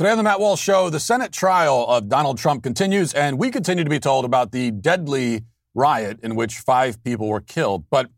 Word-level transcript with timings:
Today 0.00 0.12
on 0.12 0.16
the 0.16 0.24
Matt 0.24 0.40
Walsh 0.40 0.62
Show, 0.62 0.88
the 0.88 0.98
Senate 0.98 1.30
trial 1.30 1.84
of 1.86 2.08
Donald 2.08 2.38
Trump 2.38 2.62
continues, 2.62 3.12
and 3.12 3.38
we 3.38 3.50
continue 3.50 3.84
to 3.84 3.90
be 3.90 4.00
told 4.00 4.24
about 4.24 4.50
the 4.50 4.70
deadly 4.70 5.44
riot 5.74 6.18
in 6.22 6.36
which 6.36 6.56
five 6.60 7.04
people 7.04 7.28
were 7.28 7.42
killed. 7.42 7.84
But 7.90 8.08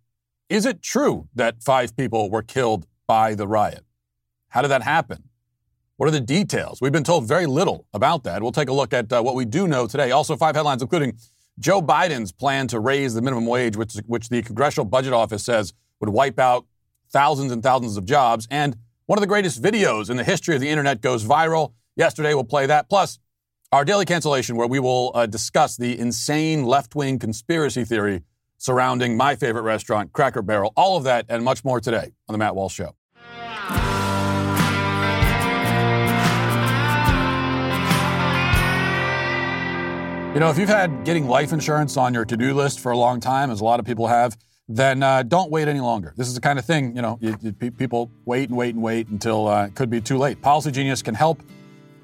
is 0.49 0.65
it 0.65 0.81
true 0.81 1.27
that 1.35 1.61
five 1.61 1.97
people 1.97 2.31
were 2.31 2.43
killed 2.45 2.87
by 3.09 3.35
the 3.35 3.49
riot? 3.49 3.85
How 4.51 4.63
did 4.63 4.69
that 4.69 4.83
happen? 4.83 5.25
What 5.97 6.07
are 6.07 6.13
the 6.13 6.21
details? 6.21 6.81
We've 6.81 6.93
been 6.93 7.03
told 7.03 7.27
very 7.27 7.47
little 7.47 7.89
about 7.93 8.23
that. 8.23 8.43
We'll 8.43 8.53
take 8.53 8.69
a 8.69 8.73
look 8.73 8.95
at 8.95 9.13
uh, 9.13 9.21
what 9.21 9.35
we 9.35 9.45
do 9.45 9.67
know 9.67 9.89
today. 9.89 10.13
Also, 10.13 10.37
five 10.37 10.55
headlines, 10.55 10.83
including 10.83 11.19
Joe 11.59 11.83
Biden's 11.83 12.31
plan 12.31 12.69
to 12.69 12.79
raise 12.79 13.15
the 13.15 13.23
minimum 13.23 13.47
wage, 13.47 13.77
which, 13.77 13.95
which 14.07 14.29
the 14.29 14.41
Congressional 14.43 14.85
Budget 14.85 15.15
Office 15.15 15.45
says 15.45 15.75
would 15.99 16.11
wipe 16.11 16.39
out 16.39 16.65
thousands 17.11 17.51
and 17.51 17.61
thousands 17.61 17.97
of 17.97 18.05
jobs, 18.05 18.47
and 18.53 18.77
one 19.13 19.19
of 19.19 19.21
the 19.21 19.27
greatest 19.27 19.61
videos 19.61 20.09
in 20.09 20.17
the 20.17 20.25
history 20.25 20.55
of 20.55 20.63
the 20.63 20.71
internet 20.71 21.03
goes 21.03 21.23
viral. 21.23 21.75
Yesterday, 21.97 22.33
we'll 22.33 22.45
play 22.45 22.65
that. 22.65 22.89
Plus, 22.89 23.19
our 23.71 23.85
daily 23.85 24.07
cancellation, 24.07 24.57
where 24.57 24.67
we 24.67 24.79
will 24.79 25.11
uh, 25.15 25.27
discuss 25.27 25.77
the 25.77 25.99
insane 25.99 26.65
left 26.65 26.95
wing 26.95 27.19
conspiracy 27.19 27.85
theory 27.85 28.23
surrounding 28.57 29.15
my 29.15 29.37
favorite 29.37 29.65
restaurant, 29.65 30.15
Cracker 30.15 30.41
Barrel. 30.41 30.73
All 30.79 30.97
of 30.97 31.05
that 31.05 31.27
and 31.29 31.45
much 31.45 31.63
more 31.63 31.79
today 31.79 32.13
on 32.27 32.33
The 32.33 32.39
Matt 32.39 32.55
Walsh 32.55 32.73
Show. 32.73 32.95
You 40.33 40.41
know, 40.41 40.49
if 40.49 40.57
you've 40.57 40.71
had 40.71 41.05
getting 41.05 41.29
life 41.29 41.53
insurance 41.53 41.99
on 41.99 42.15
your 42.15 42.25
to 42.25 42.37
do 42.39 42.55
list 42.55 42.81
for 42.81 42.93
a 42.93 42.97
long 42.97 43.21
time, 43.21 43.51
as 43.51 43.61
a 43.61 43.65
lot 43.65 43.79
of 43.79 43.85
people 43.85 44.07
have, 44.07 44.39
then 44.77 45.03
uh, 45.03 45.23
don't 45.23 45.51
wait 45.51 45.69
any 45.69 45.81
longer. 45.81 46.15
This 46.17 46.29
is 46.29 46.35
the 46.35 46.41
kind 46.41 46.59
of 46.59 46.65
thing, 46.65 46.97
you 46.97 47.03
know, 47.03 47.19
you, 47.21 47.37
you, 47.43 47.53
people 47.53 48.11
wait 48.25 48.49
and 48.49 48.57
wait 48.57 48.75
and 48.75 48.83
wait 48.83 49.09
until 49.09 49.47
uh, 49.49 49.67
it 49.67 49.75
could 49.75 49.91
be 49.91 50.01
too 50.01 50.17
late. 50.19 50.41
Policy 50.41 50.71
Genius 50.71 51.03
can 51.03 51.15
help 51.15 51.43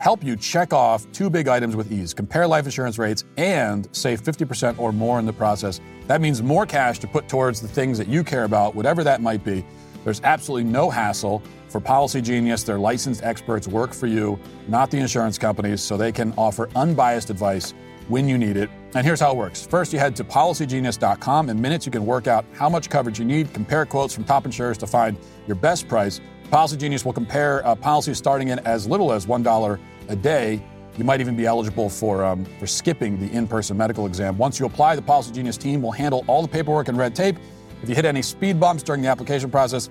help 0.01 0.23
you 0.23 0.37
check 0.37 0.73
off 0.73 1.11
two 1.11 1.29
big 1.29 1.49
items 1.49 1.75
with 1.75 1.91
ease, 1.91 2.15
compare 2.15 2.47
life 2.47 2.67
insurance 2.67 2.99
rates, 2.99 3.25
and 3.37 3.89
save 3.91 4.23
50% 4.23 4.79
or 4.79 4.93
more 4.93 5.19
in 5.19 5.27
the 5.27 5.33
process. 5.33 5.81
That 6.07 6.21
means 6.21 6.41
more 6.41 6.67
cash 6.67 7.01
to 7.01 7.09
put 7.09 7.29
towards 7.29 7.61
the 7.61 7.67
things 7.67 7.99
that 7.99 8.07
you 8.07 8.23
care 8.23 8.45
about, 8.45 8.77
whatever 8.77 9.03
that 9.03 9.21
might 9.21 9.43
be. 9.43 9.65
There's 10.05 10.21
absolutely 10.23 10.71
no 10.71 10.89
hassle. 10.89 11.43
For 11.69 11.81
Policy 11.81 12.21
Genius, 12.21 12.63
their 12.63 12.79
licensed 12.79 13.25
experts 13.25 13.67
work 13.67 13.93
for 13.93 14.07
you, 14.07 14.39
not 14.69 14.91
the 14.91 14.99
insurance 14.99 15.37
companies, 15.37 15.83
so 15.83 15.97
they 15.97 16.13
can 16.13 16.33
offer 16.39 16.71
unbiased 16.77 17.29
advice 17.29 17.75
when 18.09 18.29
you 18.29 18.39
need 18.39 18.57
it. 18.57 18.71
And 18.95 19.07
here's 19.07 19.21
how 19.21 19.33
it 19.33 19.37
works. 19.37 19.67
First, 19.67 19.93
you 19.93 19.99
head 19.99 20.17
to 20.17 20.25
policygenius.com. 20.25 21.51
In 21.51 21.61
minutes, 21.61 21.87
you 21.87 21.93
can 21.93 22.05
work 22.05 22.27
out 22.27 22.45
how 22.53 22.69
much 22.69 22.89
coverage 22.91 23.19
you 23.19 23.25
need, 23.25 23.53
compare 23.53 23.85
quotes 23.87 24.15
from 24.15 24.25
top 24.25 24.45
insurers 24.45 24.79
to 24.79 24.87
find 24.87 25.17
your 25.47 25.57
best 25.57 25.89
price. 25.89 26.21
Policy 26.51 26.79
Genius 26.79 27.05
will 27.05 27.13
compare 27.13 27.65
uh, 27.67 27.75
policies 27.75 28.17
starting 28.17 28.49
in 28.49 28.59
as 28.61 28.87
little 28.87 29.13
as 29.13 29.27
$1 29.27 29.79
a 30.09 30.17
day. 30.17 30.63
You 30.97 31.05
might 31.05 31.21
even 31.21 31.37
be 31.37 31.47
eligible 31.47 31.91
for, 31.91 32.25
um, 32.25 32.45
for 32.59 32.67
skipping 32.67 33.21
the 33.21 33.31
in 33.37 33.47
person 33.47 33.77
medical 33.77 34.07
exam. 34.07 34.39
Once 34.39 34.59
you 34.59 34.67
apply, 34.67 34.97
the 34.97 35.03
Policy 35.03 35.33
Genius 35.33 35.57
team 35.59 35.83
will 35.83 35.93
handle 35.93 36.25
all 36.27 36.43
the 36.43 36.49
paperwork 36.49 36.89
and 36.89 36.97
red 36.97 37.15
tape. 37.15 37.37
If 37.83 37.89
you 37.89 37.95
hit 37.95 38.05
any 38.05 38.23
speed 38.23 38.59
bumps 38.59 38.83
during 38.83 39.03
the 39.03 39.09
application 39.09 39.51
process, 39.51 39.91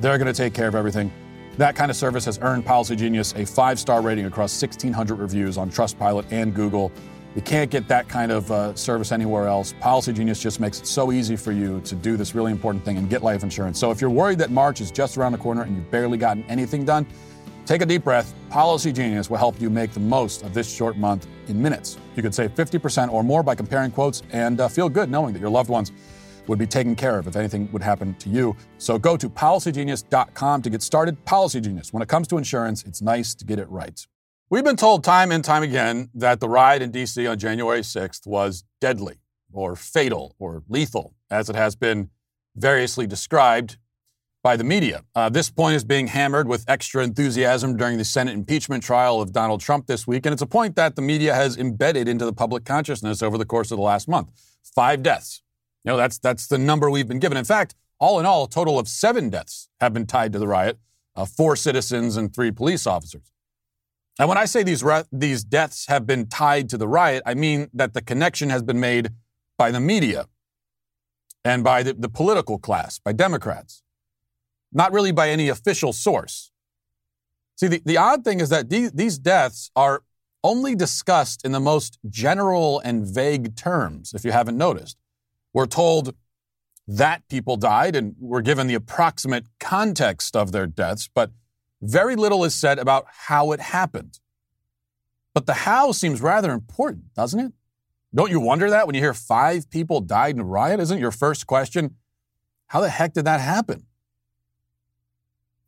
they're 0.00 0.18
going 0.18 0.32
to 0.32 0.36
take 0.36 0.54
care 0.54 0.66
of 0.66 0.74
everything. 0.74 1.12
That 1.58 1.76
kind 1.76 1.90
of 1.90 1.96
service 1.96 2.24
has 2.24 2.38
earned 2.40 2.64
Policy 2.64 2.96
Genius 2.96 3.34
a 3.34 3.44
five 3.44 3.78
star 3.78 4.00
rating 4.00 4.24
across 4.24 4.60
1,600 4.60 5.18
reviews 5.18 5.58
on 5.58 5.70
Trustpilot 5.70 6.24
and 6.30 6.54
Google. 6.54 6.90
You 7.36 7.42
can't 7.42 7.70
get 7.70 7.86
that 7.86 8.08
kind 8.08 8.32
of 8.32 8.50
uh, 8.50 8.74
service 8.74 9.12
anywhere 9.12 9.46
else. 9.46 9.72
Policy 9.80 10.12
Genius 10.12 10.42
just 10.42 10.58
makes 10.58 10.80
it 10.80 10.86
so 10.86 11.12
easy 11.12 11.36
for 11.36 11.52
you 11.52 11.80
to 11.82 11.94
do 11.94 12.16
this 12.16 12.34
really 12.34 12.50
important 12.50 12.84
thing 12.84 12.98
and 12.98 13.08
get 13.08 13.22
life 13.22 13.44
insurance. 13.44 13.78
So 13.78 13.92
if 13.92 14.00
you're 14.00 14.10
worried 14.10 14.38
that 14.38 14.50
March 14.50 14.80
is 14.80 14.90
just 14.90 15.16
around 15.16 15.32
the 15.32 15.38
corner 15.38 15.62
and 15.62 15.76
you've 15.76 15.90
barely 15.92 16.18
gotten 16.18 16.42
anything 16.44 16.84
done, 16.84 17.06
take 17.66 17.82
a 17.82 17.86
deep 17.86 18.02
breath. 18.02 18.34
Policy 18.48 18.92
Genius 18.92 19.30
will 19.30 19.36
help 19.36 19.60
you 19.60 19.70
make 19.70 19.92
the 19.92 20.00
most 20.00 20.42
of 20.42 20.54
this 20.54 20.68
short 20.68 20.96
month 20.96 21.28
in 21.46 21.62
minutes. 21.62 21.98
You 22.16 22.22
could 22.22 22.34
save 22.34 22.52
50% 22.54 23.12
or 23.12 23.22
more 23.22 23.44
by 23.44 23.54
comparing 23.54 23.92
quotes 23.92 24.22
and 24.32 24.60
uh, 24.60 24.66
feel 24.66 24.88
good 24.88 25.08
knowing 25.08 25.32
that 25.32 25.40
your 25.40 25.50
loved 25.50 25.70
ones 25.70 25.92
would 26.48 26.58
be 26.58 26.66
taken 26.66 26.96
care 26.96 27.16
of 27.16 27.28
if 27.28 27.36
anything 27.36 27.70
would 27.70 27.82
happen 27.82 28.12
to 28.14 28.28
you. 28.28 28.56
So 28.78 28.98
go 28.98 29.16
to 29.16 29.30
policygenius.com 29.30 30.62
to 30.62 30.70
get 30.70 30.82
started. 30.82 31.24
Policy 31.24 31.60
Genius. 31.60 31.92
When 31.92 32.02
it 32.02 32.08
comes 32.08 32.26
to 32.28 32.38
insurance, 32.38 32.82
it's 32.82 33.00
nice 33.00 33.36
to 33.36 33.44
get 33.44 33.60
it 33.60 33.68
right. 33.70 34.04
We've 34.52 34.64
been 34.64 34.74
told 34.74 35.04
time 35.04 35.30
and 35.30 35.44
time 35.44 35.62
again 35.62 36.10
that 36.12 36.40
the 36.40 36.48
riot 36.48 36.82
in 36.82 36.90
D.C. 36.90 37.24
on 37.24 37.38
January 37.38 37.82
6th 37.82 38.26
was 38.26 38.64
deadly 38.80 39.20
or 39.52 39.76
fatal 39.76 40.34
or 40.40 40.64
lethal, 40.68 41.14
as 41.30 41.48
it 41.48 41.54
has 41.54 41.76
been 41.76 42.10
variously 42.56 43.06
described 43.06 43.78
by 44.42 44.56
the 44.56 44.64
media. 44.64 45.04
Uh, 45.14 45.28
this 45.28 45.50
point 45.50 45.76
is 45.76 45.84
being 45.84 46.08
hammered 46.08 46.48
with 46.48 46.64
extra 46.66 47.04
enthusiasm 47.04 47.76
during 47.76 47.96
the 47.96 48.04
Senate 48.04 48.34
impeachment 48.34 48.82
trial 48.82 49.20
of 49.20 49.32
Donald 49.32 49.60
Trump 49.60 49.86
this 49.86 50.04
week, 50.04 50.26
and 50.26 50.32
it's 50.32 50.42
a 50.42 50.46
point 50.46 50.74
that 50.74 50.96
the 50.96 51.02
media 51.02 51.32
has 51.32 51.56
embedded 51.56 52.08
into 52.08 52.24
the 52.24 52.32
public 52.32 52.64
consciousness 52.64 53.22
over 53.22 53.38
the 53.38 53.46
course 53.46 53.70
of 53.70 53.76
the 53.76 53.84
last 53.84 54.08
month. 54.08 54.30
Five 54.74 55.04
deaths. 55.04 55.42
You 55.84 55.92
know, 55.92 55.96
that's, 55.96 56.18
that's 56.18 56.48
the 56.48 56.58
number 56.58 56.90
we've 56.90 57.06
been 57.06 57.20
given. 57.20 57.38
In 57.38 57.44
fact, 57.44 57.76
all 58.00 58.18
in 58.18 58.26
all, 58.26 58.46
a 58.46 58.50
total 58.50 58.80
of 58.80 58.88
seven 58.88 59.30
deaths 59.30 59.68
have 59.80 59.94
been 59.94 60.06
tied 60.06 60.32
to 60.32 60.40
the 60.40 60.48
riot 60.48 60.76
uh, 61.14 61.24
four 61.24 61.54
citizens 61.54 62.16
and 62.16 62.34
three 62.34 62.50
police 62.50 62.84
officers. 62.84 63.30
And 64.20 64.28
when 64.28 64.36
I 64.36 64.44
say 64.44 64.62
these, 64.62 64.82
re- 64.82 65.04
these 65.10 65.42
deaths 65.42 65.86
have 65.88 66.06
been 66.06 66.26
tied 66.26 66.68
to 66.68 66.76
the 66.76 66.86
riot, 66.86 67.22
I 67.24 67.32
mean 67.32 67.70
that 67.72 67.94
the 67.94 68.02
connection 68.02 68.50
has 68.50 68.62
been 68.62 68.78
made 68.78 69.08
by 69.56 69.70
the 69.70 69.80
media 69.80 70.26
and 71.42 71.64
by 71.64 71.82
the, 71.82 71.94
the 71.94 72.10
political 72.10 72.58
class, 72.58 72.98
by 72.98 73.12
Democrats, 73.12 73.82
not 74.74 74.92
really 74.92 75.10
by 75.10 75.30
any 75.30 75.48
official 75.48 75.94
source. 75.94 76.52
See, 77.56 77.66
the, 77.66 77.80
the 77.82 77.96
odd 77.96 78.22
thing 78.22 78.40
is 78.40 78.50
that 78.50 78.68
these, 78.68 78.92
these 78.92 79.18
deaths 79.18 79.70
are 79.74 80.02
only 80.44 80.74
discussed 80.74 81.42
in 81.42 81.52
the 81.52 81.60
most 81.60 81.98
general 82.10 82.78
and 82.80 83.06
vague 83.06 83.56
terms, 83.56 84.12
if 84.12 84.22
you 84.22 84.32
haven't 84.32 84.58
noticed. 84.58 84.98
We're 85.54 85.64
told 85.64 86.14
that 86.86 87.26
people 87.30 87.56
died 87.56 87.96
and 87.96 88.16
we're 88.20 88.42
given 88.42 88.66
the 88.66 88.74
approximate 88.74 89.46
context 89.58 90.36
of 90.36 90.52
their 90.52 90.66
deaths, 90.66 91.08
but 91.14 91.30
very 91.82 92.16
little 92.16 92.44
is 92.44 92.54
said 92.54 92.78
about 92.78 93.06
how 93.08 93.52
it 93.52 93.60
happened. 93.60 94.18
But 95.34 95.46
the 95.46 95.54
how 95.54 95.92
seems 95.92 96.20
rather 96.20 96.52
important, 96.52 97.14
doesn't 97.14 97.40
it? 97.40 97.52
Don't 98.14 98.30
you 98.30 98.40
wonder 98.40 98.68
that 98.70 98.86
when 98.86 98.94
you 98.94 99.00
hear 99.00 99.14
five 99.14 99.70
people 99.70 100.00
died 100.00 100.34
in 100.34 100.40
a 100.40 100.44
riot? 100.44 100.80
Isn't 100.80 100.98
your 100.98 101.12
first 101.12 101.46
question, 101.46 101.96
how 102.66 102.80
the 102.80 102.88
heck 102.88 103.12
did 103.12 103.24
that 103.24 103.40
happen? 103.40 103.86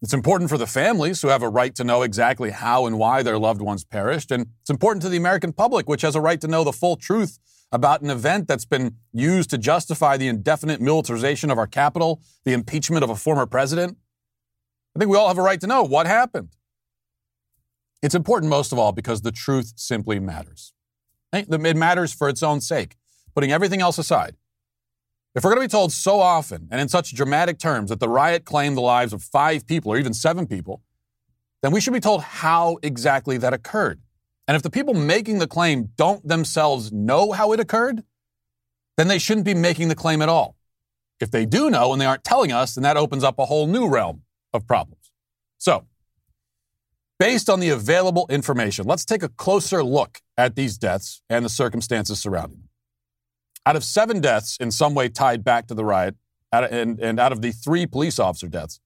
It's 0.03 0.13
important 0.13 0.51
for 0.51 0.59
the 0.59 0.67
families 0.67 1.23
who 1.23 1.29
have 1.29 1.45
a 1.45 1.49
right 1.49 1.73
to 1.77 1.85
know 1.85 2.03
exactly 2.03 2.51
how 2.51 2.87
and 2.87 2.99
why 2.99 3.23
their 3.23 3.39
loved 3.39 3.63
ones 3.63 3.85
perished. 3.85 4.33
And 4.33 4.49
it's 4.61 4.71
important 4.71 5.03
to 5.03 5.09
the 5.09 5.17
American 5.17 5.53
public, 5.53 5.89
which 5.89 6.03
has 6.03 6.17
a 6.17 6.21
right 6.21 6.41
to 6.41 6.49
know 6.49 6.65
the 6.65 6.73
full 6.73 6.97
truth 6.97 7.39
about 7.71 8.03
an 8.03 8.11
event 8.11 8.49
that's 8.49 8.65
been 8.65 8.97
used 9.13 9.51
to 9.51 9.59
justify 9.59 10.17
the 10.17 10.27
indefinite 10.27 10.81
militarization 10.81 11.53
of 11.53 11.59
our 11.59 11.69
capital, 11.69 12.21
the 12.45 12.53
impeachment 12.53 13.05
of 13.05 13.11
a 13.11 13.17
former 13.17 13.47
president. 13.47 13.97
I 14.95 14.99
think 14.99 15.11
we 15.11 15.17
all 15.17 15.29
have 15.29 15.39
a 15.39 15.43
right 15.43 15.61
to 15.61 15.67
know 15.67 15.83
what 15.83 16.07
happened. 16.07 16.51
It's 18.03 18.15
important, 18.15 18.51
most 18.51 18.73
of 18.73 18.79
all, 18.79 18.93
because 18.93 19.23
the 19.23 19.33
truth 19.33 19.75
simply 19.77 20.19
matters. 20.19 20.73
It 21.33 21.77
matters 21.77 22.13
for 22.13 22.29
its 22.29 22.43
own 22.43 22.61
sake, 22.61 22.97
putting 23.35 23.53
everything 23.53 23.81
else 23.81 23.97
aside. 23.97 24.37
If 25.35 25.45
we're 25.45 25.55
going 25.55 25.67
to 25.67 25.69
be 25.69 25.79
told 25.79 25.93
so 25.93 26.21
often 26.21 26.69
and 26.71 26.79
in 26.79 26.89
such 26.89 27.15
dramatic 27.15 27.59
terms 27.59 27.89
that 27.89 28.01
the 28.01 28.09
riot 28.09 28.45
claimed 28.45 28.77
the 28.77 28.83
lives 28.83 29.15
of 29.15 29.23
five 29.23 29.67
people 29.67 29.93
or 29.93 29.97
even 29.97 30.13
seven 30.13 30.47
people, 30.47 30.83
then 31.63 31.73
we 31.73 31.81
should 31.81 31.95
be 31.95 32.01
told 32.01 32.23
how 32.23 32.77
exactly 32.83 33.39
that 33.39 33.55
occurred. 33.55 34.01
And 34.47 34.57
if 34.57 34.63
the 34.63 34.69
people 34.69 34.93
making 34.93 35.39
the 35.39 35.47
claim 35.47 35.91
don't 35.97 36.27
themselves 36.27 36.93
know 36.93 37.33
how 37.33 37.53
it 37.53 37.61
occurred, 37.61 38.03
then 38.99 39.09
they 39.09 39.19
shouldn't 39.19 39.47
be 39.47 39.55
making 39.55 39.89
the 39.89 39.95
claim 39.95 40.21
at 40.21 40.29
all. 40.29 40.57
If 41.19 41.31
they 41.31 41.47
do 41.47 41.71
know 41.71 41.93
and 41.93 42.01
they 42.01 42.05
aren't 42.05 42.25
telling 42.25 42.53
us, 42.53 42.75
then 42.75 42.83
that 42.83 42.99
opens 42.99 43.25
up 43.25 43.39
a 43.39 43.47
whole 43.47 43.67
new 43.67 43.89
realm 43.89 44.23
of 44.53 44.67
problems. 44.67 45.13
So, 45.59 45.87
based 47.19 47.49
on 47.49 47.61
the 47.61 47.71
available 47.71 48.27
information, 48.31 48.87
let's 48.87 49.05
take 49.05 49.23
a 49.23 49.29
closer 49.29 49.85
look 49.85 50.21
at 50.37 50.57
these 50.57 50.77
deaths 50.77 51.23
and 51.31 51.45
the 51.45 51.49
circumstances 51.49 52.21
surrounding 52.21 52.59
them. 52.59 52.69
Out 53.65 53.77
of 53.77 53.85
seven 53.85 54.21
deaths 54.21 54.57
in 54.59 54.71
some 54.71 54.95
way 54.95 55.09
tied 55.09 55.45
back 55.45 55.69
to 55.69 55.75
the 55.75 55.85
riot, 55.85 56.17
and, 56.53 57.01
and 57.01 57.21
out 57.21 57.33
of 57.33 57.41
the 57.41 57.53
three 57.53 57.87
police 57.87 58.19
officer 58.19 58.49
deaths, 58.49 58.81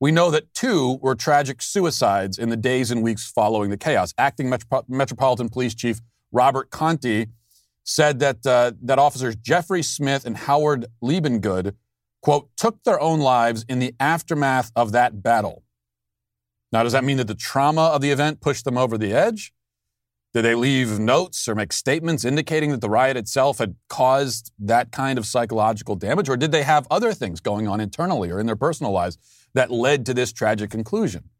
we 0.00 0.10
know 0.10 0.30
that 0.30 0.52
two 0.54 0.98
were 1.00 1.14
tragic 1.14 1.62
suicides 1.62 2.38
in 2.38 2.48
the 2.48 2.56
days 2.56 2.90
and 2.90 3.02
weeks 3.02 3.30
following 3.30 3.70
the 3.70 3.76
chaos. 3.76 4.12
Acting 4.18 4.48
Metro- 4.48 4.84
Metropolitan 4.88 5.48
Police 5.48 5.74
Chief 5.74 6.00
Robert 6.32 6.70
Contee 6.70 7.28
said 7.84 8.18
that, 8.18 8.44
uh, 8.44 8.72
that 8.82 8.98
officers 8.98 9.36
Jeffrey 9.36 9.82
Smith 9.82 10.26
and 10.26 10.36
Howard 10.36 10.86
Liebengood 11.02 11.74
quote, 12.26 12.50
took 12.56 12.82
their 12.82 13.00
own 13.00 13.20
lives 13.20 13.64
in 13.68 13.78
the 13.78 13.94
aftermath 14.00 14.72
of 14.74 14.90
that 14.90 15.22
battle. 15.22 15.62
Now, 16.72 16.82
does 16.82 16.90
that 16.90 17.04
mean 17.04 17.18
that 17.18 17.28
the 17.28 17.36
trauma 17.36 17.82
of 17.82 18.00
the 18.00 18.10
event 18.10 18.40
pushed 18.40 18.64
them 18.64 18.76
over 18.76 18.98
the 18.98 19.12
edge? 19.12 19.52
Did 20.34 20.42
they 20.42 20.56
leave 20.56 20.98
notes 20.98 21.46
or 21.46 21.54
make 21.54 21.72
statements 21.72 22.24
indicating 22.24 22.72
that 22.72 22.80
the 22.80 22.90
riot 22.90 23.16
itself 23.16 23.58
had 23.58 23.76
caused 23.88 24.50
that 24.58 24.90
kind 24.90 25.20
of 25.20 25.24
psychological 25.24 25.94
damage? 25.94 26.28
Or 26.28 26.36
did 26.36 26.50
they 26.50 26.64
have 26.64 26.88
other 26.90 27.12
things 27.12 27.38
going 27.38 27.68
on 27.68 27.80
internally 27.80 28.32
or 28.32 28.40
in 28.40 28.46
their 28.46 28.56
personal 28.56 28.90
lives 28.90 29.18
that 29.54 29.70
led 29.70 30.04
to 30.06 30.12
this 30.12 30.32
tragic 30.32 30.68
conclusion? 30.68 31.30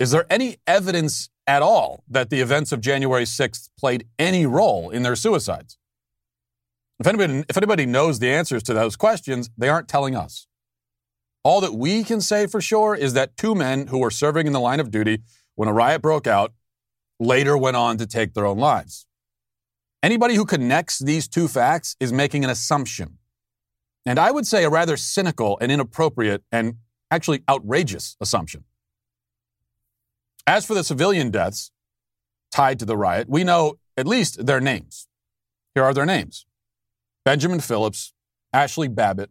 Is 0.00 0.10
there 0.10 0.26
any 0.28 0.56
evidence 0.66 1.30
at 1.46 1.62
all 1.62 2.02
that 2.08 2.30
the 2.30 2.40
events 2.40 2.72
of 2.72 2.80
January 2.80 3.26
6th 3.26 3.70
played 3.78 4.08
any 4.18 4.44
role 4.44 4.90
in 4.90 5.04
their 5.04 5.14
suicides? 5.14 5.78
If 7.00 7.06
anybody, 7.06 7.44
if 7.48 7.56
anybody 7.56 7.86
knows 7.86 8.18
the 8.18 8.30
answers 8.30 8.62
to 8.64 8.74
those 8.74 8.94
questions, 8.94 9.48
they 9.56 9.70
aren't 9.70 9.88
telling 9.88 10.14
us. 10.14 10.46
All 11.42 11.62
that 11.62 11.72
we 11.72 12.04
can 12.04 12.20
say 12.20 12.46
for 12.46 12.60
sure 12.60 12.94
is 12.94 13.14
that 13.14 13.38
two 13.38 13.54
men 13.54 13.86
who 13.86 13.98
were 13.98 14.10
serving 14.10 14.46
in 14.46 14.52
the 14.52 14.60
line 14.60 14.80
of 14.80 14.90
duty 14.90 15.22
when 15.54 15.66
a 15.66 15.72
riot 15.72 16.02
broke 16.02 16.26
out 16.26 16.52
later 17.18 17.56
went 17.56 17.76
on 17.76 17.96
to 17.96 18.06
take 18.06 18.34
their 18.34 18.44
own 18.44 18.58
lives. 18.58 19.06
Anybody 20.02 20.34
who 20.34 20.44
connects 20.44 20.98
these 20.98 21.26
two 21.26 21.48
facts 21.48 21.96
is 22.00 22.12
making 22.12 22.44
an 22.44 22.50
assumption. 22.50 23.16
And 24.04 24.18
I 24.18 24.30
would 24.30 24.46
say 24.46 24.64
a 24.64 24.70
rather 24.70 24.98
cynical 24.98 25.56
and 25.62 25.72
inappropriate 25.72 26.42
and 26.52 26.74
actually 27.10 27.42
outrageous 27.48 28.16
assumption. 28.20 28.64
As 30.46 30.66
for 30.66 30.74
the 30.74 30.84
civilian 30.84 31.30
deaths 31.30 31.70
tied 32.50 32.78
to 32.80 32.84
the 32.84 32.96
riot, 32.96 33.28
we 33.30 33.42
know 33.42 33.78
at 33.96 34.06
least 34.06 34.44
their 34.44 34.60
names. 34.60 35.08
Here 35.74 35.84
are 35.84 35.94
their 35.94 36.06
names 36.06 36.44
Benjamin 37.24 37.60
Phillips, 37.60 38.12
Ashley 38.52 38.88
Babbitt, 38.88 39.30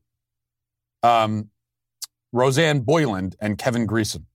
um, 1.03 1.49
Rosanne 2.31 2.81
Boyland, 2.81 3.35
and 3.39 3.57
Kevin 3.57 3.87
Greeson. 3.87 4.25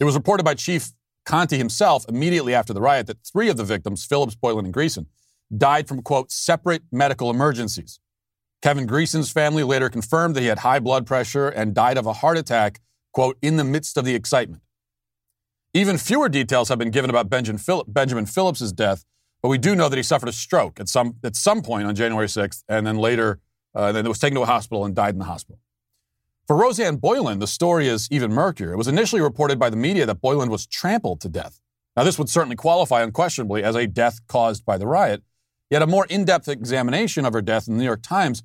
It 0.00 0.04
was 0.04 0.14
reported 0.14 0.44
by 0.44 0.54
Chief 0.54 0.92
Contee 1.24 1.58
himself 1.58 2.04
immediately 2.08 2.54
after 2.54 2.72
the 2.72 2.80
riot 2.80 3.06
that 3.06 3.18
three 3.24 3.48
of 3.48 3.56
the 3.56 3.64
victims, 3.64 4.04
Phillips, 4.04 4.34
Boyland, 4.34 4.66
and 4.66 4.74
Greeson, 4.74 5.06
died 5.56 5.88
from, 5.88 6.02
quote, 6.02 6.30
separate 6.30 6.82
medical 6.90 7.30
emergencies. 7.30 8.00
Kevin 8.62 8.86
Greeson's 8.86 9.30
family 9.30 9.62
later 9.62 9.88
confirmed 9.88 10.34
that 10.34 10.40
he 10.40 10.46
had 10.46 10.58
high 10.58 10.78
blood 10.80 11.06
pressure 11.06 11.48
and 11.48 11.74
died 11.74 11.98
of 11.98 12.06
a 12.06 12.14
heart 12.14 12.38
attack, 12.38 12.80
quote, 13.12 13.38
in 13.42 13.56
the 13.56 13.64
midst 13.64 13.96
of 13.96 14.04
the 14.04 14.14
excitement. 14.14 14.62
Even 15.72 15.98
fewer 15.98 16.28
details 16.28 16.68
have 16.68 16.78
been 16.78 16.90
given 16.90 17.10
about 17.10 17.28
Benjamin 17.28 18.26
Phillips' 18.26 18.72
death, 18.72 19.04
but 19.46 19.50
we 19.50 19.58
do 19.58 19.76
know 19.76 19.88
that 19.88 19.96
he 19.96 20.02
suffered 20.02 20.28
a 20.28 20.32
stroke 20.32 20.80
at 20.80 20.88
some, 20.88 21.14
at 21.22 21.36
some 21.36 21.62
point 21.62 21.86
on 21.86 21.94
January 21.94 22.26
6th, 22.26 22.64
and 22.68 22.84
then 22.84 22.98
later 22.98 23.38
uh, 23.76 23.92
then 23.92 24.08
was 24.08 24.18
taken 24.18 24.34
to 24.34 24.42
a 24.42 24.46
hospital 24.46 24.84
and 24.84 24.92
died 24.92 25.14
in 25.14 25.20
the 25.20 25.24
hospital. 25.24 25.60
For 26.48 26.56
Rosanne 26.56 26.96
Boyland, 26.96 27.40
the 27.40 27.46
story 27.46 27.86
is 27.86 28.08
even 28.10 28.32
murkier. 28.32 28.72
It 28.72 28.76
was 28.76 28.88
initially 28.88 29.22
reported 29.22 29.56
by 29.56 29.70
the 29.70 29.76
media 29.76 30.04
that 30.04 30.20
Boyland 30.20 30.50
was 30.50 30.66
trampled 30.66 31.20
to 31.20 31.28
death. 31.28 31.60
Now, 31.96 32.02
this 32.02 32.18
would 32.18 32.28
certainly 32.28 32.56
qualify 32.56 33.02
unquestionably 33.02 33.62
as 33.62 33.76
a 33.76 33.86
death 33.86 34.18
caused 34.26 34.64
by 34.64 34.78
the 34.78 34.88
riot, 34.88 35.22
yet 35.70 35.80
a 35.80 35.86
more 35.86 36.06
in 36.06 36.24
depth 36.24 36.48
examination 36.48 37.24
of 37.24 37.32
her 37.32 37.40
death 37.40 37.68
in 37.68 37.74
the 37.74 37.78
New 37.78 37.86
York 37.86 38.02
Times 38.02 38.42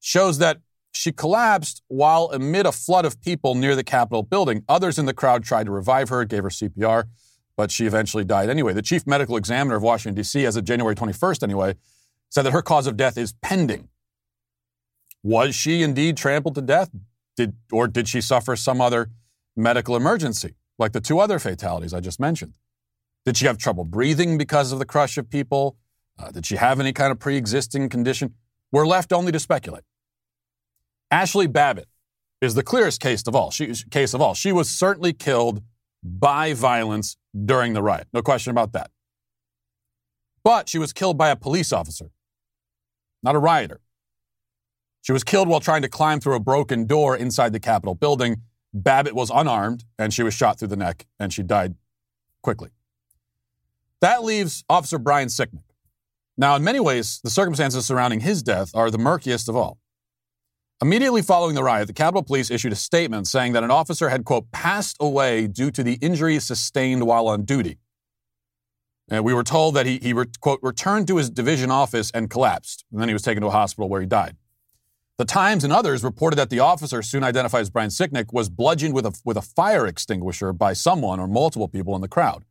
shows 0.00 0.38
that 0.38 0.62
she 0.92 1.12
collapsed 1.12 1.82
while 1.88 2.30
amid 2.32 2.64
a 2.64 2.72
flood 2.72 3.04
of 3.04 3.20
people 3.20 3.54
near 3.54 3.76
the 3.76 3.84
Capitol 3.84 4.22
building. 4.22 4.64
Others 4.66 4.98
in 4.98 5.04
the 5.04 5.12
crowd 5.12 5.44
tried 5.44 5.66
to 5.66 5.72
revive 5.72 6.08
her, 6.08 6.24
gave 6.24 6.42
her 6.42 6.48
CPR, 6.48 7.04
but 7.58 7.72
she 7.72 7.86
eventually 7.86 8.24
died 8.24 8.48
anyway. 8.48 8.72
The 8.72 8.82
chief 8.82 9.04
medical 9.04 9.36
examiner 9.36 9.74
of 9.74 9.82
Washington, 9.82 10.14
D.C., 10.14 10.46
as 10.46 10.54
of 10.54 10.64
January 10.64 10.94
21st 10.94 11.42
anyway, 11.42 11.74
said 12.30 12.42
that 12.42 12.52
her 12.52 12.62
cause 12.62 12.86
of 12.86 12.96
death 12.96 13.18
is 13.18 13.34
pending. 13.42 13.88
Was 15.24 15.56
she 15.56 15.82
indeed 15.82 16.16
trampled 16.16 16.54
to 16.54 16.62
death? 16.62 16.88
Did, 17.36 17.56
or 17.72 17.88
did 17.88 18.06
she 18.06 18.20
suffer 18.20 18.54
some 18.54 18.80
other 18.80 19.10
medical 19.56 19.96
emergency, 19.96 20.54
like 20.78 20.92
the 20.92 21.00
two 21.00 21.18
other 21.18 21.40
fatalities 21.40 21.92
I 21.92 21.98
just 21.98 22.20
mentioned? 22.20 22.52
Did 23.26 23.36
she 23.36 23.46
have 23.46 23.58
trouble 23.58 23.84
breathing 23.84 24.38
because 24.38 24.70
of 24.70 24.78
the 24.78 24.86
crush 24.86 25.18
of 25.18 25.28
people? 25.28 25.76
Uh, 26.16 26.30
did 26.30 26.46
she 26.46 26.54
have 26.54 26.78
any 26.78 26.92
kind 26.92 27.10
of 27.10 27.18
pre 27.18 27.36
existing 27.36 27.88
condition? 27.88 28.34
We're 28.70 28.86
left 28.86 29.12
only 29.12 29.32
to 29.32 29.40
speculate. 29.40 29.82
Ashley 31.10 31.48
Babbitt 31.48 31.88
is 32.40 32.54
the 32.54 32.62
clearest 32.62 33.00
case 33.00 33.26
of 33.26 33.34
all. 33.34 33.50
She, 33.50 33.74
case 33.90 34.14
of 34.14 34.20
all. 34.20 34.34
She 34.34 34.52
was 34.52 34.70
certainly 34.70 35.12
killed 35.12 35.60
by 36.02 36.54
violence 36.54 37.16
during 37.44 37.72
the 37.72 37.82
riot. 37.82 38.08
No 38.12 38.22
question 38.22 38.50
about 38.50 38.72
that. 38.72 38.90
But 40.44 40.68
she 40.68 40.78
was 40.78 40.92
killed 40.92 41.18
by 41.18 41.30
a 41.30 41.36
police 41.36 41.72
officer, 41.72 42.10
not 43.22 43.34
a 43.34 43.38
rioter. 43.38 43.80
She 45.02 45.12
was 45.12 45.24
killed 45.24 45.48
while 45.48 45.60
trying 45.60 45.82
to 45.82 45.88
climb 45.88 46.20
through 46.20 46.34
a 46.34 46.40
broken 46.40 46.86
door 46.86 47.16
inside 47.16 47.52
the 47.52 47.60
Capitol 47.60 47.94
building. 47.94 48.42
Babbitt 48.74 49.14
was 49.14 49.30
unarmed 49.30 49.84
and 49.98 50.12
she 50.12 50.22
was 50.22 50.34
shot 50.34 50.58
through 50.58 50.68
the 50.68 50.76
neck 50.76 51.06
and 51.18 51.32
she 51.32 51.42
died 51.42 51.74
quickly. 52.42 52.70
That 54.00 54.22
leaves 54.22 54.64
Officer 54.68 54.98
Brian 54.98 55.28
Sicknick. 55.28 55.64
Now, 56.36 56.54
in 56.54 56.62
many 56.62 56.78
ways, 56.78 57.20
the 57.24 57.30
circumstances 57.30 57.86
surrounding 57.86 58.20
his 58.20 58.42
death 58.42 58.70
are 58.74 58.90
the 58.90 58.98
murkiest 58.98 59.48
of 59.48 59.56
all. 59.56 59.78
Immediately 60.80 61.22
following 61.22 61.56
the 61.56 61.64
riot, 61.64 61.88
the 61.88 61.92
Capitol 61.92 62.22
Police 62.22 62.52
issued 62.52 62.72
a 62.72 62.76
statement 62.76 63.26
saying 63.26 63.52
that 63.54 63.64
an 63.64 63.70
officer 63.70 64.10
had, 64.10 64.24
quote, 64.24 64.52
passed 64.52 64.96
away 65.00 65.48
due 65.48 65.72
to 65.72 65.82
the 65.82 65.94
injuries 65.94 66.44
sustained 66.44 67.04
while 67.04 67.26
on 67.26 67.42
duty. 67.42 67.78
And 69.10 69.24
we 69.24 69.34
were 69.34 69.42
told 69.42 69.74
that 69.74 69.86
he, 69.86 69.98
he 69.98 70.14
quote, 70.40 70.60
returned 70.62 71.08
to 71.08 71.16
his 71.16 71.30
division 71.30 71.72
office 71.72 72.12
and 72.12 72.30
collapsed. 72.30 72.84
And 72.92 73.00
then 73.00 73.08
he 73.08 73.12
was 73.12 73.22
taken 73.22 73.40
to 73.40 73.48
a 73.48 73.52
hospital 73.52 73.88
where 73.88 74.00
he 74.00 74.06
died. 74.06 74.36
The 75.16 75.24
Times 75.24 75.64
and 75.64 75.72
others 75.72 76.04
reported 76.04 76.36
that 76.36 76.48
the 76.48 76.60
officer, 76.60 77.02
soon 77.02 77.24
identified 77.24 77.62
as 77.62 77.70
Brian 77.70 77.90
Sicknick, 77.90 78.32
was 78.32 78.48
bludgeoned 78.48 78.94
with 78.94 79.04
a, 79.04 79.12
with 79.24 79.36
a 79.36 79.42
fire 79.42 79.84
extinguisher 79.84 80.52
by 80.52 80.74
someone 80.74 81.18
or 81.18 81.26
multiple 81.26 81.66
people 81.66 81.96
in 81.96 82.02
the 82.02 82.08
crowd. 82.08 82.44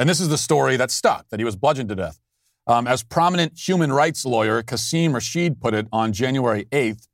And 0.00 0.08
this 0.08 0.20
is 0.20 0.30
the 0.30 0.38
story 0.38 0.78
that 0.78 0.90
stuck, 0.90 1.28
that 1.28 1.38
he 1.38 1.44
was 1.44 1.54
bludgeoned 1.54 1.90
to 1.90 1.96
death. 1.96 2.18
Um, 2.66 2.86
as 2.86 3.02
prominent 3.02 3.58
human 3.58 3.92
rights 3.92 4.24
lawyer 4.24 4.62
Qasim 4.62 5.12
Rashid 5.12 5.60
put 5.60 5.74
it 5.74 5.86
on 5.92 6.14
January 6.14 6.64
8th, 6.70 7.08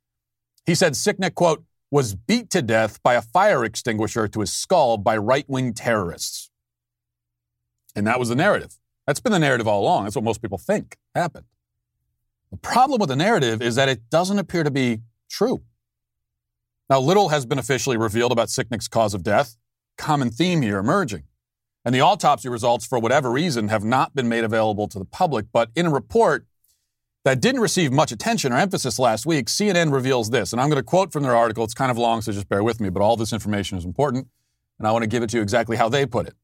he 0.68 0.74
said 0.74 0.92
Sicknick, 0.92 1.34
quote, 1.34 1.64
was 1.90 2.14
beat 2.14 2.50
to 2.50 2.60
death 2.60 3.02
by 3.02 3.14
a 3.14 3.22
fire 3.22 3.64
extinguisher 3.64 4.28
to 4.28 4.40
his 4.40 4.52
skull 4.52 4.98
by 4.98 5.16
right 5.16 5.48
wing 5.48 5.72
terrorists. 5.72 6.50
And 7.96 8.06
that 8.06 8.18
was 8.18 8.28
the 8.28 8.34
narrative. 8.34 8.78
That's 9.06 9.18
been 9.18 9.32
the 9.32 9.38
narrative 9.38 9.66
all 9.66 9.80
along. 9.80 10.04
That's 10.04 10.14
what 10.14 10.26
most 10.26 10.42
people 10.42 10.58
think 10.58 10.98
happened. 11.14 11.46
The 12.50 12.58
problem 12.58 13.00
with 13.00 13.08
the 13.08 13.16
narrative 13.16 13.62
is 13.62 13.76
that 13.76 13.88
it 13.88 14.10
doesn't 14.10 14.38
appear 14.38 14.62
to 14.62 14.70
be 14.70 14.98
true. 15.30 15.62
Now, 16.90 17.00
little 17.00 17.30
has 17.30 17.46
been 17.46 17.58
officially 17.58 17.96
revealed 17.96 18.32
about 18.32 18.48
Sicknick's 18.48 18.88
cause 18.88 19.14
of 19.14 19.22
death. 19.22 19.56
Common 19.96 20.28
theme 20.28 20.60
here 20.60 20.76
emerging. 20.76 21.22
And 21.82 21.94
the 21.94 22.02
autopsy 22.02 22.50
results, 22.50 22.84
for 22.84 22.98
whatever 22.98 23.30
reason, 23.30 23.68
have 23.68 23.84
not 23.84 24.14
been 24.14 24.28
made 24.28 24.44
available 24.44 24.86
to 24.88 24.98
the 24.98 25.06
public. 25.06 25.46
But 25.50 25.70
in 25.74 25.86
a 25.86 25.90
report 25.90 26.46
that 27.24 27.40
didn't 27.40 27.60
receive 27.60 27.92
much 27.92 28.12
attention 28.12 28.52
or 28.52 28.56
emphasis 28.56 28.98
last 28.98 29.26
week, 29.26 29.46
CNN 29.46 29.92
reveals 29.92 30.30
this. 30.30 30.52
And 30.52 30.60
I'm 30.60 30.68
going 30.68 30.80
to 30.80 30.84
quote 30.84 31.12
from 31.12 31.22
their 31.22 31.36
article. 31.36 31.64
It's 31.64 31.74
kind 31.74 31.90
of 31.90 31.98
long, 31.98 32.22
so 32.22 32.32
just 32.32 32.48
bear 32.48 32.62
with 32.62 32.80
me, 32.80 32.90
but 32.90 33.02
all 33.02 33.16
this 33.16 33.32
information 33.32 33.76
is 33.76 33.84
important. 33.84 34.28
And 34.78 34.86
I 34.86 34.92
want 34.92 35.02
to 35.02 35.08
give 35.08 35.22
it 35.22 35.30
to 35.30 35.36
you 35.36 35.42
exactly 35.42 35.76
how 35.76 35.88
they 35.88 36.06
put 36.06 36.26
it. 36.26 36.34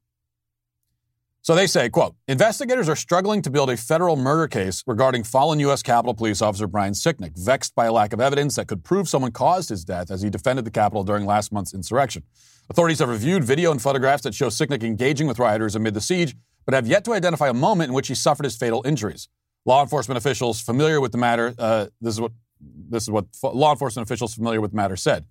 So 1.45 1.55
they 1.55 1.67
say, 1.67 1.91
quote, 1.91 2.17
investigators 2.27 2.89
are 2.89 2.97
struggling 2.97 3.43
to 3.43 3.51
build 3.51 3.69
a 3.69 3.77
federal 3.77 4.17
murder 4.17 4.49
case 4.49 4.83
regarding 4.87 5.25
fallen 5.25 5.61
U.S. 5.61 5.83
Capitol 5.83 6.15
Police 6.15 6.41
Officer 6.41 6.67
Brian 6.67 6.95
Sicknick, 6.95 7.37
vexed 7.37 7.75
by 7.75 7.85
a 7.85 7.93
lack 7.93 8.15
of 8.15 8.21
evidence 8.21 8.57
that 8.57 8.67
could 8.67 8.83
prove 8.83 9.11
someone 9.11 9.31
caused 9.31 9.69
his 9.69 9.85
death 9.85 10.11
as 10.11 10.23
he 10.23 10.31
defended 10.31 10.65
the 10.65 10.71
Capitol 10.71 11.05
during 11.05 11.27
last 11.27 11.53
month's 11.53 11.75
insurrection. 11.75 12.23
Authorities 12.71 13.01
have 13.01 13.11
reviewed 13.11 13.45
video 13.45 13.71
and 13.71 13.83
photographs 13.83 14.23
that 14.23 14.35
show 14.35 14.49
Sicknick 14.49 14.83
engaging 14.83 15.27
with 15.27 15.39
rioters 15.39 15.77
amid 15.77 15.93
the 15.93 16.01
siege, 16.01 16.35
but 16.65 16.73
have 16.73 16.87
yet 16.87 17.05
to 17.05 17.13
identify 17.13 17.51
a 17.51 17.55
moment 17.55 17.89
in 17.89 17.95
which 17.95 18.09
he 18.09 18.15
suffered 18.15 18.45
his 18.45 18.57
fatal 18.57 18.83
injuries. 18.87 19.29
Law 19.67 19.83
enforcement 19.83 20.19
officials 20.19 20.61
familiar 20.61 21.01
with 21.01 21.13
the 21.13 21.19
matter, 21.19 21.55
uh, 21.59 21.87
this 22.01 22.15
is 22.15 22.21
what 22.21 22.33
this 22.61 23.05
is 23.05 23.11
what 23.11 23.27
law 23.43 23.73
enforcement 23.73 24.07
officials 24.07 24.35
familiar 24.35 24.61
with 24.61 24.71
the 24.71 24.77
matter 24.77 24.97
said. 24.97 25.27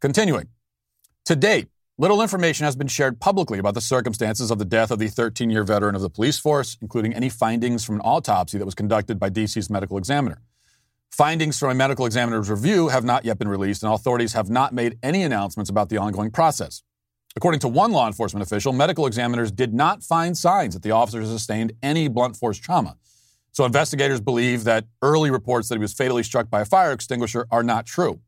Continuing, 0.00 0.48
to 1.24 1.36
date, 1.36 1.68
little 1.98 2.22
information 2.22 2.64
has 2.64 2.76
been 2.76 2.88
shared 2.88 3.20
publicly 3.20 3.58
about 3.58 3.74
the 3.74 3.80
circumstances 3.80 4.50
of 4.50 4.58
the 4.58 4.64
death 4.64 4.90
of 4.90 4.98
the 4.98 5.06
13-year 5.06 5.64
veteran 5.64 5.94
of 5.94 6.02
the 6.02 6.10
police 6.10 6.38
force, 6.38 6.76
including 6.80 7.12
any 7.12 7.28
findings 7.28 7.84
from 7.84 7.96
an 7.96 8.00
autopsy 8.02 8.58
that 8.58 8.64
was 8.64 8.74
conducted 8.74 9.18
by 9.18 9.30
DC's 9.30 9.70
medical 9.70 9.96
examiner. 9.96 10.40
Findings 11.10 11.58
from 11.58 11.70
a 11.70 11.74
medical 11.74 12.04
examiner's 12.04 12.50
review 12.50 12.88
have 12.88 13.04
not 13.04 13.24
yet 13.24 13.38
been 13.38 13.48
released, 13.48 13.82
and 13.82 13.92
authorities 13.92 14.34
have 14.34 14.50
not 14.50 14.74
made 14.74 14.98
any 15.02 15.22
announcements 15.22 15.70
about 15.70 15.88
the 15.88 15.96
ongoing 15.96 16.30
process. 16.30 16.82
According 17.36 17.60
to 17.60 17.68
one 17.68 17.92
law 17.92 18.06
enforcement 18.06 18.44
official, 18.44 18.72
medical 18.72 19.06
examiners 19.06 19.50
did 19.50 19.72
not 19.72 20.02
find 20.02 20.36
signs 20.36 20.74
that 20.74 20.82
the 20.82 20.90
officer 20.90 21.24
sustained 21.24 21.72
any 21.82 22.08
blunt 22.08 22.36
force 22.36 22.58
trauma. 22.58 22.96
So 23.56 23.64
investigators 23.64 24.20
believe 24.20 24.64
that 24.64 24.84
early 25.00 25.30
reports 25.30 25.70
that 25.70 25.76
he 25.76 25.78
was 25.78 25.94
fatally 25.94 26.22
struck 26.22 26.50
by 26.50 26.60
a 26.60 26.66
fire 26.66 26.92
extinguisher 26.92 27.46
are 27.50 27.62
not 27.62 27.86
true. 27.86 28.20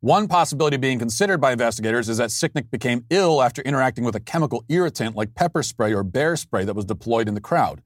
One 0.00 0.26
possibility 0.26 0.78
being 0.78 0.98
considered 0.98 1.38
by 1.38 1.52
investigators 1.52 2.08
is 2.08 2.16
that 2.16 2.30
Sicknick 2.30 2.70
became 2.70 3.04
ill 3.10 3.42
after 3.42 3.60
interacting 3.60 4.04
with 4.04 4.14
a 4.14 4.20
chemical 4.20 4.64
irritant 4.70 5.14
like 5.14 5.34
pepper 5.34 5.62
spray 5.62 5.92
or 5.92 6.02
bear 6.02 6.34
spray 6.34 6.64
that 6.64 6.72
was 6.72 6.86
deployed 6.86 7.28
in 7.28 7.34
the 7.34 7.42
crowd. 7.42 7.82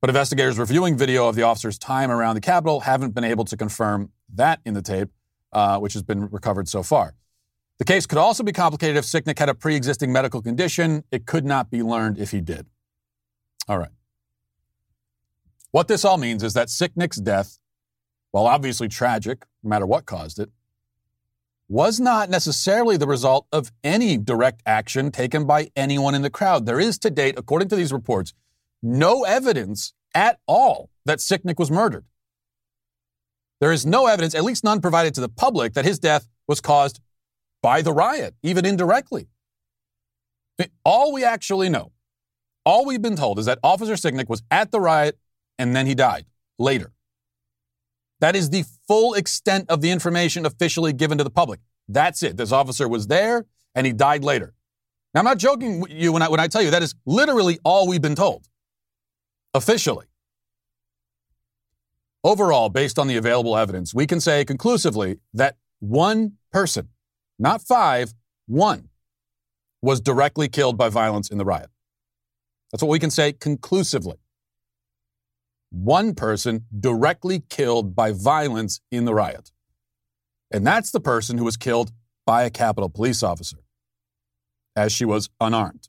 But 0.00 0.10
investigators 0.10 0.58
reviewing 0.58 0.96
video 0.96 1.28
of 1.28 1.36
the 1.36 1.42
officer's 1.42 1.78
time 1.78 2.10
around 2.10 2.34
the 2.34 2.40
Capitol 2.40 2.80
haven't 2.80 3.14
been 3.14 3.22
able 3.22 3.44
to 3.44 3.56
confirm 3.56 4.10
that 4.34 4.58
in 4.66 4.74
the 4.74 4.82
tape, 4.82 5.10
uh, 5.52 5.78
which 5.78 5.92
has 5.92 6.02
been 6.02 6.28
recovered 6.28 6.66
so 6.66 6.82
far. 6.82 7.14
The 7.78 7.84
case 7.84 8.04
could 8.04 8.18
also 8.18 8.42
be 8.42 8.50
complicated 8.50 8.96
if 8.96 9.04
Sicknick 9.04 9.38
had 9.38 9.48
a 9.48 9.54
pre 9.54 9.76
existing 9.76 10.10
medical 10.10 10.42
condition. 10.42 11.04
It 11.12 11.24
could 11.24 11.44
not 11.44 11.70
be 11.70 11.84
learned 11.84 12.18
if 12.18 12.32
he 12.32 12.40
did. 12.40 12.66
All 13.68 13.78
right. 13.78 13.90
What 15.78 15.86
this 15.86 16.04
all 16.04 16.18
means 16.18 16.42
is 16.42 16.54
that 16.54 16.66
Sicknick's 16.66 17.18
death, 17.18 17.60
while 18.32 18.48
obviously 18.48 18.88
tragic, 18.88 19.44
no 19.62 19.70
matter 19.70 19.86
what 19.86 20.06
caused 20.06 20.40
it, 20.40 20.50
was 21.68 22.00
not 22.00 22.28
necessarily 22.28 22.96
the 22.96 23.06
result 23.06 23.46
of 23.52 23.70
any 23.84 24.16
direct 24.18 24.60
action 24.66 25.12
taken 25.12 25.46
by 25.46 25.70
anyone 25.76 26.16
in 26.16 26.22
the 26.22 26.30
crowd. 26.30 26.66
There 26.66 26.80
is 26.80 26.98
to 26.98 27.10
date, 27.10 27.36
according 27.38 27.68
to 27.68 27.76
these 27.76 27.92
reports, 27.92 28.34
no 28.82 29.22
evidence 29.22 29.94
at 30.16 30.40
all 30.48 30.90
that 31.04 31.20
Sicknick 31.20 31.60
was 31.60 31.70
murdered. 31.70 32.06
There 33.60 33.70
is 33.70 33.86
no 33.86 34.08
evidence, 34.08 34.34
at 34.34 34.42
least 34.42 34.64
none 34.64 34.80
provided 34.80 35.14
to 35.14 35.20
the 35.20 35.28
public, 35.28 35.74
that 35.74 35.84
his 35.84 36.00
death 36.00 36.26
was 36.48 36.60
caused 36.60 36.98
by 37.62 37.82
the 37.82 37.92
riot, 37.92 38.34
even 38.42 38.66
indirectly. 38.66 39.28
All 40.84 41.12
we 41.12 41.22
actually 41.22 41.68
know, 41.68 41.92
all 42.66 42.84
we've 42.84 43.00
been 43.00 43.14
told 43.14 43.38
is 43.38 43.46
that 43.46 43.60
Officer 43.62 43.94
Sicknick 43.94 44.28
was 44.28 44.42
at 44.50 44.72
the 44.72 44.80
riot 44.80 45.16
and 45.58 45.74
then 45.74 45.86
he 45.86 45.94
died 45.94 46.26
later. 46.58 46.92
That 48.20 48.34
is 48.34 48.50
the 48.50 48.64
full 48.86 49.14
extent 49.14 49.70
of 49.70 49.80
the 49.80 49.90
information 49.90 50.46
officially 50.46 50.92
given 50.92 51.18
to 51.18 51.24
the 51.24 51.30
public. 51.30 51.60
That's 51.88 52.22
it. 52.22 52.36
This 52.36 52.52
officer 52.52 52.88
was 52.88 53.06
there 53.06 53.46
and 53.74 53.86
he 53.86 53.92
died 53.92 54.24
later. 54.24 54.54
Now, 55.14 55.20
I'm 55.20 55.24
not 55.24 55.38
joking 55.38 55.80
with 55.80 55.92
you 55.92 56.12
when 56.12 56.22
I, 56.22 56.28
when 56.28 56.40
I 56.40 56.48
tell 56.48 56.62
you 56.62 56.70
that 56.70 56.82
is 56.82 56.94
literally 57.06 57.58
all 57.64 57.88
we've 57.88 58.02
been 58.02 58.14
told 58.14 58.46
officially. 59.54 60.06
Overall, 62.24 62.68
based 62.68 62.98
on 62.98 63.06
the 63.06 63.16
available 63.16 63.56
evidence, 63.56 63.94
we 63.94 64.06
can 64.06 64.20
say 64.20 64.44
conclusively 64.44 65.20
that 65.32 65.56
one 65.78 66.32
person, 66.52 66.88
not 67.38 67.62
five, 67.62 68.12
one, 68.46 68.88
was 69.80 70.00
directly 70.00 70.48
killed 70.48 70.76
by 70.76 70.88
violence 70.88 71.30
in 71.30 71.38
the 71.38 71.44
riot. 71.44 71.70
That's 72.72 72.82
what 72.82 72.90
we 72.90 72.98
can 72.98 73.10
say 73.10 73.32
conclusively 73.32 74.16
one 75.70 76.14
person 76.14 76.64
directly 76.78 77.40
killed 77.48 77.94
by 77.94 78.12
violence 78.12 78.80
in 78.90 79.04
the 79.04 79.14
riot. 79.14 79.50
And 80.50 80.66
that's 80.66 80.90
the 80.90 81.00
person 81.00 81.38
who 81.38 81.44
was 81.44 81.56
killed 81.56 81.92
by 82.24 82.44
a 82.44 82.50
Capitol 82.50 82.88
police 82.88 83.22
officer, 83.22 83.58
as 84.74 84.92
she 84.92 85.04
was 85.04 85.28
unarmed. 85.40 85.88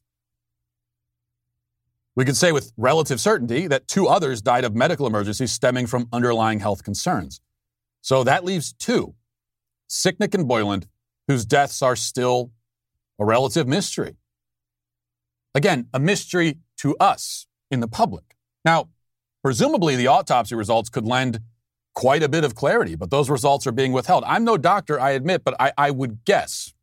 We 2.16 2.26
can 2.26 2.36
say 2.36 2.52
with 2.52 2.74
relative 2.76 3.22
certainty 3.22 3.68
that 3.68 3.88
two 3.88 4.08
others 4.08 4.42
died 4.42 4.66
of 4.66 4.76
medical 4.76 5.08
emergencies 5.08 5.52
stemming 5.52 5.88
from 5.88 6.10
underlying 6.12 6.60
health 6.60 6.84
concerns. 6.84 7.40
So 8.02 8.24
that 8.26 8.44
leaves 8.44 8.74
two, 8.74 9.16
Sicknick 9.90 10.34
and 10.34 10.48
Boyland, 10.48 10.88
whose 11.28 11.46
deaths 11.46 11.82
are 11.82 11.96
still 11.96 12.52
a 13.20 13.26
relative 13.26 13.68
mystery. 13.68 14.18
Again, 15.56 15.88
a 15.94 16.00
mystery 16.00 16.58
to 16.78 16.96
us 17.00 17.48
in 17.72 17.80
the 17.80 17.88
public. 17.88 18.36
Now, 18.66 18.90
Presumably, 19.44 19.96
the 19.96 20.08
autopsy 20.08 20.56
results 20.56 20.90
could 20.90 21.06
lend 21.06 21.40
quite 21.96 22.24
a 22.24 22.30
bit 22.30 22.44
of 22.44 22.56
clarity, 22.56 22.96
but 22.96 23.10
those 23.10 23.30
results 23.30 23.66
are 23.68 23.72
being 23.72 23.94
withheld. 23.94 24.24
I'm 24.26 24.44
no 24.44 24.58
doctor, 24.58 25.00
I 25.00 25.12
admit, 25.12 25.44
but 25.44 25.56
I, 25.60 25.72
I 25.78 25.92
would 25.92 26.24
guess, 26.26 26.74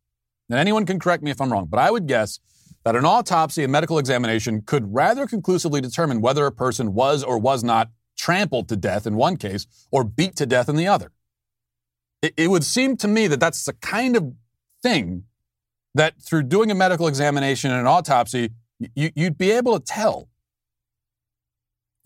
and 0.49 0.59
anyone 0.59 0.85
can 0.85 0.99
correct 0.99 1.23
me 1.23 1.31
if 1.31 1.39
I'm 1.39 1.51
wrong, 1.51 1.67
but 1.69 1.79
I 1.79 1.91
would 1.91 2.07
guess 2.07 2.39
that 2.83 2.95
an 2.95 3.05
autopsy 3.05 3.63
and 3.63 3.71
medical 3.71 3.99
examination 3.99 4.61
could 4.61 4.93
rather 4.93 5.27
conclusively 5.27 5.81
determine 5.81 6.21
whether 6.21 6.45
a 6.45 6.51
person 6.51 6.93
was 6.93 7.23
or 7.23 7.37
was 7.37 7.63
not 7.63 7.89
trampled 8.17 8.69
to 8.69 8.75
death 8.75 9.05
in 9.05 9.15
one 9.15 9.37
case 9.37 9.67
or 9.91 10.03
beat 10.03 10.35
to 10.35 10.45
death 10.45 10.69
in 10.69 10.75
the 10.75 10.87
other. 10.87 11.11
It, 12.21 12.33
it 12.37 12.49
would 12.49 12.63
seem 12.63 12.97
to 12.97 13.07
me 13.07 13.27
that 13.27 13.39
that's 13.39 13.65
the 13.65 13.73
kind 13.73 14.15
of 14.15 14.33
thing 14.81 15.23
that 15.93 16.21
through 16.21 16.43
doing 16.43 16.71
a 16.71 16.75
medical 16.75 17.07
examination 17.07 17.71
and 17.71 17.81
an 17.81 17.87
autopsy, 17.87 18.51
you, 18.95 19.11
you'd 19.15 19.37
be 19.37 19.51
able 19.51 19.79
to 19.79 19.83
tell 19.83 20.29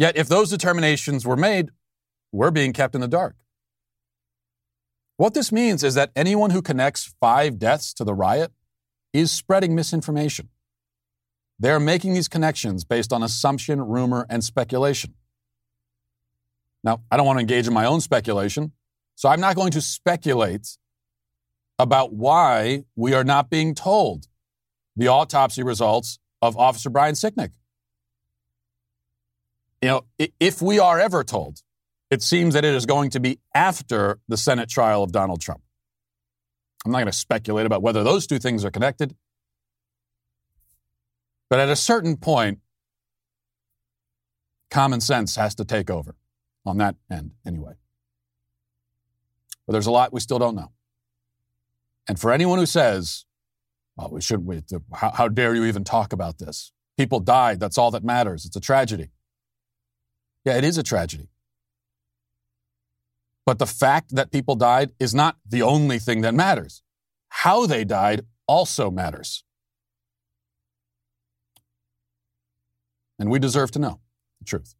Yet, 0.01 0.17
if 0.17 0.27
those 0.27 0.49
determinations 0.49 1.27
were 1.27 1.37
made, 1.37 1.69
we're 2.31 2.49
being 2.49 2.73
kept 2.73 2.95
in 2.95 3.01
the 3.01 3.07
dark. 3.07 3.35
What 5.17 5.35
this 5.35 5.51
means 5.51 5.83
is 5.83 5.93
that 5.93 6.09
anyone 6.15 6.49
who 6.49 6.63
connects 6.63 7.13
five 7.19 7.59
deaths 7.59 7.93
to 7.93 8.03
the 8.03 8.15
riot 8.15 8.51
is 9.13 9.31
spreading 9.31 9.75
misinformation. 9.75 10.49
They're 11.59 11.79
making 11.79 12.15
these 12.15 12.27
connections 12.27 12.83
based 12.83 13.13
on 13.13 13.21
assumption, 13.21 13.79
rumor, 13.79 14.25
and 14.27 14.43
speculation. 14.43 15.13
Now, 16.83 17.03
I 17.11 17.15
don't 17.15 17.27
want 17.27 17.37
to 17.37 17.41
engage 17.41 17.67
in 17.67 17.73
my 17.75 17.85
own 17.85 18.01
speculation, 18.01 18.71
so 19.13 19.29
I'm 19.29 19.39
not 19.39 19.55
going 19.55 19.69
to 19.73 19.81
speculate 19.81 20.79
about 21.77 22.11
why 22.11 22.85
we 22.95 23.13
are 23.13 23.23
not 23.23 23.51
being 23.51 23.75
told 23.75 24.25
the 24.95 25.09
autopsy 25.09 25.61
results 25.61 26.17
of 26.41 26.57
Officer 26.57 26.89
Brian 26.89 27.13
Sicknick. 27.13 27.51
You 29.81 29.87
know, 29.89 30.01
if 30.39 30.61
we 30.61 30.79
are 30.79 30.99
ever 30.99 31.23
told, 31.23 31.61
it 32.11 32.21
seems 32.21 32.53
that 32.53 32.63
it 32.63 32.75
is 32.75 32.85
going 32.85 33.09
to 33.11 33.19
be 33.19 33.39
after 33.55 34.19
the 34.27 34.37
Senate 34.37 34.69
trial 34.69 35.01
of 35.01 35.11
Donald 35.11 35.41
Trump. 35.41 35.61
I'm 36.85 36.91
not 36.91 36.99
going 36.99 37.07
to 37.07 37.13
speculate 37.17 37.65
about 37.65 37.81
whether 37.81 38.03
those 38.03 38.27
two 38.27 38.39
things 38.39 38.65
are 38.65 38.71
connected. 38.71 39.15
But 41.49 41.59
at 41.59 41.69
a 41.69 41.75
certain 41.75 42.17
point, 42.17 42.59
common 44.69 45.01
sense 45.01 45.35
has 45.35 45.55
to 45.55 45.65
take 45.65 45.89
over 45.89 46.15
on 46.65 46.77
that 46.77 46.95
end, 47.09 47.31
anyway. 47.45 47.73
But 49.65 49.73
there's 49.73 49.87
a 49.87 49.91
lot 49.91 50.13
we 50.13 50.19
still 50.19 50.39
don't 50.39 50.55
know. 50.55 50.71
And 52.07 52.19
for 52.19 52.31
anyone 52.31 52.59
who 52.59 52.65
says, 52.65 53.25
well, 53.95 54.09
we 54.11 54.21
shouldn't, 54.21 54.47
we, 54.47 54.61
how, 54.93 55.11
how 55.11 55.27
dare 55.27 55.55
you 55.55 55.65
even 55.65 55.83
talk 55.83 56.13
about 56.13 56.39
this? 56.39 56.71
People 56.97 57.19
died. 57.19 57.59
That's 57.59 57.77
all 57.77 57.91
that 57.91 58.03
matters. 58.03 58.45
It's 58.45 58.55
a 58.55 58.61
tragedy. 58.61 59.11
Yeah, 60.45 60.57
it 60.57 60.63
is 60.63 60.77
a 60.77 60.83
tragedy. 60.83 61.29
But 63.45 63.59
the 63.59 63.67
fact 63.67 64.15
that 64.15 64.31
people 64.31 64.55
died 64.55 64.91
is 64.99 65.13
not 65.13 65.37
the 65.47 65.61
only 65.61 65.99
thing 65.99 66.21
that 66.21 66.33
matters. 66.33 66.83
How 67.29 67.65
they 67.65 67.83
died 67.83 68.21
also 68.47 68.89
matters. 68.91 69.43
And 73.19 73.29
we 73.29 73.39
deserve 73.39 73.71
to 73.71 73.79
know 73.79 73.99
the 74.39 74.45
truth. 74.45 74.75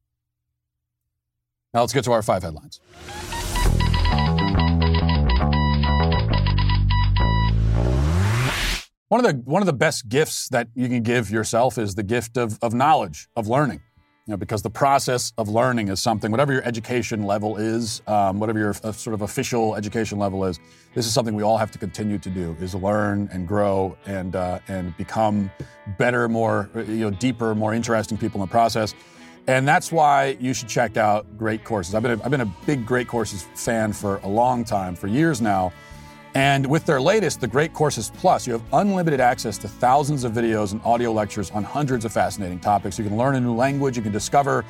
Now 1.74 1.82
let's 1.82 1.94
get 1.94 2.04
to 2.06 2.12
our 2.12 2.24
five 2.24 2.44
headlines. 2.44 2.80
One 9.10 9.26
of 9.26 9.30
the 9.30 9.42
one 9.44 9.62
of 9.62 9.66
the 9.66 9.74
best 9.74 10.08
gifts 10.08 10.48
that 10.50 10.70
you 10.74 10.88
can 10.88 11.04
give 11.04 11.30
yourself 11.30 11.78
is 11.78 11.96
the 11.96 12.04
gift 12.04 12.38
of, 12.38 12.58
of 12.62 12.74
knowledge, 12.74 13.28
of 13.36 13.48
learning 13.48 13.82
you 14.28 14.32
know, 14.32 14.38
because 14.38 14.62
the 14.62 14.70
process 14.70 15.34
of 15.40 15.50
learning 15.50 15.88
is 15.88 16.00
something, 16.00 16.30
whatever 16.30 16.54
your 16.54 16.64
education 16.64 17.24
level 17.24 17.58
is, 17.58 18.04
um, 18.06 18.40
whatever 18.40 18.60
your 18.60 18.76
uh, 18.84 18.92
sort 18.92 19.16
of 19.16 19.24
official 19.24 19.76
education 19.76 20.20
level 20.20 20.46
is, 20.46 20.60
this 20.94 21.08
is 21.08 21.14
something 21.14 21.34
we 21.34 21.42
all 21.42 21.58
have 21.58 21.72
to 21.72 21.80
continue 21.80 22.20
to 22.20 22.30
do: 22.30 22.56
is 22.60 22.76
learn 22.76 23.28
and 23.34 23.48
grow 23.48 23.98
and 24.06 24.36
uh, 24.36 24.60
and 24.68 24.96
become 24.96 25.50
better, 25.98 26.30
more 26.30 26.70
you 26.76 26.98
know, 26.98 27.10
deeper, 27.10 27.56
more 27.56 27.74
interesting 27.74 28.16
people 28.16 28.40
in 28.40 28.48
the 28.48 28.52
process. 28.52 28.94
And 29.48 29.68
that's 29.68 29.92
why 29.92 30.38
you 30.40 30.54
should 30.54 30.70
check 30.70 30.98
out 30.98 31.26
Great 31.36 31.64
Courses. 31.64 31.96
I've 31.96 32.04
been 32.04 32.20
a, 32.20 32.24
I've 32.24 32.30
been 32.30 32.42
a 32.42 32.54
big 32.68 32.86
Great 32.86 33.08
Courses 33.08 33.48
fan 33.56 33.92
for 33.92 34.18
a 34.18 34.30
long 34.30 34.64
time, 34.64 34.96
for 34.96 35.08
years 35.08 35.42
now. 35.42 35.74
And 36.34 36.66
with 36.66 36.86
their 36.86 37.02
latest, 37.02 37.42
the 37.42 37.48
Great 37.48 37.74
Courses 37.74 38.10
Plus, 38.16 38.48
you 38.48 38.54
have 38.54 38.64
unlimited 38.72 39.20
access 39.20 39.58
to 39.60 39.68
thousands 39.68 40.24
of 40.24 40.32
videos 40.32 40.72
and 40.72 40.82
audio 40.86 41.12
lectures 41.12 41.52
on 41.52 41.64
hundreds 41.64 42.06
of 42.06 42.14
fascinating 42.14 42.60
topics. 42.60 42.98
You 42.98 43.04
can 43.04 43.18
learn 43.18 43.36
a 43.36 43.42
new 43.42 43.54
language, 43.54 43.98
you 43.98 44.04
can 44.04 44.14
discover 44.14 44.64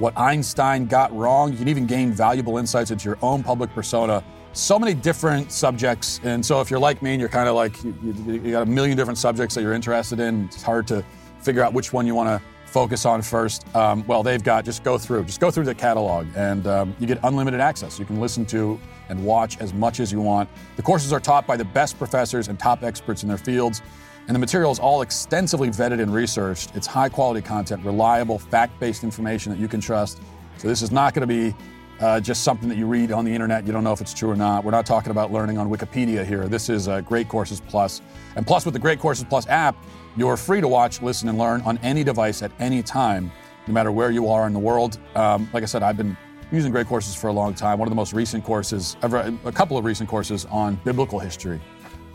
what 0.00 0.18
Einstein 0.18 0.86
got 0.86 1.14
wrong, 1.16 1.52
you 1.52 1.58
can 1.58 1.68
even 1.68 1.86
gain 1.86 2.12
valuable 2.12 2.58
insights 2.58 2.90
into 2.90 3.04
your 3.04 3.18
own 3.22 3.44
public 3.44 3.72
persona. 3.72 4.24
So 4.54 4.76
many 4.76 4.92
different 4.92 5.52
subjects. 5.52 6.20
And 6.24 6.44
so 6.44 6.60
if 6.60 6.68
you're 6.68 6.80
like 6.80 7.00
me 7.00 7.12
and 7.12 7.20
you're 7.20 7.28
kind 7.28 7.48
of 7.48 7.54
like, 7.54 7.82
you, 7.84 7.94
you 8.26 8.50
got 8.50 8.62
a 8.62 8.66
million 8.66 8.96
different 8.96 9.18
subjects 9.18 9.54
that 9.54 9.62
you're 9.62 9.72
interested 9.72 10.18
in, 10.18 10.46
it's 10.46 10.62
hard 10.62 10.86
to 10.88 11.04
figure 11.40 11.62
out 11.62 11.72
which 11.72 11.92
one 11.92 12.06
you 12.08 12.14
want 12.14 12.28
to 12.28 12.44
focus 12.68 13.04
on 13.04 13.22
first. 13.22 13.64
Um, 13.76 14.04
well, 14.08 14.24
they've 14.24 14.42
got, 14.42 14.64
just 14.64 14.82
go 14.82 14.98
through, 14.98 15.24
just 15.24 15.38
go 15.38 15.50
through 15.50 15.64
the 15.64 15.74
catalog 15.74 16.26
and 16.34 16.66
um, 16.66 16.96
you 16.98 17.06
get 17.06 17.20
unlimited 17.22 17.60
access. 17.60 18.00
You 18.00 18.04
can 18.04 18.20
listen 18.20 18.44
to 18.46 18.80
and 19.08 19.24
watch 19.24 19.58
as 19.58 19.72
much 19.74 20.00
as 20.00 20.12
you 20.12 20.20
want. 20.20 20.48
The 20.76 20.82
courses 20.82 21.12
are 21.12 21.20
taught 21.20 21.46
by 21.46 21.56
the 21.56 21.64
best 21.64 21.98
professors 21.98 22.48
and 22.48 22.58
top 22.58 22.82
experts 22.82 23.22
in 23.22 23.28
their 23.28 23.38
fields, 23.38 23.82
and 24.26 24.34
the 24.34 24.38
material 24.38 24.72
is 24.72 24.78
all 24.78 25.02
extensively 25.02 25.68
vetted 25.68 26.00
and 26.00 26.12
researched. 26.12 26.74
It's 26.74 26.86
high 26.86 27.08
quality 27.08 27.42
content, 27.42 27.84
reliable, 27.84 28.38
fact 28.38 28.78
based 28.80 29.04
information 29.04 29.52
that 29.52 29.58
you 29.58 29.68
can 29.68 29.80
trust. 29.80 30.20
So, 30.56 30.68
this 30.68 30.82
is 30.82 30.90
not 30.90 31.14
going 31.14 31.28
to 31.28 31.34
be 31.34 31.54
uh, 32.00 32.20
just 32.20 32.42
something 32.42 32.68
that 32.68 32.78
you 32.78 32.86
read 32.86 33.12
on 33.12 33.24
the 33.24 33.32
internet. 33.32 33.66
You 33.66 33.72
don't 33.72 33.84
know 33.84 33.92
if 33.92 34.00
it's 34.00 34.14
true 34.14 34.30
or 34.30 34.36
not. 34.36 34.64
We're 34.64 34.70
not 34.70 34.86
talking 34.86 35.10
about 35.10 35.32
learning 35.32 35.58
on 35.58 35.68
Wikipedia 35.68 36.24
here. 36.24 36.48
This 36.48 36.68
is 36.68 36.88
uh, 36.88 37.00
Great 37.02 37.28
Courses 37.28 37.60
Plus. 37.60 38.02
And 38.36 38.46
plus, 38.46 38.64
with 38.64 38.74
the 38.74 38.80
Great 38.80 38.98
Courses 38.98 39.24
Plus 39.28 39.46
app, 39.48 39.76
you're 40.16 40.36
free 40.36 40.60
to 40.60 40.68
watch, 40.68 41.02
listen, 41.02 41.28
and 41.28 41.38
learn 41.38 41.60
on 41.62 41.78
any 41.78 42.04
device 42.04 42.42
at 42.42 42.50
any 42.58 42.82
time, 42.82 43.30
no 43.66 43.72
matter 43.72 43.92
where 43.92 44.10
you 44.10 44.28
are 44.28 44.46
in 44.46 44.52
the 44.52 44.58
world. 44.58 44.98
Um, 45.14 45.48
like 45.52 45.62
I 45.62 45.66
said, 45.66 45.82
I've 45.82 45.96
been 45.96 46.16
using 46.54 46.72
great 46.72 46.86
courses 46.86 47.14
for 47.14 47.28
a 47.28 47.32
long 47.32 47.54
time. 47.54 47.78
One 47.78 47.88
of 47.88 47.90
the 47.90 47.96
most 47.96 48.12
recent 48.12 48.44
courses, 48.44 48.96
ever, 49.02 49.36
a 49.44 49.52
couple 49.52 49.76
of 49.76 49.84
recent 49.84 50.08
courses 50.08 50.46
on 50.46 50.76
biblical 50.84 51.18
history. 51.18 51.60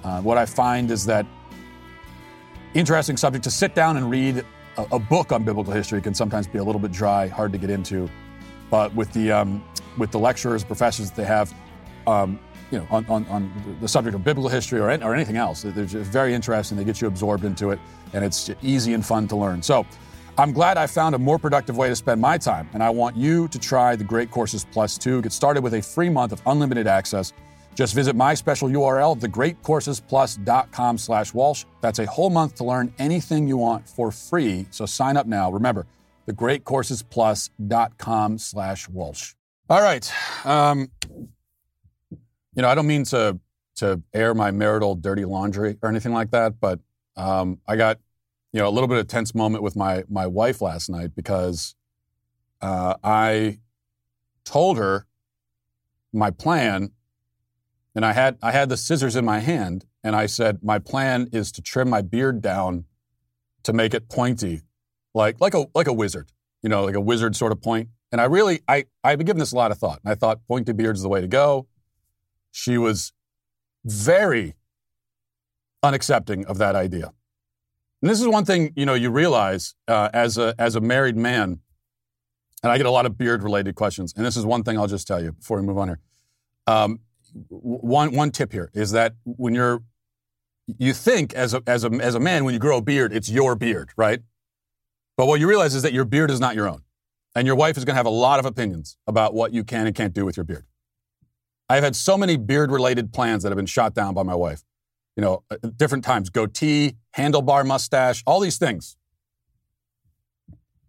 Uh, 0.03 0.22
what 0.22 0.38
I 0.38 0.46
find 0.46 0.91
is 0.91 1.05
that 1.05 1.25
interesting 2.74 3.17
subject 3.17 3.43
to 3.43 3.51
sit 3.51 3.75
down 3.75 3.98
and 3.98 4.10
read 4.10 4.46
a, 4.77 4.96
a, 4.96 5.00
book 5.00 5.31
on 5.31 5.43
biblical 5.43 5.74
history 5.74 6.01
can 6.01 6.13
sometimes 6.13 6.48
be 6.48 6.60
a 6.60 6.63
little 6.63 6.79
bit 6.79 6.91
dry, 6.91 7.27
hard 7.27 7.51
to 7.51 7.58
get 7.58 7.69
into. 7.69 8.10
But 8.69 8.93
with 8.96 9.12
the 9.13 9.31
um, 9.31 9.63
with 9.98 10.12
the 10.12 10.19
lecturers, 10.19 10.63
professors 10.63 11.10
that 11.10 11.15
they 11.15 11.25
have, 11.25 11.53
um, 12.08 12.39
you 12.72 12.77
know, 12.77 12.88
on, 12.91 13.05
on, 13.08 13.25
on 13.27 13.77
the 13.81 13.88
subject 13.88 14.15
of 14.15 14.24
biblical 14.24 14.50
history 14.50 14.79
or, 14.79 14.89
or 15.03 15.15
anything 15.15 15.38
else. 15.38 15.63
They're 15.63 15.86
just 15.86 16.12
very 16.12 16.34
interesting. 16.34 16.77
They 16.77 16.84
get 16.84 17.01
you 17.01 17.08
absorbed 17.08 17.43
into 17.43 17.72
it, 17.72 17.79
and 18.13 18.24
it's 18.24 18.51
easy 18.62 18.93
and 18.93 19.05
fun 19.05 19.27
to 19.29 19.36
learn. 19.36 19.62
So 19.62 19.86
I'm 20.39 20.53
glad 20.53 20.77
I 20.77 20.88
found 20.88 21.15
a 21.15 21.19
more 21.19 21.38
productive 21.38 21.75
way 21.75 21.89
to 21.89 21.96
spend 21.98 22.22
my 22.22 22.38
time, 22.38 22.69
and 22.72 22.81
I 22.81 22.89
want 22.91 23.17
you 23.17 23.50
to 23.50 23.60
try 23.60 23.98
the 23.98 24.05
Great 24.05 24.31
Courses 24.31 24.65
Plus 24.72 24.98
too. 24.98 25.22
Get 25.22 25.34
started 25.34 25.62
with 25.62 25.74
a 25.74 25.81
free 25.81 26.08
month 26.08 26.31
of 26.31 26.41
unlimited 26.46 26.88
access. 26.88 27.34
Just 27.75 27.93
visit 27.93 28.15
my 28.15 28.36
special 28.36 28.69
URL, 28.69 29.19
thegreatcoursesplus.com 29.19 30.98
slash 30.98 31.34
Walsh. 31.34 31.65
That's 31.81 32.00
a 32.00 32.05
whole 32.05 32.29
month 32.29 32.55
to 32.55 32.63
learn 32.63 32.93
anything 33.00 33.50
you 33.50 33.58
want 33.58 33.89
for 33.89 34.13
free. 34.13 34.65
So 34.72 34.86
sign 34.86 35.17
up 35.17 35.27
now. 35.27 35.51
Remember, 35.51 35.86
thegreatcoursesplus.com 36.29 38.38
slash 38.38 38.88
Walsh. 38.88 39.34
All 39.69 39.81
right. 39.81 40.10
Um, 40.46 40.89
you 42.12 42.62
know, 42.62 42.69
I 42.69 42.75
don't 42.75 42.88
mean 42.88 43.03
to 43.03 43.38
to 43.75 44.01
air 44.13 44.34
my 44.34 44.51
marital 44.51 44.96
dirty 44.96 45.25
laundry 45.25 45.77
or 45.81 45.89
anything 45.89 46.13
like 46.13 46.31
that, 46.31 46.62
but 46.62 46.79
um, 47.17 47.60
I 47.67 47.75
got 47.75 48.00
you 48.51 48.60
know, 48.60 48.68
a 48.68 48.72
little 48.72 48.88
bit 48.88 48.98
of 48.98 49.08
tense 49.08 49.36
moment 49.36 49.63
with 49.63 49.75
my 49.75 50.03
my 50.10 50.25
wife 50.25 50.62
last 50.62 50.89
night 50.89 51.15
because 51.15 51.75
uh, 52.62 52.96
I 53.03 53.60
told 54.44 54.77
her 54.77 55.06
my 56.12 56.32
plan, 56.32 56.91
and 57.96 58.06
I 58.06 58.13
had 58.13 58.38
I 58.41 58.51
had 58.51 58.70
the 58.70 58.77
scissors 58.77 59.15
in 59.15 59.24
my 59.24 59.39
hand, 59.39 59.86
and 60.03 60.15
I 60.15 60.25
said 60.25 60.60
my 60.63 60.79
plan 60.79 61.29
is 61.32 61.51
to 61.53 61.62
trim 61.62 61.89
my 61.89 62.01
beard 62.01 62.41
down 62.41 62.86
to 63.63 63.74
make 63.74 63.94
it 63.94 64.10
pointy, 64.10 64.63
like 65.13 65.39
like 65.39 65.53
a 65.53 65.68
like 65.75 65.88
a 65.88 65.94
wizard, 65.94 66.32
you 66.63 66.70
know, 66.70 66.86
like 66.86 66.96
a 66.96 67.01
wizard 67.01 67.36
sort 67.36 67.51
of 67.51 67.62
point. 67.62 67.89
And 68.12 68.20
I 68.20 68.25
really 68.25 68.62
I 68.68 68.86
I've 69.03 69.20
been 69.20 69.27
giving 69.27 69.39
this 69.39 69.51
a 69.51 69.56
lot 69.56 69.72
of 69.72 69.77
thought, 69.77 70.00
and 70.03 70.12
I 70.12 70.15
thought 70.15 70.46
pointy 70.48 70.74
beard 70.74 70.96
is 70.96 71.03
the 71.03 71.10
way 71.10 71.22
to 71.22 71.27
go. 71.27 71.68
She 72.51 72.79
was 72.79 73.13
very 73.86 74.56
unaccepting 75.84 76.46
of 76.46 76.58
that 76.58 76.75
idea. 76.75 77.13
And 78.01 78.10
this 78.10 78.22
is 78.22 78.27
one 78.27 78.46
thing 78.46 78.72
you 78.75 78.86
know 78.86 78.94
you 78.94 79.10
realize 79.10 79.75
uh, 79.88 80.10
as 80.13 80.38
a 80.38 80.56
as 80.58 80.75
a 80.75 80.82
married 80.82 81.18
man, 81.18 81.60
and 82.63 82.72
I 82.72 82.77
get 82.77 82.86
a 82.86 82.91
lot 82.91 83.06
of 83.06 83.18
beard 83.18 83.44
related 83.44 83.75
questions. 83.75 84.13
And 84.15 84.25
this 84.25 84.38
is 84.38 84.46
one 84.46 84.63
thing 84.63 84.77
I'll 84.77 84.88
just 84.88 85.08
tell 85.08 85.22
you 85.22 85.34
before 85.34 85.60
we 85.60 85.65
move 85.65 85.77
on 85.77 85.89
here. 85.89 86.00
Um, 86.68 87.00
one 87.50 88.13
one 88.13 88.32
tip 88.32 88.53
here 88.53 88.72
is 88.74 88.91
that 88.91 89.15
when 89.25 89.53
you're 89.53 89.84
you 90.65 90.94
think 90.94 91.34
as 91.34 91.53
a 91.53 91.62
as 91.68 91.84
a 91.84 91.89
as 91.89 92.15
a 92.15 92.20
man 92.20 92.46
when 92.46 92.53
you 92.53 92.60
grow 92.60 92.77
a 92.77 92.82
beard 92.82 93.12
it's 93.12 93.29
your 93.29 93.56
beard 93.56 93.89
right, 93.98 94.22
but 95.18 95.27
what 95.27 95.39
you 95.39 95.50
realize 95.50 95.75
is 95.75 95.84
that 95.84 95.94
your 95.94 96.06
beard 96.06 96.32
is 96.32 96.39
not 96.39 96.56
your 96.56 96.70
own, 96.70 96.84
and 97.36 97.46
your 97.46 97.56
wife 97.56 97.77
is 97.77 97.84
going 97.84 97.94
to 97.94 97.98
have 97.98 98.06
a 98.06 98.10
lot 98.10 98.39
of 98.39 98.46
opinions 98.46 98.98
about 99.08 99.34
what 99.34 99.51
you 99.51 99.65
can 99.65 99.88
and 99.88 99.96
can't 99.96 100.13
do 100.13 100.25
with 100.25 100.38
your 100.38 100.46
beard. 100.46 100.65
I've 101.68 101.84
had 101.84 101.96
so 101.96 102.18
many 102.18 102.38
beard 102.38 102.72
related 102.72 103.12
plans 103.12 103.44
that 103.44 103.50
have 103.50 103.58
been 103.58 103.65
shot 103.65 103.94
down 103.94 104.13
by 104.13 104.24
my 104.24 104.36
wife 104.36 104.63
you 105.19 105.25
know, 105.25 105.43
uh, 105.51 105.57
different 105.75 106.05
times 106.05 106.29
goatee, 106.29 106.95
handlebar 107.17 107.67
mustache, 107.67 108.23
all 108.25 108.39
these 108.39 108.57
things. 108.57 108.95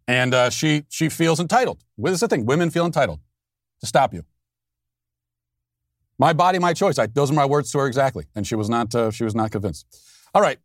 And 0.06 0.32
uh, 0.32 0.50
she 0.50 0.84
she 0.88 1.08
feels 1.08 1.40
entitled. 1.40 1.82
This 1.98 2.12
is 2.12 2.20
the 2.20 2.28
thing: 2.28 2.46
women 2.46 2.70
feel 2.70 2.86
entitled 2.86 3.18
to 3.80 3.86
stop 3.88 4.14
you. 4.14 4.22
My 6.16 6.32
body, 6.32 6.60
my 6.60 6.74
choice. 6.74 6.96
I, 6.96 7.06
those 7.06 7.32
are 7.32 7.34
my 7.34 7.44
words 7.44 7.72
to 7.72 7.78
her 7.78 7.88
exactly, 7.88 8.26
and 8.36 8.46
she 8.46 8.54
was 8.54 8.70
not 8.70 8.94
uh, 8.94 9.10
she 9.10 9.24
was 9.24 9.34
not 9.34 9.50
convinced. 9.50 9.84
All 10.32 10.42
right. 10.42 10.60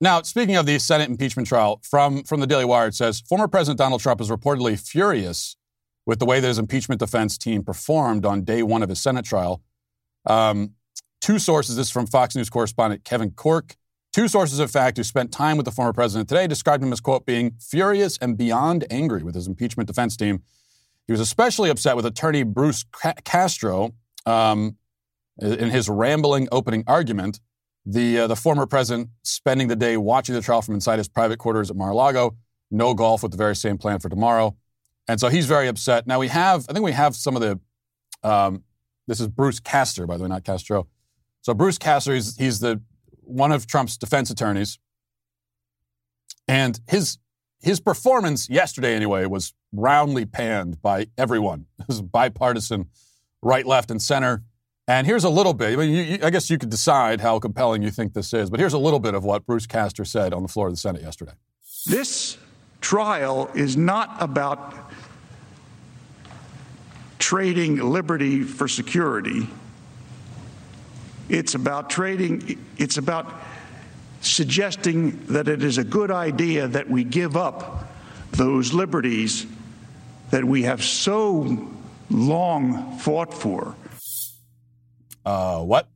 Now, 0.00 0.22
speaking 0.22 0.56
of 0.56 0.64
the 0.64 0.78
Senate 0.78 1.10
impeachment 1.10 1.46
trial, 1.46 1.82
from 1.82 2.22
from 2.24 2.40
the 2.40 2.46
Daily 2.46 2.64
Wire, 2.64 2.86
it 2.86 2.94
says 2.94 3.20
former 3.20 3.46
President 3.46 3.76
Donald 3.76 4.00
Trump 4.00 4.22
is 4.22 4.30
reportedly 4.30 4.80
furious 4.80 5.56
with 6.06 6.18
the 6.18 6.24
way 6.24 6.40
that 6.40 6.48
his 6.48 6.58
impeachment 6.58 6.98
defense 7.00 7.36
team 7.36 7.62
performed 7.62 8.24
on 8.24 8.42
day 8.42 8.62
one 8.62 8.82
of 8.82 8.88
his 8.88 9.02
Senate 9.02 9.26
trial. 9.26 9.60
Um, 10.24 10.75
Two 11.26 11.40
sources, 11.40 11.74
this 11.74 11.88
is 11.88 11.92
from 11.92 12.06
Fox 12.06 12.36
News 12.36 12.48
correspondent 12.48 13.02
Kevin 13.02 13.32
Corke. 13.32 13.74
Two 14.12 14.28
sources 14.28 14.60
of 14.60 14.70
fact 14.70 14.96
who 14.96 15.02
spent 15.02 15.32
time 15.32 15.56
with 15.56 15.66
the 15.66 15.72
former 15.72 15.92
president 15.92 16.28
today 16.28 16.46
described 16.46 16.84
him 16.84 16.92
as, 16.92 17.00
quote, 17.00 17.26
being 17.26 17.50
furious 17.58 18.16
and 18.18 18.38
beyond 18.38 18.84
angry 18.90 19.24
with 19.24 19.34
his 19.34 19.48
impeachment 19.48 19.88
defense 19.88 20.16
team. 20.16 20.44
He 21.08 21.12
was 21.12 21.18
especially 21.18 21.68
upset 21.68 21.96
with 21.96 22.06
attorney 22.06 22.44
Bruce 22.44 22.84
Castro 23.24 23.92
um, 24.24 24.76
in 25.42 25.70
his 25.70 25.88
rambling 25.88 26.46
opening 26.52 26.84
argument. 26.86 27.40
The, 27.84 28.20
uh, 28.20 28.26
the 28.28 28.36
former 28.36 28.64
president 28.64 29.08
spending 29.24 29.66
the 29.66 29.74
day 29.74 29.96
watching 29.96 30.36
the 30.36 30.40
trial 30.40 30.62
from 30.62 30.76
inside 30.76 30.98
his 30.98 31.08
private 31.08 31.40
quarters 31.40 31.70
at 31.70 31.76
Mar-a-Lago. 31.76 32.36
No 32.70 32.94
golf 32.94 33.24
with 33.24 33.32
the 33.32 33.36
very 33.36 33.56
same 33.56 33.78
plan 33.78 33.98
for 33.98 34.08
tomorrow. 34.08 34.56
And 35.08 35.18
so 35.18 35.26
he's 35.26 35.46
very 35.46 35.66
upset. 35.66 36.06
Now 36.06 36.20
we 36.20 36.28
have, 36.28 36.66
I 36.68 36.72
think 36.72 36.84
we 36.84 36.92
have 36.92 37.16
some 37.16 37.34
of 37.34 37.42
the, 37.42 37.58
um, 38.22 38.62
this 39.08 39.18
is 39.18 39.26
Bruce 39.26 39.58
Castor, 39.58 40.06
by 40.06 40.18
the 40.18 40.22
way, 40.22 40.28
not 40.28 40.44
Castro. 40.44 40.86
So 41.46 41.54
Bruce 41.54 41.78
Castor, 41.78 42.12
he's, 42.12 42.36
he's 42.36 42.58
the 42.58 42.80
one 43.22 43.52
of 43.52 43.68
Trump's 43.68 43.96
defense 43.96 44.30
attorneys, 44.30 44.80
and 46.48 46.80
his 46.88 47.18
his 47.60 47.78
performance 47.78 48.50
yesterday, 48.50 48.96
anyway, 48.96 49.26
was 49.26 49.54
roundly 49.72 50.26
panned 50.26 50.82
by 50.82 51.06
everyone. 51.16 51.66
Bipartisan, 52.02 52.86
right, 53.42 53.64
left, 53.64 53.92
and 53.92 54.02
center. 54.02 54.42
And 54.88 55.06
here's 55.06 55.22
a 55.22 55.28
little 55.30 55.54
bit. 55.54 55.72
I 55.72 55.76
mean, 55.76 55.90
you, 55.90 56.02
you, 56.02 56.18
I 56.20 56.30
guess 56.30 56.50
you 56.50 56.58
could 56.58 56.70
decide 56.70 57.20
how 57.20 57.38
compelling 57.38 57.80
you 57.80 57.92
think 57.92 58.12
this 58.12 58.34
is, 58.34 58.50
but 58.50 58.58
here's 58.58 58.72
a 58.72 58.78
little 58.78 58.98
bit 58.98 59.14
of 59.14 59.24
what 59.24 59.46
Bruce 59.46 59.68
Castor 59.68 60.04
said 60.04 60.34
on 60.34 60.42
the 60.42 60.48
floor 60.48 60.66
of 60.66 60.72
the 60.72 60.78
Senate 60.78 61.02
yesterday. 61.02 61.34
This 61.86 62.38
trial 62.80 63.52
is 63.54 63.76
not 63.76 64.16
about 64.20 64.74
trading 67.20 67.76
liberty 67.76 68.42
for 68.42 68.66
security. 68.66 69.46
It's 71.28 71.54
about 71.54 71.90
trading, 71.90 72.64
it's 72.78 72.98
about 72.98 73.32
suggesting 74.20 75.24
that 75.26 75.48
it 75.48 75.62
is 75.62 75.78
a 75.78 75.84
good 75.84 76.10
idea 76.10 76.68
that 76.68 76.88
we 76.88 77.04
give 77.04 77.36
up 77.36 77.90
those 78.32 78.72
liberties 78.72 79.46
that 80.30 80.44
we 80.44 80.62
have 80.62 80.82
so 80.82 81.68
long 82.10 82.98
fought 82.98 83.32
for. 83.32 83.74
Uh, 85.24 85.62
what? 85.62 85.88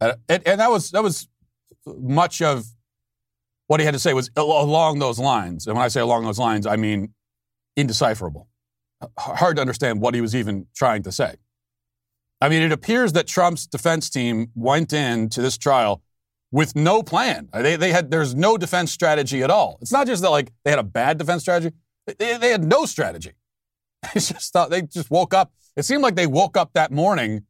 And, 0.00 0.16
and, 0.28 0.60
that 0.60 0.70
was 0.70 0.90
that 0.92 1.02
was 1.02 1.28
much 1.86 2.40
of 2.40 2.64
what 3.66 3.80
he 3.80 3.86
had 3.86 3.94
to 3.94 3.98
say 3.98 4.14
was 4.14 4.30
along 4.36 4.98
those 5.00 5.18
lines. 5.18 5.66
And 5.66 5.76
when 5.76 5.84
I 5.84 5.88
say 5.88 6.00
along 6.00 6.24
those 6.24 6.38
lines, 6.38 6.66
I 6.66 6.76
mean 6.76 7.14
indecipherable. 7.76 8.48
Hard 9.16 9.56
to 9.56 9.60
understand 9.60 10.00
what 10.00 10.14
he 10.14 10.20
was 10.20 10.34
even 10.34 10.66
trying 10.74 11.02
to 11.04 11.12
say. 11.12 11.36
I 12.40 12.48
mean, 12.48 12.62
it 12.62 12.72
appears 12.72 13.12
that 13.14 13.26
Trump's 13.26 13.66
defense 13.66 14.08
team 14.08 14.50
went 14.54 14.92
into 14.92 15.42
this 15.42 15.58
trial 15.58 16.02
with 16.50 16.76
no 16.76 17.02
plan. 17.02 17.48
They, 17.52 17.76
they 17.76 17.92
had 17.92 18.10
there's 18.10 18.34
no 18.34 18.56
defense 18.56 18.92
strategy 18.92 19.42
at 19.42 19.50
all. 19.50 19.78
It's 19.80 19.92
not 19.92 20.06
just 20.06 20.22
that 20.22 20.30
like 20.30 20.52
they 20.64 20.70
had 20.70 20.78
a 20.78 20.84
bad 20.84 21.18
defense 21.18 21.42
strategy; 21.42 21.74
they, 22.06 22.38
they 22.38 22.50
had 22.50 22.64
no 22.64 22.86
strategy. 22.86 23.32
It's 24.14 24.28
just 24.28 24.52
thought 24.52 24.70
they 24.70 24.82
just 24.82 25.10
woke 25.10 25.34
up. 25.34 25.52
It 25.76 25.84
seemed 25.84 26.02
like 26.02 26.14
they 26.14 26.26
woke 26.26 26.56
up 26.56 26.72
that 26.74 26.92
morning 26.92 27.44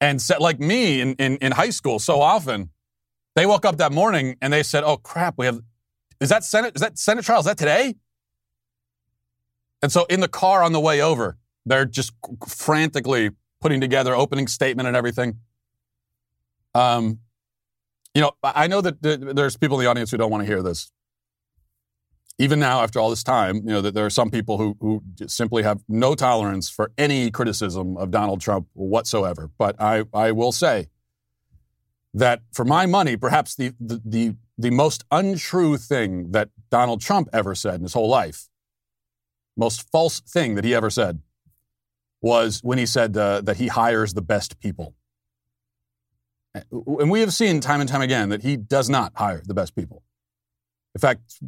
and 0.00 0.20
said, 0.20 0.40
like 0.40 0.58
me 0.58 1.00
in, 1.02 1.14
in, 1.14 1.36
in 1.36 1.52
high 1.52 1.70
school 1.70 1.98
so 1.98 2.20
often, 2.20 2.70
they 3.34 3.44
woke 3.46 3.64
up 3.66 3.76
that 3.76 3.92
morning 3.92 4.36
and 4.40 4.52
they 4.52 4.62
said, 4.62 4.84
"Oh 4.84 4.96
crap, 4.96 5.34
we 5.36 5.44
have 5.46 5.60
is 6.18 6.30
that 6.30 6.44
Senate 6.44 6.74
is 6.74 6.80
that 6.80 6.98
Senate 6.98 7.24
trial? 7.24 7.40
Is 7.40 7.46
that 7.46 7.58
today?" 7.58 7.94
And 9.82 9.92
so 9.92 10.06
in 10.06 10.20
the 10.20 10.28
car 10.28 10.62
on 10.62 10.72
the 10.72 10.80
way 10.80 11.02
over, 11.02 11.36
they're 11.66 11.84
just 11.84 12.12
frantically 12.48 13.30
putting 13.66 13.80
together 13.80 14.14
opening 14.14 14.46
statement 14.46 14.86
and 14.86 14.96
everything. 14.96 15.40
Um, 16.72 17.18
you 18.14 18.20
know, 18.20 18.30
I 18.44 18.68
know 18.68 18.80
that 18.80 19.02
there's 19.02 19.56
people 19.56 19.76
in 19.80 19.84
the 19.84 19.90
audience 19.90 20.12
who 20.12 20.16
don't 20.16 20.30
want 20.30 20.42
to 20.42 20.46
hear 20.46 20.62
this. 20.62 20.92
Even 22.38 22.60
now, 22.60 22.84
after 22.84 23.00
all 23.00 23.10
this 23.10 23.24
time, 23.24 23.56
you 23.56 23.72
know 23.74 23.80
that 23.80 23.92
there 23.92 24.06
are 24.06 24.10
some 24.20 24.30
people 24.30 24.56
who 24.56 24.76
who 24.80 25.02
simply 25.26 25.64
have 25.64 25.82
no 25.88 26.14
tolerance 26.14 26.70
for 26.70 26.92
any 26.96 27.28
criticism 27.32 27.96
of 27.96 28.12
Donald 28.12 28.40
Trump 28.40 28.68
whatsoever. 28.72 29.50
But 29.58 29.74
I 29.80 30.04
I 30.14 30.30
will 30.30 30.52
say 30.52 30.86
that 32.14 32.42
for 32.52 32.64
my 32.64 32.86
money, 32.86 33.16
perhaps 33.16 33.56
the 33.56 33.74
the 33.80 34.00
the, 34.04 34.36
the 34.56 34.70
most 34.70 35.04
untrue 35.10 35.76
thing 35.76 36.30
that 36.30 36.50
Donald 36.70 37.00
Trump 37.00 37.28
ever 37.32 37.56
said 37.56 37.74
in 37.74 37.82
his 37.82 37.94
whole 37.94 38.08
life, 38.08 38.48
most 39.56 39.90
false 39.90 40.20
thing 40.20 40.54
that 40.54 40.62
he 40.62 40.72
ever 40.72 40.88
said, 40.88 41.20
was 42.26 42.60
when 42.64 42.76
he 42.76 42.86
said 42.86 43.16
uh, 43.16 43.40
that 43.42 43.56
he 43.56 43.68
hires 43.68 44.12
the 44.12 44.20
best 44.20 44.58
people. 44.58 44.94
And 46.54 47.08
we 47.08 47.20
have 47.20 47.32
seen 47.32 47.60
time 47.60 47.80
and 47.80 47.88
time 47.88 48.02
again 48.02 48.30
that 48.30 48.42
he 48.42 48.56
does 48.56 48.88
not 48.90 49.12
hire 49.14 49.42
the 49.46 49.54
best 49.54 49.76
people. 49.76 50.02
In 50.96 51.00
fact, 51.00 51.40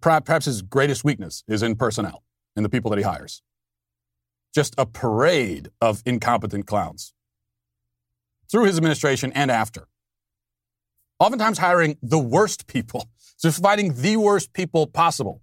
perhaps 0.00 0.44
his 0.44 0.62
greatest 0.62 1.02
weakness 1.02 1.42
is 1.48 1.64
in 1.64 1.74
personnel, 1.74 2.22
in 2.54 2.62
the 2.62 2.68
people 2.68 2.90
that 2.92 2.98
he 2.98 3.02
hires. 3.02 3.42
Just 4.54 4.74
a 4.78 4.86
parade 4.86 5.70
of 5.80 6.00
incompetent 6.06 6.64
clowns 6.66 7.12
through 8.48 8.66
his 8.66 8.76
administration 8.76 9.32
and 9.32 9.50
after. 9.50 9.88
Oftentimes 11.18 11.58
hiring 11.58 11.98
the 12.02 12.18
worst 12.18 12.68
people, 12.68 13.08
just 13.42 13.60
finding 13.60 13.94
the 13.94 14.16
worst 14.16 14.52
people 14.52 14.86
possible. 14.86 15.42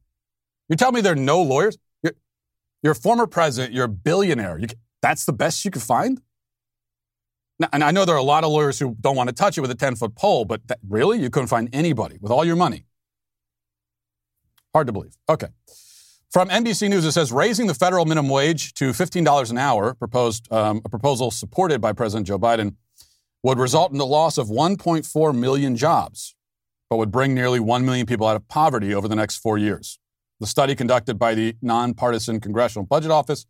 You 0.69 0.77
tell 0.77 0.93
me 0.93 1.01
there 1.01 1.13
are 1.13 1.25
no 1.33 1.41
lawyers? 1.41 1.77
You're 2.83 2.91
a 2.91 2.95
former 2.95 3.27
president. 3.27 3.73
You're 3.73 3.85
a 3.85 3.89
billionaire. 3.89 4.59
You, 4.59 4.67
that's 5.01 5.25
the 5.25 5.33
best 5.33 5.65
you 5.65 5.71
could 5.71 5.81
find? 5.81 6.21
Now, 7.59 7.69
and 7.73 7.83
I 7.83 7.91
know 7.91 8.05
there 8.05 8.15
are 8.15 8.19
a 8.19 8.23
lot 8.23 8.43
of 8.43 8.51
lawyers 8.51 8.77
who 8.77 8.95
don't 8.99 9.15
want 9.15 9.29
to 9.29 9.35
touch 9.35 9.57
it 9.57 9.61
with 9.61 9.71
a 9.71 9.75
10 9.75 9.95
foot 9.95 10.15
pole, 10.15 10.45
but 10.45 10.67
that, 10.67 10.79
really? 10.87 11.19
You 11.19 11.29
couldn't 11.29 11.47
find 11.47 11.69
anybody 11.73 12.17
with 12.21 12.31
all 12.31 12.45
your 12.45 12.55
money? 12.55 12.85
Hard 14.73 14.87
to 14.87 14.93
believe. 14.93 15.17
Okay. 15.27 15.47
From 16.29 16.49
NBC 16.49 16.89
News, 16.89 17.05
it 17.05 17.13
says 17.13 17.31
raising 17.31 17.67
the 17.67 17.73
federal 17.73 18.05
minimum 18.05 18.29
wage 18.29 18.73
to 18.75 18.91
$15 18.91 19.49
an 19.49 19.57
hour, 19.57 19.93
proposed 19.95 20.51
um, 20.51 20.81
a 20.85 20.89
proposal 20.89 21.31
supported 21.31 21.81
by 21.81 21.93
President 21.93 22.27
Joe 22.27 22.37
Biden, 22.37 22.75
would 23.43 23.57
result 23.57 23.91
in 23.91 23.97
the 23.97 24.05
loss 24.05 24.37
of 24.37 24.47
1.4 24.47 25.35
million 25.35 25.75
jobs, 25.75 26.35
but 26.89 26.97
would 26.97 27.11
bring 27.11 27.33
nearly 27.33 27.59
1 27.59 27.85
million 27.85 28.05
people 28.05 28.27
out 28.27 28.35
of 28.35 28.47
poverty 28.47 28.93
over 28.93 29.07
the 29.07 29.15
next 29.15 29.37
four 29.37 29.57
years. 29.57 29.99
The 30.39 30.47
study 30.47 30.75
conducted 30.75 31.17
by 31.17 31.35
the 31.35 31.55
nonpartisan 31.61 32.39
Congressional 32.39 32.85
Budget 32.85 33.11
Office 33.11 33.45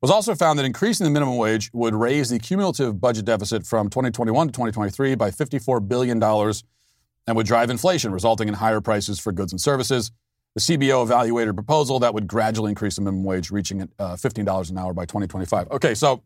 was 0.00 0.10
also 0.10 0.34
found 0.34 0.58
that 0.58 0.64
increasing 0.64 1.04
the 1.04 1.10
minimum 1.10 1.36
wage 1.36 1.70
would 1.72 1.94
raise 1.94 2.30
the 2.30 2.38
cumulative 2.38 3.00
budget 3.00 3.24
deficit 3.24 3.66
from 3.66 3.88
2021 3.88 4.48
to 4.48 4.52
2023 4.52 5.14
by 5.14 5.30
$54 5.30 5.88
billion 5.88 6.22
and 6.22 7.36
would 7.36 7.46
drive 7.46 7.70
inflation, 7.70 8.12
resulting 8.12 8.48
in 8.48 8.54
higher 8.54 8.80
prices 8.80 9.18
for 9.18 9.32
goods 9.32 9.52
and 9.52 9.60
services. 9.60 10.12
The 10.54 10.60
CBO 10.60 11.02
evaluated 11.02 11.50
a 11.50 11.54
proposal 11.54 11.98
that 12.00 12.14
would 12.14 12.26
gradually 12.26 12.70
increase 12.70 12.96
the 12.96 13.02
minimum 13.02 13.24
wage, 13.24 13.50
reaching 13.50 13.82
uh, 13.98 14.14
$15 14.14 14.70
an 14.70 14.78
hour 14.78 14.94
by 14.94 15.04
2025. 15.04 15.70
Okay, 15.72 15.94
so 15.94 16.22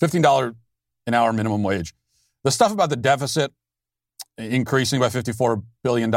$15 0.00 0.54
an 1.06 1.14
hour 1.14 1.32
minimum 1.32 1.62
wage. 1.62 1.94
The 2.44 2.50
stuff 2.50 2.72
about 2.72 2.90
the 2.90 2.96
deficit 2.96 3.52
increasing 4.38 5.00
by 5.00 5.08
$54 5.08 5.62
billion, 5.82 6.10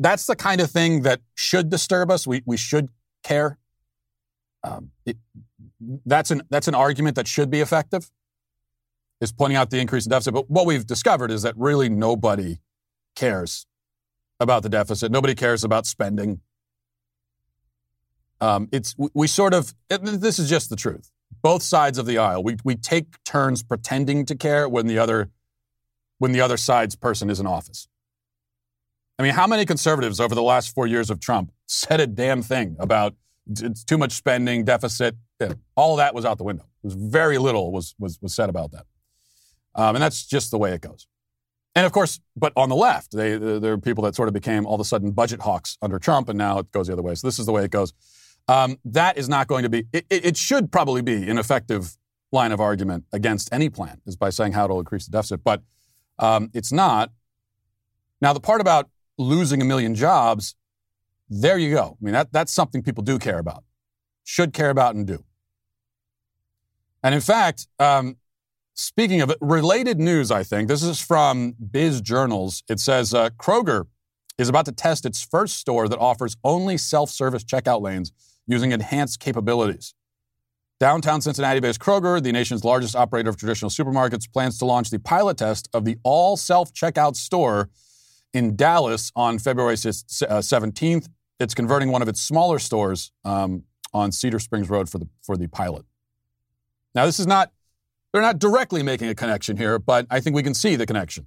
that's 0.00 0.26
the 0.26 0.34
kind 0.34 0.60
of 0.60 0.70
thing 0.70 1.02
that 1.02 1.20
should 1.34 1.70
disturb 1.70 2.10
us. 2.10 2.26
We, 2.26 2.42
we 2.44 2.56
should 2.56 2.88
care. 3.22 3.58
Um, 4.64 4.90
it, 5.06 5.16
that's, 6.04 6.30
an, 6.30 6.42
that's 6.50 6.68
an 6.68 6.74
argument 6.74 7.14
that 7.16 7.28
should 7.28 7.50
be 7.50 7.60
effective, 7.60 8.10
is 9.20 9.30
pointing 9.30 9.56
out 9.56 9.70
the 9.70 9.78
increase 9.78 10.06
in 10.06 10.10
deficit. 10.10 10.34
But 10.34 10.50
what 10.50 10.66
we've 10.66 10.86
discovered 10.86 11.30
is 11.30 11.42
that 11.42 11.54
really 11.56 11.88
nobody 11.88 12.58
cares 13.14 13.66
about 14.40 14.62
the 14.62 14.68
deficit. 14.70 15.12
Nobody 15.12 15.34
cares 15.34 15.62
about 15.62 15.86
spending. 15.86 16.40
Um, 18.40 18.68
it's 18.72 18.94
we, 18.96 19.08
we 19.12 19.26
sort 19.26 19.52
of 19.52 19.74
this 19.90 20.38
is 20.38 20.48
just 20.48 20.70
the 20.70 20.76
truth. 20.76 21.10
Both 21.42 21.62
sides 21.62 21.98
of 21.98 22.06
the 22.06 22.16
aisle, 22.16 22.42
we 22.42 22.56
we 22.64 22.74
take 22.74 23.22
turns 23.24 23.62
pretending 23.62 24.24
to 24.24 24.34
care 24.34 24.66
when 24.66 24.86
the 24.86 24.98
other 24.98 25.30
when 26.18 26.32
the 26.32 26.40
other 26.40 26.56
side's 26.56 26.96
person 26.96 27.28
is 27.28 27.38
in 27.38 27.46
office. 27.46 27.86
I 29.20 29.22
mean, 29.22 29.34
how 29.34 29.46
many 29.46 29.66
conservatives 29.66 30.18
over 30.18 30.34
the 30.34 30.42
last 30.42 30.74
four 30.74 30.86
years 30.86 31.10
of 31.10 31.20
Trump 31.20 31.52
said 31.66 32.00
a 32.00 32.06
damn 32.06 32.40
thing 32.40 32.74
about 32.78 33.14
it's 33.50 33.84
too 33.84 33.98
much 33.98 34.12
spending, 34.12 34.64
deficit? 34.64 35.14
All 35.76 35.96
that 35.96 36.14
was 36.14 36.24
out 36.24 36.38
the 36.38 36.44
window. 36.44 36.64
Was 36.82 36.94
very 36.94 37.36
little 37.36 37.70
was 37.70 37.94
was 37.98 38.18
was 38.22 38.34
said 38.34 38.48
about 38.48 38.70
that, 38.70 38.86
um, 39.74 39.94
and 39.94 40.02
that's 40.02 40.26
just 40.26 40.50
the 40.50 40.56
way 40.56 40.72
it 40.72 40.80
goes. 40.80 41.06
And 41.74 41.84
of 41.84 41.92
course, 41.92 42.18
but 42.34 42.54
on 42.56 42.70
the 42.70 42.76
left, 42.76 43.12
they, 43.12 43.36
there 43.36 43.74
are 43.74 43.78
people 43.78 44.04
that 44.04 44.14
sort 44.14 44.28
of 44.28 44.32
became 44.32 44.64
all 44.64 44.76
of 44.76 44.80
a 44.80 44.84
sudden 44.84 45.10
budget 45.10 45.42
hawks 45.42 45.76
under 45.82 45.98
Trump, 45.98 46.30
and 46.30 46.38
now 46.38 46.58
it 46.58 46.72
goes 46.72 46.86
the 46.86 46.94
other 46.94 47.02
way. 47.02 47.14
So 47.14 47.26
this 47.26 47.38
is 47.38 47.44
the 47.44 47.52
way 47.52 47.62
it 47.62 47.70
goes. 47.70 47.92
Um, 48.48 48.78
that 48.86 49.18
is 49.18 49.28
not 49.28 49.48
going 49.48 49.64
to 49.64 49.68
be, 49.68 49.84
it, 49.92 50.06
it, 50.08 50.36
should 50.38 50.72
probably 50.72 51.02
be 51.02 51.28
an 51.28 51.36
effective 51.36 51.98
line 52.32 52.52
of 52.52 52.60
argument 52.60 53.04
against 53.12 53.52
any 53.52 53.68
plan, 53.68 54.00
is 54.06 54.16
by 54.16 54.30
saying 54.30 54.52
how 54.52 54.64
it'll 54.64 54.80
increase 54.80 55.04
the 55.04 55.12
deficit. 55.12 55.44
But 55.44 55.62
um, 56.18 56.50
it's 56.54 56.72
not. 56.72 57.12
Now, 58.22 58.32
the 58.32 58.40
part 58.40 58.62
about 58.62 58.88
losing 59.20 59.60
a 59.62 59.64
million 59.64 59.94
jobs, 59.94 60.54
there 61.28 61.58
you 61.58 61.74
go. 61.74 61.96
I 62.00 62.04
mean, 62.04 62.12
that, 62.14 62.32
that's 62.32 62.52
something 62.52 62.82
people 62.82 63.04
do 63.04 63.18
care 63.18 63.38
about, 63.38 63.64
should 64.24 64.52
care 64.52 64.70
about, 64.70 64.94
and 64.94 65.06
do. 65.06 65.24
And 67.02 67.14
in 67.14 67.20
fact, 67.20 67.68
um, 67.78 68.16
Speaking 68.80 69.20
of 69.20 69.28
it, 69.28 69.36
related 69.42 70.00
news, 70.00 70.30
I 70.30 70.42
think. 70.42 70.66
This 70.66 70.82
is 70.82 71.00
from 71.02 71.54
Biz 71.70 72.00
Journals. 72.00 72.62
It 72.66 72.80
says 72.80 73.12
uh, 73.12 73.28
Kroger 73.30 73.86
is 74.38 74.48
about 74.48 74.64
to 74.64 74.72
test 74.72 75.04
its 75.04 75.22
first 75.22 75.56
store 75.56 75.86
that 75.86 75.98
offers 75.98 76.38
only 76.42 76.78
self 76.78 77.10
service 77.10 77.44
checkout 77.44 77.82
lanes 77.82 78.10
using 78.46 78.72
enhanced 78.72 79.20
capabilities. 79.20 79.92
Downtown 80.78 81.20
Cincinnati 81.20 81.60
based 81.60 81.78
Kroger, 81.78 82.22
the 82.22 82.32
nation's 82.32 82.64
largest 82.64 82.96
operator 82.96 83.28
of 83.28 83.36
traditional 83.36 83.70
supermarkets, 83.70 84.32
plans 84.32 84.56
to 84.60 84.64
launch 84.64 84.88
the 84.88 84.98
pilot 84.98 85.36
test 85.36 85.68
of 85.74 85.84
the 85.84 85.98
all 86.02 86.38
self 86.38 86.72
checkout 86.72 87.16
store 87.16 87.68
in 88.32 88.56
Dallas 88.56 89.12
on 89.16 89.38
February 89.38 89.76
17th. 89.76 91.04
Uh, 91.04 91.08
it's 91.38 91.54
converting 91.54 91.90
one 91.90 92.02
of 92.02 92.08
its 92.08 92.20
smaller 92.20 92.58
stores 92.58 93.12
um, 93.24 93.64
on 93.92 94.12
Cedar 94.12 94.38
Springs 94.38 94.68
Road 94.68 94.88
for 94.88 94.98
the, 94.98 95.08
for 95.22 95.36
the 95.36 95.48
pilot. 95.48 95.84
Now, 96.94 97.06
this 97.06 97.18
is 97.18 97.26
not 97.26 97.50
they're 98.12 98.22
not 98.22 98.38
directly 98.38 98.82
making 98.82 99.08
a 99.08 99.14
connection 99.14 99.56
here, 99.56 99.78
but 99.78 100.06
I 100.10 100.20
think 100.20 100.34
we 100.34 100.42
can 100.42 100.54
see 100.54 100.74
the 100.74 100.86
connection. 100.86 101.26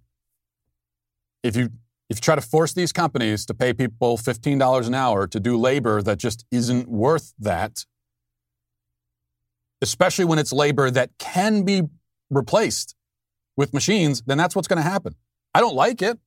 If 1.42 1.56
you 1.56 1.70
if 2.10 2.18
you 2.18 2.22
try 2.22 2.36
to 2.36 2.42
force 2.42 2.74
these 2.74 2.92
companies 2.92 3.46
to 3.46 3.54
pay 3.54 3.74
people 3.74 4.18
$15 4.18 4.88
an 4.88 4.94
hour 4.94 5.26
to 5.26 5.40
do 5.40 5.58
labor 5.58 6.02
that 6.02 6.18
just 6.18 6.46
isn't 6.52 6.88
worth 6.90 7.34
that, 7.40 7.86
especially 9.82 10.26
when 10.26 10.38
it's 10.38 10.52
labor 10.52 10.92
that 10.92 11.12
can 11.18 11.64
be 11.64 11.84
replaced 12.30 12.96
with 13.56 13.74
machines, 13.74 14.22
then 14.28 14.38
that's 14.38 14.56
what's 14.56 14.68
going 14.68 14.84
to 14.84 14.88
happen. 14.88 15.16
I 15.56 15.62
don't 15.62 15.76
like 15.76 16.02
it. 16.02 16.20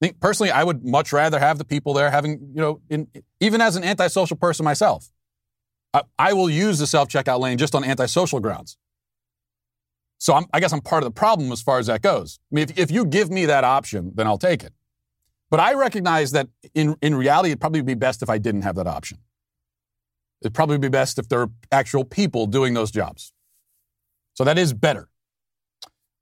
Think 0.00 0.20
personally, 0.20 0.50
I 0.50 0.62
would 0.62 0.84
much 0.84 1.12
rather 1.12 1.38
have 1.38 1.58
the 1.58 1.64
people 1.64 1.92
there 1.92 2.10
having, 2.10 2.52
you 2.54 2.60
know, 2.60 2.80
in, 2.88 3.08
even 3.40 3.60
as 3.60 3.74
an 3.74 3.82
antisocial 3.82 4.36
person 4.36 4.64
myself, 4.64 5.10
I, 5.92 6.02
I 6.18 6.32
will 6.34 6.48
use 6.48 6.78
the 6.78 6.86
self 6.86 7.08
checkout 7.08 7.40
lane 7.40 7.58
just 7.58 7.74
on 7.74 7.84
antisocial 7.84 8.40
grounds. 8.40 8.76
So 10.18 10.34
I'm, 10.34 10.46
i 10.52 10.60
guess 10.60 10.72
I'm 10.72 10.80
part 10.80 11.02
of 11.02 11.06
the 11.06 11.12
problem 11.12 11.50
as 11.52 11.62
far 11.62 11.78
as 11.78 11.86
that 11.86 12.02
goes. 12.02 12.38
I 12.50 12.54
mean, 12.54 12.64
if, 12.64 12.78
if 12.78 12.90
you 12.90 13.06
give 13.06 13.30
me 13.30 13.46
that 13.46 13.64
option, 13.64 14.12
then 14.14 14.26
I'll 14.26 14.38
take 14.38 14.62
it. 14.62 14.72
But 15.50 15.60
I 15.60 15.74
recognize 15.74 16.32
that 16.32 16.48
in, 16.74 16.96
in 17.00 17.14
reality, 17.14 17.50
it'd 17.50 17.60
probably 17.60 17.82
be 17.82 17.94
best 17.94 18.22
if 18.22 18.28
I 18.28 18.38
didn't 18.38 18.62
have 18.62 18.76
that 18.76 18.86
option. 18.86 19.18
It'd 20.42 20.54
probably 20.54 20.78
be 20.78 20.88
best 20.88 21.18
if 21.18 21.28
there 21.28 21.40
are 21.40 21.50
actual 21.72 22.04
people 22.04 22.46
doing 22.46 22.74
those 22.74 22.90
jobs. 22.90 23.32
So 24.34 24.44
that 24.44 24.58
is 24.58 24.72
better. 24.72 25.08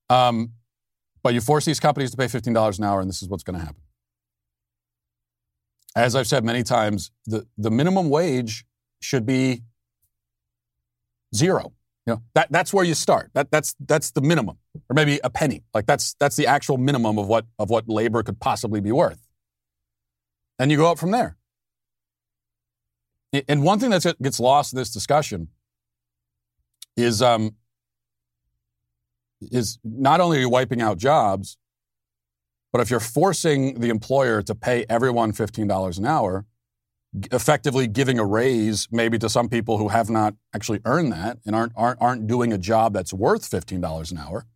Um, 0.09 0.53
but 1.27 1.35
you 1.35 1.41
force 1.41 1.65
these 1.65 1.81
companies 1.81 2.13
to 2.13 2.17
pay 2.17 2.27
$15 2.27 2.79
an 2.79 2.85
hour, 2.85 3.01
and 3.01 3.09
this 3.11 3.21
is 3.21 3.29
what's 3.29 3.43
going 3.43 3.59
to 3.59 3.65
happen. 3.65 3.83
As 5.97 6.15
I've 6.15 6.29
said 6.29 6.45
many 6.45 6.63
times, 6.63 7.11
the, 7.25 7.45
the 7.59 7.69
minimum 7.69 8.11
wage 8.11 8.65
should 9.01 9.27
be 9.27 9.65
zero. 11.35 11.73
You 12.07 12.13
know, 12.13 12.23
that, 12.35 12.53
that's 12.53 12.73
where 12.73 12.85
you 12.85 12.95
start. 12.95 13.33
That, 13.35 13.51
that's, 13.51 13.75
that's 13.81 14.13
the 14.13 14.21
minimum, 14.21 14.59
or 14.89 14.95
maybe 14.95 15.19
a 15.25 15.29
penny. 15.29 15.65
Like 15.75 15.87
that's, 15.87 16.15
that's 16.21 16.37
the 16.37 16.47
actual 16.47 16.79
minimum 16.79 17.19
of 17.19 17.27
what, 17.27 17.45
of 17.59 17.71
what 17.71 17.89
labor 17.89 18.23
could 18.23 18.39
possibly 18.39 18.81
be 18.81 18.93
worth. 18.93 19.27
And 20.61 20.71
you 20.71 20.77
go 20.77 20.93
up 20.93 20.99
from 21.01 21.11
there. 21.11 21.37
And 23.49 23.65
one 23.65 23.81
thing 23.81 23.91
that 23.91 24.15
gets 24.23 24.39
lost 24.39 24.73
in 24.73 24.77
this 24.77 24.93
discussion 24.93 25.49
is, 26.97 27.21
um, 27.21 27.57
is 29.41 29.79
not 29.85 30.21
only 30.21 30.39
are 30.39 30.41
you 30.41 30.49
wiping 30.49 30.81
out 30.81 30.99
jobs, 30.99 31.57
but 32.73 32.81
if 32.81 32.91
you're 32.91 33.01
forcing 33.01 33.81
the 33.81 33.89
employer 33.89 34.43
to 34.43 34.55
pay 34.55 34.85
everyone 34.89 35.33
$15 35.33 35.99
an 35.99 36.07
hour, 36.07 36.45
effectively 37.33 37.87
giving 37.87 38.19
a 38.19 38.25
raise 38.25 38.89
maybe 38.91 39.19
to 39.19 39.29
some 39.29 39.49
people 39.49 39.79
who 39.79 39.89
have 39.89 40.11
not 40.11 40.35
actually 40.55 40.81
earned 40.85 41.13
that 41.13 41.39
and 41.47 41.57
aren't, 41.57 41.73
aren't, 41.77 42.01
aren't 42.03 42.27
doing 42.27 42.53
a 42.53 42.59
job 42.59 42.93
that's 42.93 43.13
worth 43.13 43.49
$15 43.49 44.11
an 44.11 44.19
hour. 44.19 44.47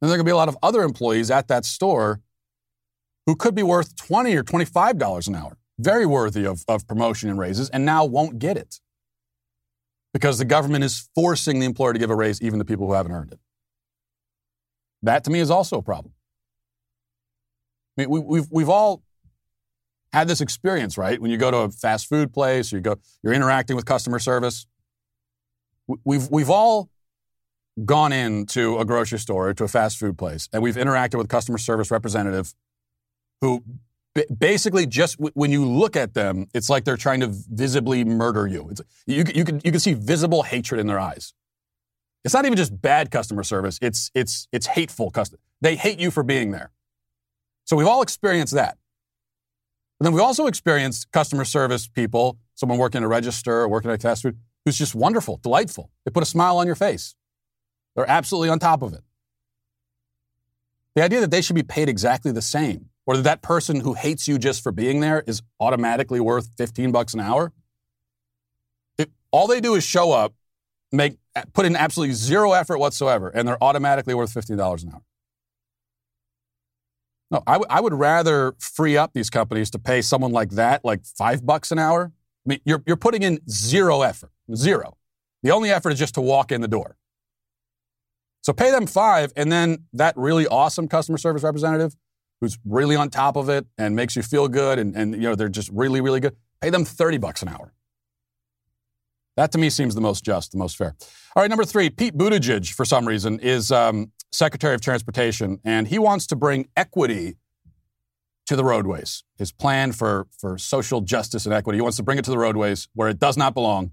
Then 0.00 0.08
there 0.08 0.18
to 0.18 0.24
be 0.24 0.32
a 0.32 0.36
lot 0.36 0.48
of 0.48 0.56
other 0.62 0.82
employees 0.82 1.30
at 1.30 1.46
that 1.48 1.64
store 1.64 2.20
who 3.26 3.36
could 3.36 3.54
be 3.54 3.62
worth 3.62 3.94
20 3.94 4.34
or 4.34 4.42
$25 4.42 5.28
an 5.28 5.36
hour, 5.36 5.58
very 5.78 6.06
worthy 6.06 6.44
of, 6.44 6.64
of 6.66 6.86
promotion 6.88 7.30
and 7.30 7.38
raises, 7.38 7.70
and 7.70 7.84
now 7.84 8.04
won't 8.04 8.40
get 8.40 8.56
it 8.56 8.80
because 10.12 10.38
the 10.38 10.44
government 10.44 10.82
is 10.82 11.08
forcing 11.14 11.60
the 11.60 11.66
employer 11.66 11.92
to 11.92 11.98
give 12.00 12.10
a 12.10 12.16
raise 12.16 12.42
even 12.42 12.58
to 12.58 12.64
people 12.64 12.88
who 12.88 12.94
haven't 12.94 13.12
earned 13.12 13.32
it. 13.32 13.38
That 15.02 15.24
to 15.24 15.30
me 15.30 15.40
is 15.40 15.50
also 15.50 15.78
a 15.78 15.82
problem. 15.82 16.12
I 17.96 18.02
mean, 18.02 18.10
we, 18.10 18.20
we've, 18.20 18.46
we've 18.50 18.68
all 18.68 19.02
had 20.12 20.28
this 20.28 20.40
experience, 20.40 20.96
right? 20.98 21.20
When 21.20 21.30
you 21.30 21.36
go 21.36 21.50
to 21.50 21.56
a 21.58 21.70
fast 21.70 22.08
food 22.08 22.32
place, 22.32 22.72
you 22.72 22.80
go, 22.80 22.96
you're 23.22 23.32
interacting 23.32 23.76
with 23.76 23.84
customer 23.84 24.18
service. 24.18 24.66
We've 26.04 26.28
we've 26.30 26.50
all 26.50 26.90
gone 27.84 28.12
into 28.12 28.78
a 28.78 28.84
grocery 28.84 29.18
store 29.18 29.48
or 29.48 29.54
to 29.54 29.64
a 29.64 29.68
fast 29.68 29.98
food 29.98 30.16
place, 30.16 30.48
and 30.52 30.62
we've 30.62 30.76
interacted 30.76 31.18
with 31.18 31.28
customer 31.28 31.58
service 31.58 31.90
representative 31.90 32.54
who 33.40 33.64
basically 34.38 34.86
just 34.86 35.16
when 35.18 35.50
you 35.50 35.66
look 35.66 35.96
at 35.96 36.14
them, 36.14 36.46
it's 36.54 36.70
like 36.70 36.84
they're 36.84 36.96
trying 36.96 37.20
to 37.20 37.28
visibly 37.28 38.04
murder 38.04 38.46
you. 38.46 38.68
It's, 38.70 38.80
you 39.06 39.24
you 39.34 39.44
can 39.44 39.60
you 39.64 39.70
can 39.70 39.80
see 39.80 39.94
visible 39.94 40.42
hatred 40.44 40.80
in 40.80 40.86
their 40.86 41.00
eyes. 41.00 41.34
It's 42.24 42.34
not 42.34 42.44
even 42.44 42.56
just 42.56 42.80
bad 42.80 43.10
customer 43.10 43.42
service; 43.42 43.78
it's 43.82 44.10
it's 44.14 44.48
it's 44.52 44.66
hateful 44.66 45.10
customer. 45.10 45.40
They 45.60 45.76
hate 45.76 45.98
you 45.98 46.10
for 46.10 46.22
being 46.22 46.50
there. 46.50 46.70
So 47.64 47.76
we've 47.76 47.86
all 47.86 48.02
experienced 48.02 48.54
that. 48.54 48.78
And 50.00 50.06
then 50.06 50.12
we 50.12 50.20
also 50.20 50.46
experienced 50.46 51.10
customer 51.12 51.44
service 51.44 51.86
people, 51.86 52.36
someone 52.54 52.78
working 52.78 52.98
at 53.00 53.04
a 53.04 53.08
register 53.08 53.60
or 53.60 53.68
working 53.68 53.90
at 53.90 53.98
a 53.98 54.02
fast 54.02 54.22
food, 54.22 54.36
who's 54.64 54.76
just 54.76 54.94
wonderful, 54.94 55.38
delightful. 55.42 55.90
They 56.04 56.10
put 56.10 56.24
a 56.24 56.26
smile 56.26 56.56
on 56.56 56.66
your 56.66 56.74
face. 56.74 57.14
They're 57.94 58.10
absolutely 58.10 58.48
on 58.48 58.58
top 58.58 58.82
of 58.82 58.92
it. 58.94 59.02
The 60.94 61.02
idea 61.02 61.20
that 61.20 61.30
they 61.30 61.40
should 61.40 61.56
be 61.56 61.62
paid 61.62 61.88
exactly 61.88 62.32
the 62.32 62.42
same, 62.42 62.90
or 63.06 63.16
that 63.16 63.22
that 63.22 63.42
person 63.42 63.80
who 63.80 63.94
hates 63.94 64.28
you 64.28 64.38
just 64.38 64.62
for 64.62 64.72
being 64.72 65.00
there 65.00 65.22
is 65.26 65.42
automatically 65.60 66.20
worth 66.20 66.50
15 66.58 66.92
bucks 66.92 67.14
an 67.14 67.20
hour. 67.20 67.52
It, 68.98 69.10
all 69.30 69.46
they 69.46 69.60
do 69.60 69.74
is 69.74 69.84
show 69.84 70.12
up, 70.12 70.34
make 70.90 71.16
put 71.52 71.66
in 71.66 71.76
absolutely 71.76 72.14
zero 72.14 72.52
effort 72.52 72.78
whatsoever, 72.78 73.28
and 73.28 73.46
they're 73.46 73.62
automatically 73.62 74.14
worth 74.14 74.32
$15 74.34 74.82
an 74.82 74.90
hour. 74.94 75.02
No, 77.30 77.42
I, 77.46 77.52
w- 77.54 77.66
I 77.70 77.80
would 77.80 77.94
rather 77.94 78.54
free 78.58 78.96
up 78.96 79.12
these 79.14 79.30
companies 79.30 79.70
to 79.70 79.78
pay 79.78 80.02
someone 80.02 80.32
like 80.32 80.50
that 80.50 80.84
like 80.84 81.04
five 81.04 81.46
bucks 81.46 81.72
an 81.72 81.78
hour. 81.78 82.12
I 82.46 82.48
mean, 82.48 82.60
you're, 82.64 82.82
you're 82.86 82.96
putting 82.96 83.22
in 83.22 83.40
zero 83.48 84.02
effort, 84.02 84.32
zero. 84.54 84.98
The 85.42 85.50
only 85.50 85.70
effort 85.70 85.94
is 85.94 85.98
just 85.98 86.14
to 86.14 86.20
walk 86.20 86.52
in 86.52 86.60
the 86.60 86.68
door. 86.68 86.96
So 88.42 88.52
pay 88.52 88.70
them 88.70 88.86
five, 88.86 89.32
and 89.36 89.50
then 89.50 89.84
that 89.92 90.16
really 90.16 90.46
awesome 90.46 90.88
customer 90.88 91.16
service 91.16 91.42
representative 91.42 91.96
who's 92.40 92.58
really 92.64 92.96
on 92.96 93.08
top 93.08 93.36
of 93.36 93.48
it 93.48 93.66
and 93.78 93.94
makes 93.94 94.16
you 94.16 94.22
feel 94.22 94.48
good 94.48 94.78
and, 94.78 94.96
and 94.96 95.14
you 95.14 95.20
know 95.20 95.34
they're 95.36 95.48
just 95.48 95.70
really, 95.72 96.00
really 96.00 96.18
good, 96.18 96.36
pay 96.60 96.70
them 96.70 96.84
30 96.84 97.18
bucks 97.18 97.40
an 97.40 97.48
hour. 97.48 97.72
That 99.36 99.52
to 99.52 99.58
me 99.58 99.70
seems 99.70 99.94
the 99.94 100.00
most 100.00 100.24
just, 100.24 100.52
the 100.52 100.58
most 100.58 100.76
fair. 100.76 100.94
All 101.34 101.42
right, 101.42 101.48
number 101.48 101.64
three, 101.64 101.88
Pete 101.88 102.16
Buttigieg, 102.16 102.72
for 102.72 102.84
some 102.84 103.08
reason, 103.08 103.40
is 103.40 103.72
um, 103.72 104.12
Secretary 104.30 104.74
of 104.74 104.80
Transportation, 104.80 105.58
and 105.64 105.88
he 105.88 105.98
wants 105.98 106.26
to 106.28 106.36
bring 106.36 106.68
equity 106.76 107.36
to 108.46 108.56
the 108.56 108.64
roadways. 108.64 109.24
His 109.38 109.52
plan 109.52 109.92
for, 109.92 110.26
for 110.38 110.58
social 110.58 111.00
justice 111.00 111.46
and 111.46 111.54
equity, 111.54 111.78
he 111.78 111.82
wants 111.82 111.96
to 111.96 112.02
bring 112.02 112.18
it 112.18 112.24
to 112.24 112.30
the 112.30 112.38
roadways 112.38 112.88
where 112.94 113.08
it 113.08 113.18
does 113.18 113.36
not 113.36 113.54
belong. 113.54 113.92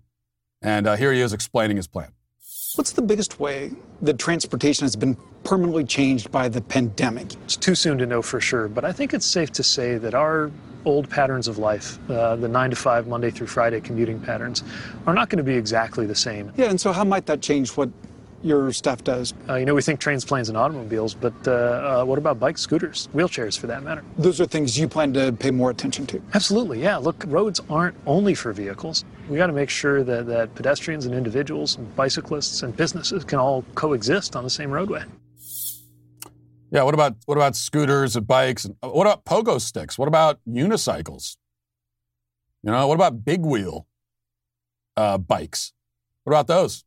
And 0.61 0.87
uh, 0.87 0.95
here 0.97 1.13
he 1.13 1.21
is 1.21 1.31
explaining 1.31 1.77
his 1.77 1.87
plan. 1.87 2.11
What's 2.75 2.91
the 2.91 3.01
biggest 3.01 3.39
way 3.39 3.71
that 4.03 4.19
transportation 4.19 4.85
has 4.85 4.95
been 4.95 5.17
permanently 5.43 5.83
changed 5.83 6.29
by 6.29 6.49
the 6.49 6.61
pandemic? 6.61 7.33
It's 7.45 7.57
too 7.57 7.73
soon 7.73 7.97
to 7.97 8.05
know 8.05 8.21
for 8.21 8.39
sure, 8.39 8.67
but 8.67 8.85
I 8.85 8.91
think 8.91 9.15
it's 9.15 9.25
safe 9.25 9.51
to 9.53 9.63
say 9.63 9.97
that 9.97 10.13
our 10.13 10.51
old 10.85 11.09
patterns 11.09 11.47
of 11.47 11.57
life, 11.57 11.97
uh, 12.11 12.35
the 12.35 12.47
nine 12.47 12.69
to 12.69 12.75
five, 12.75 13.07
Monday 13.07 13.31
through 13.31 13.47
Friday 13.47 13.81
commuting 13.81 14.19
patterns, 14.19 14.63
are 15.07 15.15
not 15.15 15.29
going 15.29 15.37
to 15.37 15.43
be 15.43 15.55
exactly 15.55 16.05
the 16.05 16.13
same. 16.13 16.53
Yeah, 16.57 16.69
and 16.69 16.79
so 16.79 16.91
how 16.91 17.03
might 17.03 17.25
that 17.25 17.41
change 17.41 17.71
what 17.71 17.89
your 18.41 18.71
staff 18.71 19.03
does? 19.03 19.33
Uh, 19.47 19.55
you 19.55 19.65
know, 19.65 19.73
we 19.75 19.81
think 19.81 19.99
trains, 19.99 20.23
planes, 20.25 20.49
and 20.49 20.57
automobiles, 20.57 21.13
but 21.13 21.33
uh, 21.47 21.51
uh, 21.51 22.05
what 22.05 22.17
about 22.17 22.39
bikes, 22.39 22.61
scooters, 22.61 23.09
wheelchairs 23.13 23.57
for 23.57 23.67
that 23.67 23.83
matter? 23.83 24.03
Those 24.17 24.39
are 24.39 24.45
things 24.45 24.77
you 24.77 24.87
plan 24.87 25.13
to 25.13 25.31
pay 25.33 25.51
more 25.51 25.69
attention 25.69 26.05
to. 26.07 26.21
Absolutely, 26.33 26.81
yeah. 26.81 26.97
Look, 26.97 27.23
roads 27.27 27.61
aren't 27.69 27.95
only 28.05 28.35
for 28.35 28.53
vehicles. 28.53 29.05
We 29.29 29.37
got 29.37 29.47
to 29.47 29.53
make 29.53 29.69
sure 29.69 30.03
that, 30.03 30.27
that 30.27 30.55
pedestrians 30.55 31.05
and 31.05 31.13
individuals 31.13 31.77
and 31.77 31.95
bicyclists 31.95 32.63
and 32.63 32.75
businesses 32.75 33.23
can 33.23 33.39
all 33.39 33.63
coexist 33.75 34.35
on 34.35 34.43
the 34.43 34.49
same 34.49 34.71
roadway. 34.71 35.03
Yeah, 36.71 36.83
what 36.83 36.93
about 36.93 37.15
what 37.25 37.35
about 37.35 37.55
scooters 37.55 38.15
and 38.15 38.27
bikes? 38.27 38.65
And 38.65 38.75
what 38.81 39.07
about 39.07 39.25
pogo 39.25 39.59
sticks? 39.59 39.97
What 39.97 40.07
about 40.07 40.39
unicycles? 40.47 41.35
You 42.61 42.71
know, 42.71 42.87
what 42.87 42.95
about 42.95 43.25
big 43.25 43.41
wheel 43.41 43.87
uh, 44.95 45.17
bikes? 45.17 45.73
What 46.23 46.33
about 46.33 46.47
those? 46.47 46.83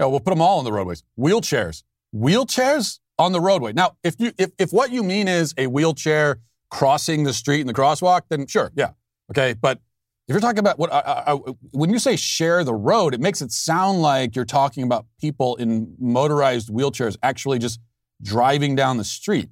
Yeah, 0.00 0.06
we'll 0.06 0.20
put 0.20 0.30
them 0.30 0.40
all 0.40 0.58
on 0.58 0.64
the 0.64 0.72
roadways. 0.72 1.04
Wheelchairs, 1.18 1.82
wheelchairs 2.14 3.00
on 3.18 3.32
the 3.32 3.40
roadway. 3.40 3.74
Now, 3.74 3.96
if 4.02 4.18
you 4.18 4.32
if 4.38 4.50
if 4.58 4.72
what 4.72 4.90
you 4.90 5.02
mean 5.02 5.28
is 5.28 5.52
a 5.58 5.66
wheelchair 5.66 6.38
crossing 6.70 7.24
the 7.24 7.34
street 7.34 7.60
in 7.60 7.66
the 7.66 7.74
crosswalk, 7.74 8.22
then 8.30 8.46
sure, 8.46 8.72
yeah, 8.74 8.92
okay. 9.30 9.52
But 9.52 9.78
if 10.26 10.32
you're 10.32 10.40
talking 10.40 10.60
about 10.60 10.78
what 10.78 10.90
I, 10.90 11.02
I, 11.26 11.34
when 11.72 11.90
you 11.90 11.98
say 11.98 12.16
share 12.16 12.64
the 12.64 12.74
road, 12.74 13.12
it 13.12 13.20
makes 13.20 13.42
it 13.42 13.52
sound 13.52 14.00
like 14.00 14.34
you're 14.34 14.46
talking 14.46 14.84
about 14.84 15.04
people 15.20 15.56
in 15.56 15.94
motorized 15.98 16.70
wheelchairs 16.70 17.16
actually 17.22 17.58
just 17.58 17.78
driving 18.22 18.74
down 18.74 18.96
the 18.96 19.04
street, 19.04 19.50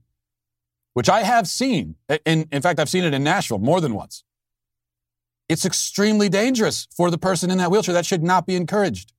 which 0.94 1.11
I 1.11 1.24
have 1.24 1.46
seen. 1.46 1.96
In, 2.24 2.48
in 2.50 2.62
fact, 2.62 2.80
I've 2.80 2.88
seen 2.88 3.04
it 3.04 3.12
in 3.12 3.22
Nashville 3.22 3.58
more 3.58 3.82
than 3.82 3.92
once. 3.92 4.24
It's 5.46 5.66
extremely 5.66 6.30
dangerous 6.30 6.88
for 6.96 7.11
the 7.11 7.18
person 7.18 7.50
in 7.50 7.58
that 7.58 7.70
wheelchair. 7.70 7.92
That 7.92 8.06
should 8.06 8.22
not 8.22 8.46
be 8.46 8.56
encouraged. 8.56 9.12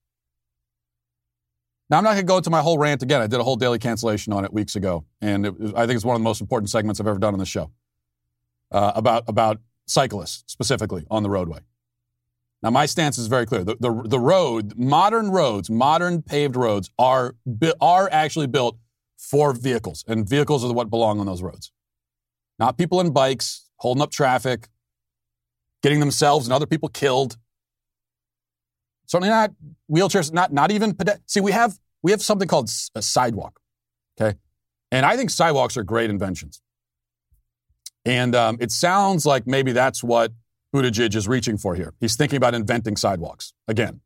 Now, 1.89 1.97
I'm 1.97 2.03
not 2.03 2.11
going 2.11 2.21
to 2.21 2.27
go 2.27 2.37
into 2.37 2.49
my 2.51 2.61
whole 2.61 2.77
rant 2.77 3.01
again. 3.01 3.21
I 3.21 3.27
did 3.27 3.39
a 3.39 3.43
whole 3.43 3.55
daily 3.55 3.79
cancellation 3.79 4.31
on 4.31 4.45
it 4.45 4.53
weeks 4.53 4.75
ago, 4.75 5.05
and 5.21 5.45
it, 5.47 5.55
I 5.75 5.87
think 5.87 5.95
it's 5.95 6.05
one 6.05 6.15
of 6.15 6.21
the 6.21 6.23
most 6.23 6.39
important 6.39 6.69
segments 6.69 6.99
I've 6.99 7.07
ever 7.07 7.17
done 7.17 7.33
on 7.33 7.39
the 7.39 7.45
show 7.45 7.71
uh, 8.71 8.91
about, 8.95 9.23
about 9.27 9.59
cyclists 9.87 10.43
specifically 10.51 11.05
on 11.09 11.23
the 11.23 11.29
roadway. 11.29 11.59
Now, 12.61 12.69
my 12.69 12.85
stance 12.85 13.17
is 13.17 13.27
very 13.27 13.45
clear. 13.45 13.63
The, 13.63 13.75
the, 13.79 14.03
the 14.05 14.19
road, 14.19 14.77
modern 14.77 15.31
roads, 15.31 15.69
modern 15.69 16.21
paved 16.21 16.55
roads 16.55 16.91
are, 16.99 17.35
are 17.81 18.09
actually 18.11 18.47
built 18.47 18.77
for 19.17 19.53
vehicles, 19.53 20.03
and 20.07 20.27
vehicles 20.27 20.63
are 20.63 20.71
what 20.73 20.89
belong 20.89 21.19
on 21.19 21.25
those 21.25 21.41
roads. 21.41 21.71
Not 22.59 22.77
people 22.77 22.99
in 22.99 23.11
bikes 23.11 23.65
holding 23.77 24.01
up 24.01 24.11
traffic, 24.11 24.67
getting 25.81 25.99
themselves 25.99 26.45
and 26.45 26.53
other 26.53 26.65
people 26.65 26.89
killed. 26.89 27.37
Certainly 29.09 29.29
not 29.29 29.51
wheelchairs, 29.91 30.31
not, 30.31 30.53
not 30.53 30.69
even 30.69 30.93
ped- 30.93 31.19
See, 31.25 31.41
we 31.41 31.51
have, 31.51 31.79
we 32.03 32.11
have 32.11 32.21
something 32.21 32.47
called 32.47 32.69
a 32.93 33.01
sidewalk, 33.01 33.59
okay? 34.21 34.37
And 34.91 35.03
I 35.03 35.17
think 35.17 35.31
sidewalks 35.31 35.77
are 35.77 35.83
great 35.83 36.11
inventions. 36.11 36.61
And 38.05 38.35
um, 38.35 38.57
it 38.59 38.71
sounds 38.71 39.25
like 39.25 39.47
maybe 39.47 39.71
that's 39.71 40.03
what 40.03 40.31
Buttigieg 40.75 41.15
is 41.15 41.27
reaching 41.27 41.57
for 41.57 41.73
here. 41.73 41.95
He's 41.99 42.15
thinking 42.15 42.37
about 42.37 42.53
inventing 42.53 42.97
sidewalks 42.97 43.53
again. 43.67 44.01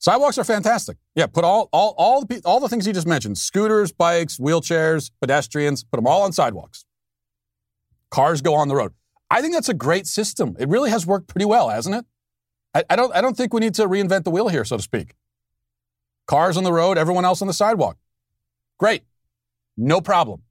Sidewalks 0.00 0.36
are 0.36 0.44
fantastic. 0.44 0.96
Yeah, 1.14 1.28
put 1.28 1.44
all, 1.44 1.68
all, 1.72 1.94
all, 1.96 2.24
the, 2.24 2.42
all 2.44 2.58
the 2.58 2.68
things 2.68 2.88
you 2.88 2.92
just 2.92 3.06
mentioned 3.06 3.38
scooters, 3.38 3.92
bikes, 3.92 4.36
wheelchairs, 4.36 5.12
pedestrians, 5.20 5.84
put 5.84 5.98
them 5.98 6.08
all 6.08 6.22
on 6.22 6.32
sidewalks. 6.32 6.84
Cars 8.10 8.42
go 8.42 8.56
on 8.56 8.66
the 8.66 8.74
road. 8.74 8.94
I 9.30 9.40
think 9.40 9.54
that's 9.54 9.68
a 9.68 9.74
great 9.74 10.08
system. 10.08 10.56
It 10.58 10.68
really 10.68 10.90
has 10.90 11.06
worked 11.06 11.28
pretty 11.28 11.44
well, 11.44 11.68
hasn't 11.68 11.94
it? 11.94 12.04
I, 12.74 12.84
I, 12.90 12.96
don't, 12.96 13.14
I 13.14 13.20
don't 13.20 13.36
think 13.36 13.54
we 13.54 13.60
need 13.60 13.74
to 13.74 13.86
reinvent 13.86 14.24
the 14.24 14.30
wheel 14.30 14.48
here, 14.48 14.64
so 14.64 14.76
to 14.76 14.82
speak. 14.82 15.14
Cars 16.26 16.56
on 16.56 16.64
the 16.64 16.72
road, 16.72 16.98
everyone 16.98 17.24
else 17.24 17.42
on 17.42 17.48
the 17.48 17.54
sidewalk. 17.54 17.98
Great. 18.78 19.04
No 19.76 20.00
problem. 20.00 20.42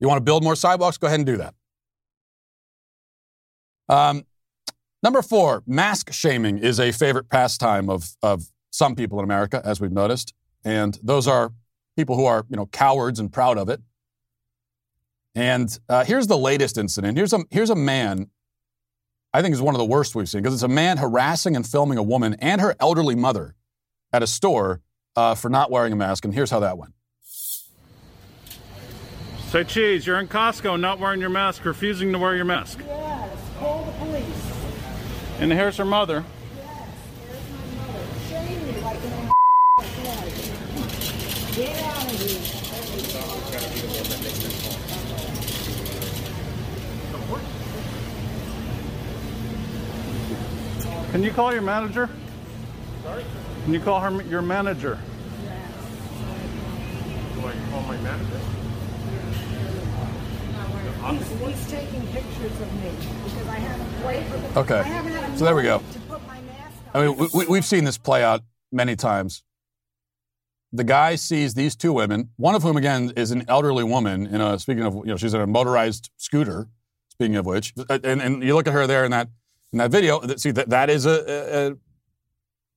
You 0.00 0.08
want 0.08 0.18
to 0.18 0.24
build 0.24 0.42
more 0.42 0.56
sidewalks? 0.56 0.98
Go 0.98 1.06
ahead 1.06 1.20
and 1.20 1.26
do 1.26 1.36
that. 1.36 1.54
Um, 3.88 4.24
number 5.02 5.22
four, 5.22 5.62
mask 5.66 6.12
shaming 6.12 6.58
is 6.58 6.80
a 6.80 6.92
favorite 6.92 7.28
pastime 7.28 7.90
of, 7.90 8.16
of 8.22 8.46
some 8.70 8.94
people 8.94 9.18
in 9.18 9.24
America, 9.24 9.60
as 9.64 9.80
we've 9.80 9.92
noticed. 9.92 10.32
And 10.64 10.98
those 11.02 11.28
are 11.28 11.52
people 11.96 12.16
who 12.16 12.24
are, 12.24 12.46
you 12.48 12.56
know, 12.56 12.66
cowards 12.66 13.18
and 13.18 13.32
proud 13.32 13.58
of 13.58 13.68
it. 13.68 13.80
And 15.34 15.78
uh, 15.88 16.04
here's 16.04 16.26
the 16.26 16.38
latest 16.38 16.78
incident. 16.78 17.18
Here's 17.18 17.32
a, 17.32 17.40
here's 17.50 17.70
a 17.70 17.74
man, 17.74 18.30
I 19.34 19.42
think 19.42 19.52
is 19.52 19.60
one 19.60 19.74
of 19.74 19.80
the 19.80 19.84
worst 19.84 20.14
we've 20.14 20.28
seen, 20.28 20.42
because 20.42 20.54
it's 20.54 20.62
a 20.62 20.68
man 20.68 20.96
harassing 20.96 21.56
and 21.56 21.66
filming 21.66 21.98
a 21.98 22.02
woman 22.04 22.36
and 22.38 22.60
her 22.60 22.76
elderly 22.78 23.16
mother 23.16 23.56
at 24.12 24.22
a 24.22 24.28
store 24.28 24.80
uh, 25.16 25.34
for 25.34 25.48
not 25.48 25.72
wearing 25.72 25.92
a 25.92 25.96
mask. 25.96 26.24
And 26.24 26.32
here's 26.32 26.52
how 26.52 26.60
that 26.60 26.78
went. 26.78 26.94
Say 29.48 29.64
cheese, 29.64 30.06
you're 30.06 30.20
in 30.20 30.28
Costco 30.28 30.78
not 30.78 31.00
wearing 31.00 31.20
your 31.20 31.30
mask, 31.30 31.64
refusing 31.64 32.12
to 32.12 32.18
wear 32.18 32.36
your 32.36 32.44
mask. 32.44 32.78
Yes, 32.86 33.36
call 33.58 33.84
the 33.84 33.92
police. 34.04 34.52
And 35.40 35.50
here's 35.50 35.78
her 35.78 35.84
mother. 35.84 36.24
Yes, 36.56 36.88
there's 37.26 37.50
my 37.50 37.66
mother. 37.86 38.06
Shame 38.28 38.66
me 38.66 38.80
like 38.82 38.98
an 39.02 39.32
Get 41.56 41.82
out 41.82 42.04
of 42.04 42.20
here. 42.20 42.63
Can 51.14 51.22
you 51.22 51.30
call 51.30 51.52
your 51.52 51.62
manager? 51.62 52.10
Sorry? 53.04 53.24
Can 53.62 53.72
you 53.72 53.78
call 53.78 54.00
her 54.00 54.20
your 54.24 54.42
manager? 54.42 54.98
Yes. 55.44 55.72
Do 57.36 57.46
I 57.46 57.54
call 57.70 57.82
my 57.82 57.96
manager? 57.98 58.40
He's, 61.06 61.28
he's 61.38 61.70
taking 61.70 62.04
pictures 62.08 62.60
of 62.60 62.82
me 62.82 62.90
because 63.26 63.46
I 63.46 63.54
haven't 63.60 64.04
waited 64.04 64.26
for 64.26 64.38
the, 64.38 64.58
Okay. 64.58 64.78
I 64.80 64.82
haven't 64.82 65.12
had 65.12 65.30
a 65.32 65.38
So 65.38 65.44
there 65.44 65.54
we 65.54 65.62
go. 65.62 65.76
moment 65.76 65.92
to 65.92 66.00
put 66.00 66.26
my 66.26 66.40
mask 66.40 66.76
I 66.92 67.06
mean, 67.06 67.16
we- 67.16 67.28
we, 67.32 67.46
we've 67.46 67.64
seen 67.64 67.84
this 67.84 67.96
play 67.96 68.24
out 68.24 68.42
many 68.72 68.96
times. 68.96 69.44
The 70.72 70.82
guy 70.82 71.14
sees 71.14 71.54
these 71.54 71.76
two 71.76 71.92
women, 71.92 72.30
one 72.38 72.56
of 72.56 72.64
whom, 72.64 72.76
again, 72.76 73.12
is 73.16 73.30
an 73.30 73.44
elderly 73.46 73.84
woman. 73.84 74.26
In 74.26 74.40
a 74.40 74.58
speaking 74.58 74.82
of, 74.82 74.94
you 74.96 75.04
know, 75.04 75.16
she's 75.16 75.32
in 75.32 75.40
a 75.40 75.46
motorized 75.46 76.10
scooter. 76.16 76.66
Speaking 77.10 77.36
of 77.36 77.46
which, 77.46 77.72
and, 77.88 78.20
and 78.20 78.42
you 78.42 78.56
look 78.56 78.66
at 78.66 78.72
her 78.72 78.88
there 78.88 79.04
in 79.04 79.12
that 79.12 79.28
in 79.74 79.78
that 79.78 79.90
video. 79.90 80.20
See 80.36 80.52
that 80.52 80.70
that 80.70 80.88
is 80.88 81.04
a, 81.04 81.76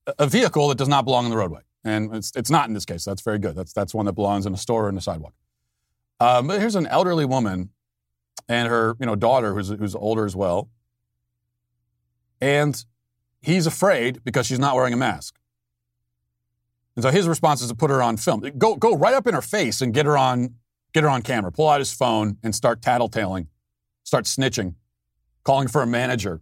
a 0.07 0.13
a 0.17 0.27
vehicle 0.27 0.67
that 0.69 0.77
does 0.77 0.87
not 0.87 1.05
belong 1.05 1.25
on 1.25 1.31
the 1.31 1.37
roadway, 1.37 1.61
and 1.83 2.13
it's 2.15 2.31
it's 2.35 2.49
not 2.49 2.67
in 2.67 2.73
this 2.73 2.85
case. 2.85 3.05
That's 3.05 3.21
very 3.21 3.37
good. 3.39 3.55
That's 3.55 3.71
that's 3.71 3.93
one 3.93 4.07
that 4.07 4.13
belongs 4.13 4.45
in 4.45 4.53
a 4.53 4.57
store 4.57 4.87
or 4.87 4.89
in 4.89 4.97
a 4.97 5.01
sidewalk. 5.01 5.33
Um, 6.19 6.47
but 6.47 6.59
here's 6.59 6.75
an 6.75 6.87
elderly 6.87 7.25
woman 7.25 7.69
and 8.49 8.67
her 8.67 8.97
you 8.99 9.05
know 9.05 9.15
daughter 9.15 9.53
who's 9.53 9.69
who's 9.69 9.95
older 9.95 10.25
as 10.25 10.35
well, 10.35 10.69
and 12.41 12.83
he's 13.41 13.67
afraid 13.67 14.23
because 14.23 14.47
she's 14.47 14.59
not 14.59 14.75
wearing 14.75 14.93
a 14.93 14.97
mask. 14.97 15.37
And 16.95 17.03
so 17.03 17.11
his 17.11 17.27
response 17.27 17.61
is 17.61 17.69
to 17.69 17.75
put 17.75 17.91
her 17.91 18.01
on 18.01 18.17
film. 18.17 18.39
Go 18.57 18.75
go 18.75 18.95
right 18.95 19.13
up 19.13 19.27
in 19.27 19.35
her 19.35 19.41
face 19.43 19.81
and 19.81 19.93
get 19.93 20.07
her 20.07 20.17
on 20.17 20.55
get 20.93 21.03
her 21.03 21.09
on 21.09 21.21
camera. 21.21 21.51
Pull 21.51 21.69
out 21.69 21.79
his 21.79 21.93
phone 21.93 22.37
and 22.41 22.55
start 22.55 22.81
tattletaling, 22.81 23.47
start 24.03 24.25
snitching, 24.25 24.73
calling 25.43 25.67
for 25.67 25.83
a 25.83 25.87
manager. 25.87 26.41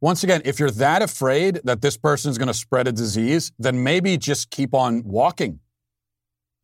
Once 0.00 0.22
again, 0.22 0.42
if 0.44 0.58
you're 0.58 0.70
that 0.70 1.02
afraid 1.02 1.60
that 1.64 1.80
this 1.80 1.96
person 1.96 2.30
is 2.30 2.38
going 2.38 2.48
to 2.48 2.54
spread 2.54 2.86
a 2.86 2.92
disease, 2.92 3.52
then 3.58 3.82
maybe 3.82 4.16
just 4.16 4.50
keep 4.50 4.74
on 4.74 5.02
walking. 5.04 5.60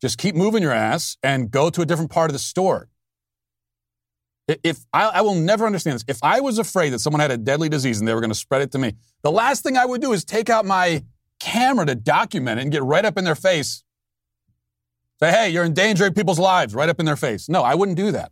Just 0.01 0.17
keep 0.17 0.35
moving 0.35 0.63
your 0.63 0.71
ass 0.71 1.17
and 1.23 1.49
go 1.49 1.69
to 1.69 1.81
a 1.81 1.85
different 1.85 2.11
part 2.11 2.29
of 2.29 2.33
the 2.33 2.39
store. 2.39 2.89
If 4.47 4.85
I, 4.91 5.05
I, 5.05 5.21
will 5.21 5.35
never 5.35 5.65
understand 5.65 5.95
this. 5.95 6.05
If 6.07 6.19
I 6.23 6.39
was 6.41 6.57
afraid 6.57 6.89
that 6.89 6.99
someone 6.99 7.19
had 7.19 7.31
a 7.31 7.37
deadly 7.37 7.69
disease 7.69 7.99
and 7.99 8.07
they 8.07 8.13
were 8.13 8.19
going 8.19 8.31
to 8.31 8.35
spread 8.35 8.61
it 8.61 8.71
to 8.71 8.79
me, 8.79 8.93
the 9.21 9.31
last 9.31 9.63
thing 9.63 9.77
I 9.77 9.85
would 9.85 10.01
do 10.01 10.11
is 10.11 10.25
take 10.25 10.49
out 10.49 10.65
my 10.65 11.03
camera 11.39 11.85
to 11.85 11.95
document 11.95 12.59
it 12.59 12.63
and 12.63 12.71
get 12.71 12.83
right 12.83 13.05
up 13.05 13.17
in 13.17 13.23
their 13.23 13.35
face. 13.35 13.83
Say, 15.21 15.31
hey, 15.31 15.49
you're 15.49 15.63
endangering 15.63 16.13
people's 16.13 16.39
lives 16.39 16.73
right 16.73 16.89
up 16.89 16.99
in 16.99 17.05
their 17.05 17.15
face. 17.15 17.47
No, 17.47 17.61
I 17.61 17.75
wouldn't 17.75 17.97
do 17.97 18.11
that. 18.11 18.31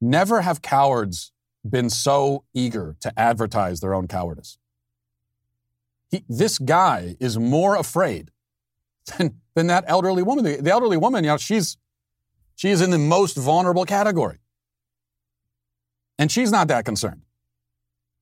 Never 0.00 0.40
have 0.40 0.62
cowards 0.62 1.32
been 1.68 1.90
so 1.90 2.44
eager 2.54 2.96
to 3.00 3.18
advertise 3.18 3.80
their 3.80 3.94
own 3.94 4.08
cowardice. 4.08 4.58
He, 6.10 6.24
this 6.28 6.58
guy 6.58 7.16
is 7.20 7.38
more 7.38 7.76
afraid 7.76 8.30
than, 9.06 9.40
than 9.54 9.66
that 9.68 9.84
elderly 9.86 10.22
woman. 10.22 10.44
The, 10.44 10.56
the 10.56 10.70
elderly 10.70 10.96
woman, 10.96 11.24
you 11.24 11.30
know, 11.30 11.36
she's 11.36 11.76
she 12.60 12.68
is 12.68 12.82
in 12.82 12.90
the 12.90 12.98
most 12.98 13.38
vulnerable 13.38 13.86
category. 13.86 14.38
And 16.18 16.30
she's 16.30 16.52
not 16.52 16.68
that 16.68 16.84
concerned. 16.84 17.22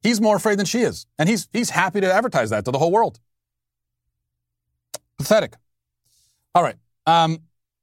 He's 0.01 0.21
more 0.21 0.37
afraid 0.37 0.61
than 0.61 0.67
she 0.67 0.83
is. 0.83 1.09
And 1.19 1.29
he's, 1.29 1.49
he's 1.53 1.71
happy 1.71 2.01
to 2.01 2.13
advertise 2.13 2.51
that 2.51 2.65
to 2.67 2.71
the 2.71 2.79
whole 2.79 2.93
world. 2.93 3.19
Pathetic. 5.19 5.55
All 6.55 6.63
right. 6.63 6.77
Um, 7.05 7.41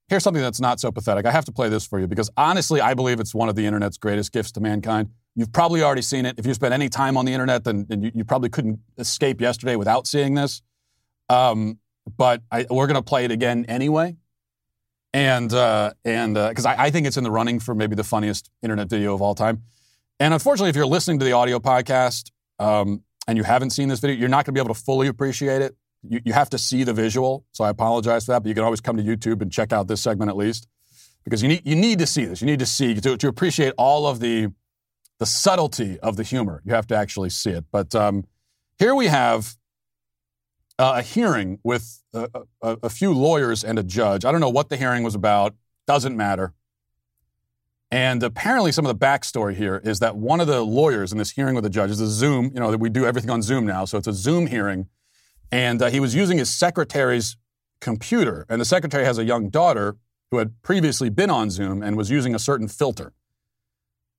here's 0.07 0.23
something 0.23 0.41
that's 0.41 0.61
not 0.61 0.79
so 0.79 0.93
pathetic. 0.93 1.25
I 1.25 1.31
have 1.31 1.43
to 1.43 1.51
play 1.51 1.67
this 1.67 1.85
for 1.85 1.99
you 1.99 2.07
because 2.07 2.29
honestly, 2.37 2.79
I 2.79 2.93
believe 2.93 3.19
it's 3.19 3.35
one 3.35 3.49
of 3.49 3.55
the 3.55 3.65
internet's 3.65 3.97
greatest 3.97 4.31
gifts 4.31 4.53
to 4.53 4.61
mankind. 4.61 5.09
You've 5.35 5.51
probably 5.51 5.83
already 5.83 6.01
seen 6.01 6.25
it. 6.25 6.39
If 6.39 6.45
you 6.45 6.53
spent 6.53 6.73
any 6.73 6.87
time 6.87 7.17
on 7.17 7.25
the 7.25 7.33
internet, 7.33 7.65
then, 7.65 7.85
then 7.89 8.01
you, 8.01 8.11
you, 8.15 8.23
probably 8.23 8.49
couldn't 8.49 8.79
escape 8.97 9.41
yesterday 9.41 9.75
without 9.75 10.07
seeing 10.07 10.33
this. 10.33 10.61
Um, 11.29 11.79
but 12.17 12.41
I, 12.51 12.65
we're 12.69 12.87
going 12.87 12.95
to 12.95 13.01
play 13.01 13.25
it 13.25 13.31
again 13.31 13.65
anyway. 13.67 14.15
And 15.13 15.53
uh, 15.53 15.91
and 16.03 16.35
because 16.35 16.65
uh, 16.65 16.69
I, 16.69 16.85
I 16.85 16.89
think 16.89 17.07
it's 17.07 17.17
in 17.17 17.23
the 17.23 17.31
running 17.31 17.59
for 17.59 17.73
maybe 17.73 17.95
the 17.95 18.03
funniest 18.03 18.49
internet 18.61 18.89
video 18.89 19.13
of 19.13 19.21
all 19.21 19.33
time. 19.33 19.63
And 20.19 20.33
unfortunately, 20.33 20.69
if 20.69 20.75
you're 20.75 20.85
listening 20.85 21.19
to 21.19 21.25
the 21.25 21.33
audio 21.33 21.59
podcast 21.59 22.31
um, 22.59 23.03
and 23.27 23.37
you 23.37 23.43
haven't 23.43 23.69
seen 23.71 23.87
this 23.87 23.99
video, 23.99 24.15
you're 24.17 24.29
not 24.29 24.45
going 24.45 24.53
to 24.53 24.59
be 24.59 24.59
able 24.59 24.73
to 24.73 24.81
fully 24.81 25.07
appreciate 25.07 25.61
it. 25.61 25.75
You, 26.07 26.21
you 26.25 26.33
have 26.33 26.49
to 26.51 26.57
see 26.57 26.83
the 26.83 26.93
visual. 26.93 27.45
So 27.51 27.63
I 27.63 27.69
apologize 27.69 28.25
for 28.25 28.33
that. 28.33 28.43
But 28.43 28.49
you 28.49 28.55
can 28.55 28.63
always 28.63 28.81
come 28.81 28.97
to 28.97 29.03
YouTube 29.03 29.41
and 29.41 29.51
check 29.51 29.73
out 29.73 29.87
this 29.87 30.01
segment 30.01 30.29
at 30.29 30.37
least 30.37 30.67
because 31.23 31.41
you 31.41 31.49
need 31.49 31.61
you 31.65 31.75
need 31.75 31.99
to 31.99 32.07
see 32.07 32.25
this. 32.25 32.41
You 32.41 32.47
need 32.47 32.59
to 32.59 32.65
see 32.65 32.93
to, 32.95 33.17
to 33.17 33.27
appreciate 33.27 33.73
all 33.77 34.07
of 34.07 34.19
the 34.19 34.51
the 35.19 35.25
subtlety 35.25 35.99
of 35.99 36.17
the 36.17 36.23
humor. 36.23 36.61
You 36.65 36.73
have 36.73 36.87
to 36.87 36.95
actually 36.95 37.29
see 37.29 37.51
it. 37.51 37.65
But 37.71 37.95
um, 37.95 38.25
here 38.77 38.93
we 38.93 39.07
have 39.07 39.55
uh, 40.77 40.95
a 40.97 41.01
hearing 41.01 41.59
with 41.63 42.03
a, 42.13 42.29
a, 42.61 42.77
a 42.83 42.89
few 42.89 43.13
lawyers 43.13 43.63
and 43.63 43.79
a 43.79 43.83
judge. 43.83 44.25
I 44.25 44.31
don't 44.31 44.41
know 44.41 44.49
what 44.49 44.69
the 44.69 44.77
hearing 44.77 45.03
was 45.03 45.15
about. 45.15 45.55
Doesn't 45.87 46.17
matter. 46.17 46.53
And 47.91 48.23
apparently, 48.23 48.71
some 48.71 48.85
of 48.85 48.97
the 48.97 49.05
backstory 49.05 49.55
here 49.55 49.79
is 49.83 49.99
that 49.99 50.17
one 50.17 50.41
of 50.41 50.47
the 50.47 50.61
lawyers 50.61 51.11
in 51.11 51.17
this 51.17 51.31
hearing 51.31 51.55
with 51.55 51.63
the 51.63 51.69
judge 51.69 51.91
is 51.91 52.01
a 52.01 52.07
Zoom. 52.07 52.51
You 52.53 52.59
know 52.59 52.71
that 52.71 52.79
we 52.79 52.89
do 52.89 53.05
everything 53.05 53.29
on 53.29 53.41
Zoom 53.41 53.65
now, 53.65 53.85
so 53.85 53.97
it's 53.97 54.07
a 54.07 54.13
Zoom 54.13 54.47
hearing. 54.47 54.87
And 55.51 55.81
uh, 55.81 55.89
he 55.89 55.99
was 55.99 56.15
using 56.15 56.37
his 56.39 56.49
secretary's 56.49 57.37
computer, 57.79 58.45
and 58.49 58.59
the 58.59 58.65
secretary 58.65 59.05
has 59.05 59.17
a 59.17 59.23
young 59.23 59.49
daughter 59.49 59.95
who 60.31 60.39
had 60.39 60.61
previously 60.63 61.09
been 61.09 61.29
on 61.29 61.51
Zoom 61.51 61.83
and 61.83 61.95
was 61.95 62.09
using 62.09 62.33
a 62.33 62.39
certain 62.39 62.67
filter 62.67 63.13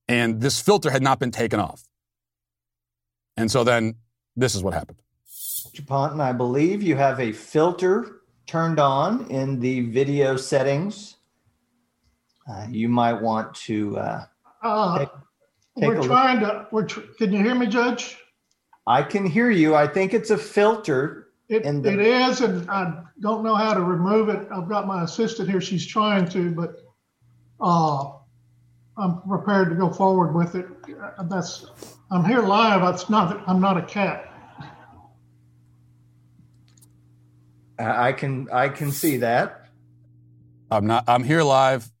and 0.07 0.41
this 0.41 0.61
filter 0.61 0.89
had 0.89 1.01
not 1.01 1.19
been 1.19 1.31
taken 1.31 1.59
off. 1.59 1.83
And 3.35 3.51
so 3.51 3.63
then 3.63 3.95
this 4.35 4.55
is 4.55 4.63
what 4.63 4.73
happened. 4.73 4.99
Ponton, 5.85 6.19
I 6.19 6.33
believe 6.33 6.81
you 6.81 6.95
have 6.95 7.19
a 7.19 7.31
filter 7.31 8.21
turned 8.47 8.79
on 8.79 9.29
in 9.29 9.59
the 9.59 9.81
video 9.81 10.37
settings. 10.37 11.17
Uh, 12.49 12.65
you 12.69 12.89
might 12.89 13.21
want 13.21 13.53
to. 13.53 13.97
Uh, 13.97 14.25
uh, 14.63 14.99
take, 14.99 15.09
take 15.79 15.87
we're 15.89 16.01
trying 16.01 16.39
look. 16.39 16.51
to. 16.51 16.67
We're 16.71 16.85
tr- 16.85 17.01
can 17.17 17.31
you 17.31 17.43
hear 17.43 17.55
me, 17.55 17.67
Judge? 17.67 18.17
I 18.87 19.03
can 19.03 19.25
hear 19.25 19.51
you. 19.51 19.75
I 19.75 19.85
think 19.85 20.13
it's 20.13 20.29
a 20.29 20.37
filter. 20.37 21.27
It, 21.49 21.63
the- 21.63 21.93
it 21.93 21.99
is, 21.99 22.41
and 22.41 22.69
I 22.69 23.03
don't 23.19 23.43
know 23.43 23.55
how 23.55 23.73
to 23.73 23.81
remove 23.81 24.29
it. 24.29 24.47
I've 24.51 24.69
got 24.69 24.87
my 24.87 25.03
assistant 25.03 25.49
here. 25.49 25.61
She's 25.61 25.85
trying 25.85 26.27
to, 26.29 26.51
but 26.51 26.75
uh, 27.59 28.11
I'm 28.97 29.21
prepared 29.21 29.69
to 29.69 29.75
go 29.75 29.91
forward 29.91 30.33
with 30.33 30.55
it. 30.55 30.65
That's, 31.29 31.65
I'm 32.09 32.25
here 32.25 32.41
live. 32.41 32.93
It's 32.93 33.09
not, 33.09 33.43
I'm 33.47 33.61
not 33.61 33.77
a 33.77 33.83
cat. 33.83 34.33
I 37.79 38.11
can 38.11 38.47
I 38.51 38.69
can 38.69 38.91
see 38.91 39.17
that. 39.17 39.67
I'm 40.71 40.87
not. 40.87 41.03
I'm 41.07 41.23
here 41.23 41.43
live. 41.43 41.91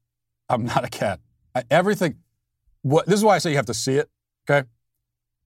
I'm 0.49 0.65
not 0.65 0.83
a 0.83 0.89
cat. 0.89 1.19
I, 1.53 1.63
everything. 1.69 2.15
What 2.81 3.05
this 3.05 3.15
is 3.15 3.23
why 3.23 3.35
I 3.35 3.37
say 3.37 3.51
you 3.51 3.57
have 3.57 3.67
to 3.67 3.73
see 3.73 3.95
it. 3.95 4.09
Okay. 4.49 4.67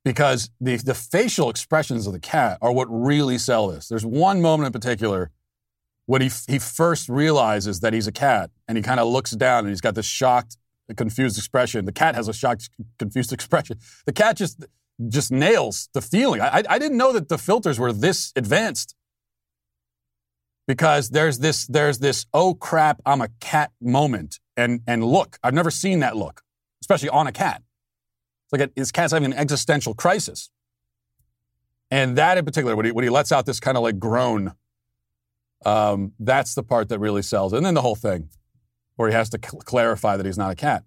Because 0.03 0.49
the 0.59 0.77
the 0.77 0.93
facial 0.93 1.49
expressions 1.49 2.07
of 2.07 2.13
the 2.13 2.19
cat 2.19 2.57
are 2.61 2.71
what 2.71 2.87
really 2.89 3.37
sell 3.37 3.67
this. 3.67 3.87
There's 3.87 4.05
one 4.05 4.41
moment 4.41 4.67
in 4.67 4.73
particular 4.73 5.31
when 6.05 6.21
he 6.21 6.31
he 6.47 6.59
first 6.59 7.09
realizes 7.09 7.81
that 7.81 7.93
he's 7.93 8.07
a 8.07 8.11
cat 8.11 8.51
and 8.67 8.77
he 8.77 8.81
kind 8.81 8.99
of 8.99 9.07
looks 9.07 9.31
down 9.31 9.59
and 9.59 9.69
he's 9.69 9.81
got 9.81 9.95
this 9.95 10.05
shocked 10.05 10.57
a 10.91 10.95
confused 10.95 11.37
expression. 11.37 11.85
The 11.85 11.91
cat 11.91 12.15
has 12.15 12.27
a 12.27 12.33
shocked, 12.33 12.69
confused 12.99 13.33
expression. 13.37 13.79
The 14.05 14.13
cat 14.13 14.37
just 14.37 14.65
just 15.07 15.31
nails 15.31 15.89
the 15.93 16.01
feeling. 16.01 16.41
I, 16.41 16.63
I 16.69 16.77
didn't 16.77 16.97
know 16.97 17.11
that 17.13 17.27
the 17.27 17.39
filters 17.39 17.79
were 17.79 17.91
this 17.91 18.31
advanced 18.35 18.95
because 20.67 21.09
there's 21.09 21.39
this 21.39 21.65
there's 21.67 21.99
this 21.99 22.25
oh 22.33 22.53
crap 22.53 23.01
I'm 23.05 23.21
a 23.21 23.29
cat 23.39 23.71
moment 23.81 24.39
and 24.55 24.81
and 24.85 25.03
look 25.03 25.39
I've 25.43 25.55
never 25.55 25.71
seen 25.71 25.99
that 26.01 26.15
look 26.15 26.43
especially 26.81 27.09
on 27.09 27.27
a 27.27 27.31
cat. 27.31 27.61
It's 28.45 28.59
like 28.59 28.69
a, 28.69 28.71
this 28.75 28.91
cat's 28.91 29.13
having 29.13 29.31
an 29.31 29.37
existential 29.37 29.93
crisis, 29.93 30.49
and 31.89 32.17
that 32.17 32.37
in 32.37 32.45
particular 32.45 32.75
when 32.75 32.85
he 32.85 32.91
when 32.91 33.03
he 33.03 33.09
lets 33.09 33.31
out 33.31 33.45
this 33.45 33.59
kind 33.59 33.77
of 33.77 33.83
like 33.83 33.97
groan, 33.97 34.53
um, 35.65 36.13
that's 36.19 36.53
the 36.53 36.63
part 36.63 36.89
that 36.89 36.99
really 36.99 37.21
sells. 37.21 37.53
And 37.53 37.65
then 37.65 37.73
the 37.73 37.81
whole 37.81 37.95
thing 37.95 38.29
where 38.95 39.09
he 39.09 39.15
has 39.15 39.29
to 39.29 39.39
cl- 39.43 39.61
clarify 39.61 40.17
that 40.17 40.25
he's 40.25 40.37
not 40.37 40.51
a 40.51 40.55
cat. 40.55 40.83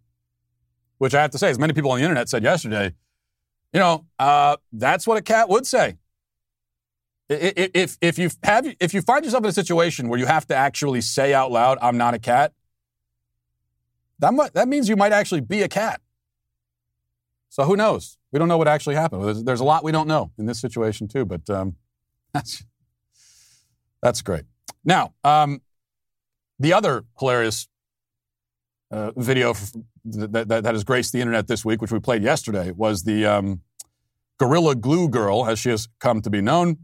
Which 0.99 1.15
I 1.15 1.23
have 1.23 1.31
to 1.31 1.39
say, 1.39 1.51
as 1.51 1.59
many 1.59 1.73
people 1.73 1.91
on 1.91 1.99
the 1.99 2.05
internet 2.05 2.29
said 2.29 2.43
yesterday, 2.43 2.95
you 3.73 3.81
know, 3.81 4.07
uh, 4.19 4.57
that's 4.73 5.07
what 5.07 5.19
a 5.19 5.23
cat 5.23 5.49
would 5.49 5.67
say. 5.67 5.97
If, 7.29 7.97
if, 8.01 8.19
you 8.19 8.31
have, 8.43 8.67
if 8.79 8.95
you 8.95 9.01
find 9.01 9.25
yourself 9.25 9.43
in 9.45 9.49
a 9.49 9.53
situation 9.53 10.09
where 10.09 10.19
you 10.19 10.27
have 10.27 10.47
to 10.49 10.55
actually 10.55 11.01
say 11.01 11.35
out 11.35 11.51
loud, 11.51 11.79
I'm 11.81 11.97
not 11.97 12.15
a 12.15 12.19
cat, 12.19 12.53
that, 14.21 14.33
might, 14.33 14.53
that 14.55 14.69
means 14.69 14.89
you 14.89 14.97
might 14.97 15.13
actually 15.13 15.41
be 15.41 15.63
a 15.63 15.69
cat. 15.69 16.01
So 17.49 17.65
who 17.65 17.77
knows? 17.77 18.19
We 18.31 18.39
don't 18.39 18.49
know 18.49 18.59
what 18.59 18.69
actually 18.69 18.95
happened. 18.95 19.25
There's, 19.25 19.45
there's 19.45 19.61
a 19.61 19.65
lot 19.65 19.85
we 19.85 19.93
don't 19.93 20.09
know 20.09 20.33
in 20.39 20.47
this 20.47 20.61
situation, 20.61 21.09
too, 21.09 21.25
but 21.25 21.49
um, 21.49 21.77
that's, 22.35 22.65
that's 24.03 24.23
great. 24.23 24.45
Now, 24.85 25.15
um, 25.25 25.63
the 26.59 26.73
other 26.73 27.05
hilarious 27.19 27.69
uh, 28.95 29.11
video 29.17 29.55
that, 30.05 30.49
that, 30.49 30.63
that, 30.63 30.75
has 30.75 30.85
graced 30.85 31.13
the 31.13 31.21
internet 31.21 31.49
this 31.49 31.65
week, 31.65 31.83
which 31.83 31.91
we 31.91 31.99
played 31.99 32.23
yesterday, 32.23 32.71
was 32.71 33.03
the 33.03 33.27
um, 33.27 33.61
Gorilla 34.39 34.77
Glue 34.77 35.09
Girl, 35.09 35.47
as 35.47 35.59
she 35.59 35.71
has 35.71 35.89
come 35.99 36.23
to 36.23 36.31
be 36.31 36.41
known. 36.41 36.79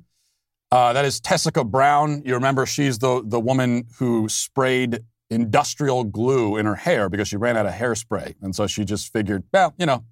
Uh, 0.73 0.93
that 0.93 1.05
is 1.05 1.21
Tessica 1.21 1.63
Brown. 1.65 2.23
You 2.25 2.35
remember 2.35 2.67
she's 2.67 2.99
the, 2.99 3.23
the 3.25 3.39
woman 3.39 3.87
who 3.99 4.29
sprayed 4.29 5.05
industrial 5.31 6.03
glue 6.03 6.57
in 6.57 6.67
her 6.67 6.75
hair 6.75 7.09
because 7.09 7.29
she 7.29 7.37
ran 7.37 7.57
out 7.57 7.67
of 7.67 7.75
hairspray. 7.75 8.35
And 8.43 8.57
so 8.57 8.67
she 8.67 8.85
just 8.85 9.13
figured, 9.13 9.45
well, 9.53 9.75
you 9.79 9.87
know, 9.87 10.05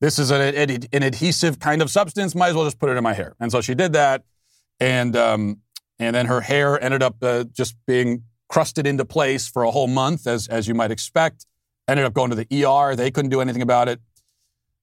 this 0.00 0.18
is 0.18 0.30
an, 0.30 0.40
an 0.40 1.02
adhesive 1.02 1.58
kind 1.58 1.82
of 1.82 1.90
substance. 1.90 2.34
Might 2.34 2.48
as 2.48 2.54
well 2.54 2.64
just 2.64 2.78
put 2.78 2.88
it 2.88 2.96
in 2.96 3.02
my 3.02 3.12
hair. 3.12 3.34
And 3.40 3.52
so 3.52 3.60
she 3.60 3.74
did 3.74 3.92
that. 3.92 4.22
And, 4.80 5.14
um, 5.16 5.60
and 5.98 6.16
then 6.16 6.26
her 6.26 6.40
hair 6.40 6.82
ended 6.82 7.02
up 7.02 7.16
uh, 7.20 7.44
just 7.44 7.76
being 7.86 8.22
crusted 8.48 8.86
into 8.86 9.04
place 9.04 9.48
for 9.48 9.62
a 9.62 9.70
whole 9.70 9.88
month, 9.88 10.26
as, 10.26 10.48
as 10.48 10.66
you 10.68 10.74
might 10.74 10.90
expect. 10.90 11.46
Ended 11.86 12.04
up 12.04 12.14
going 12.14 12.30
to 12.30 12.36
the 12.36 12.64
ER. 12.64 12.96
They 12.96 13.10
couldn't 13.10 13.30
do 13.30 13.40
anything 13.40 13.62
about 13.62 13.88
it. 13.88 14.00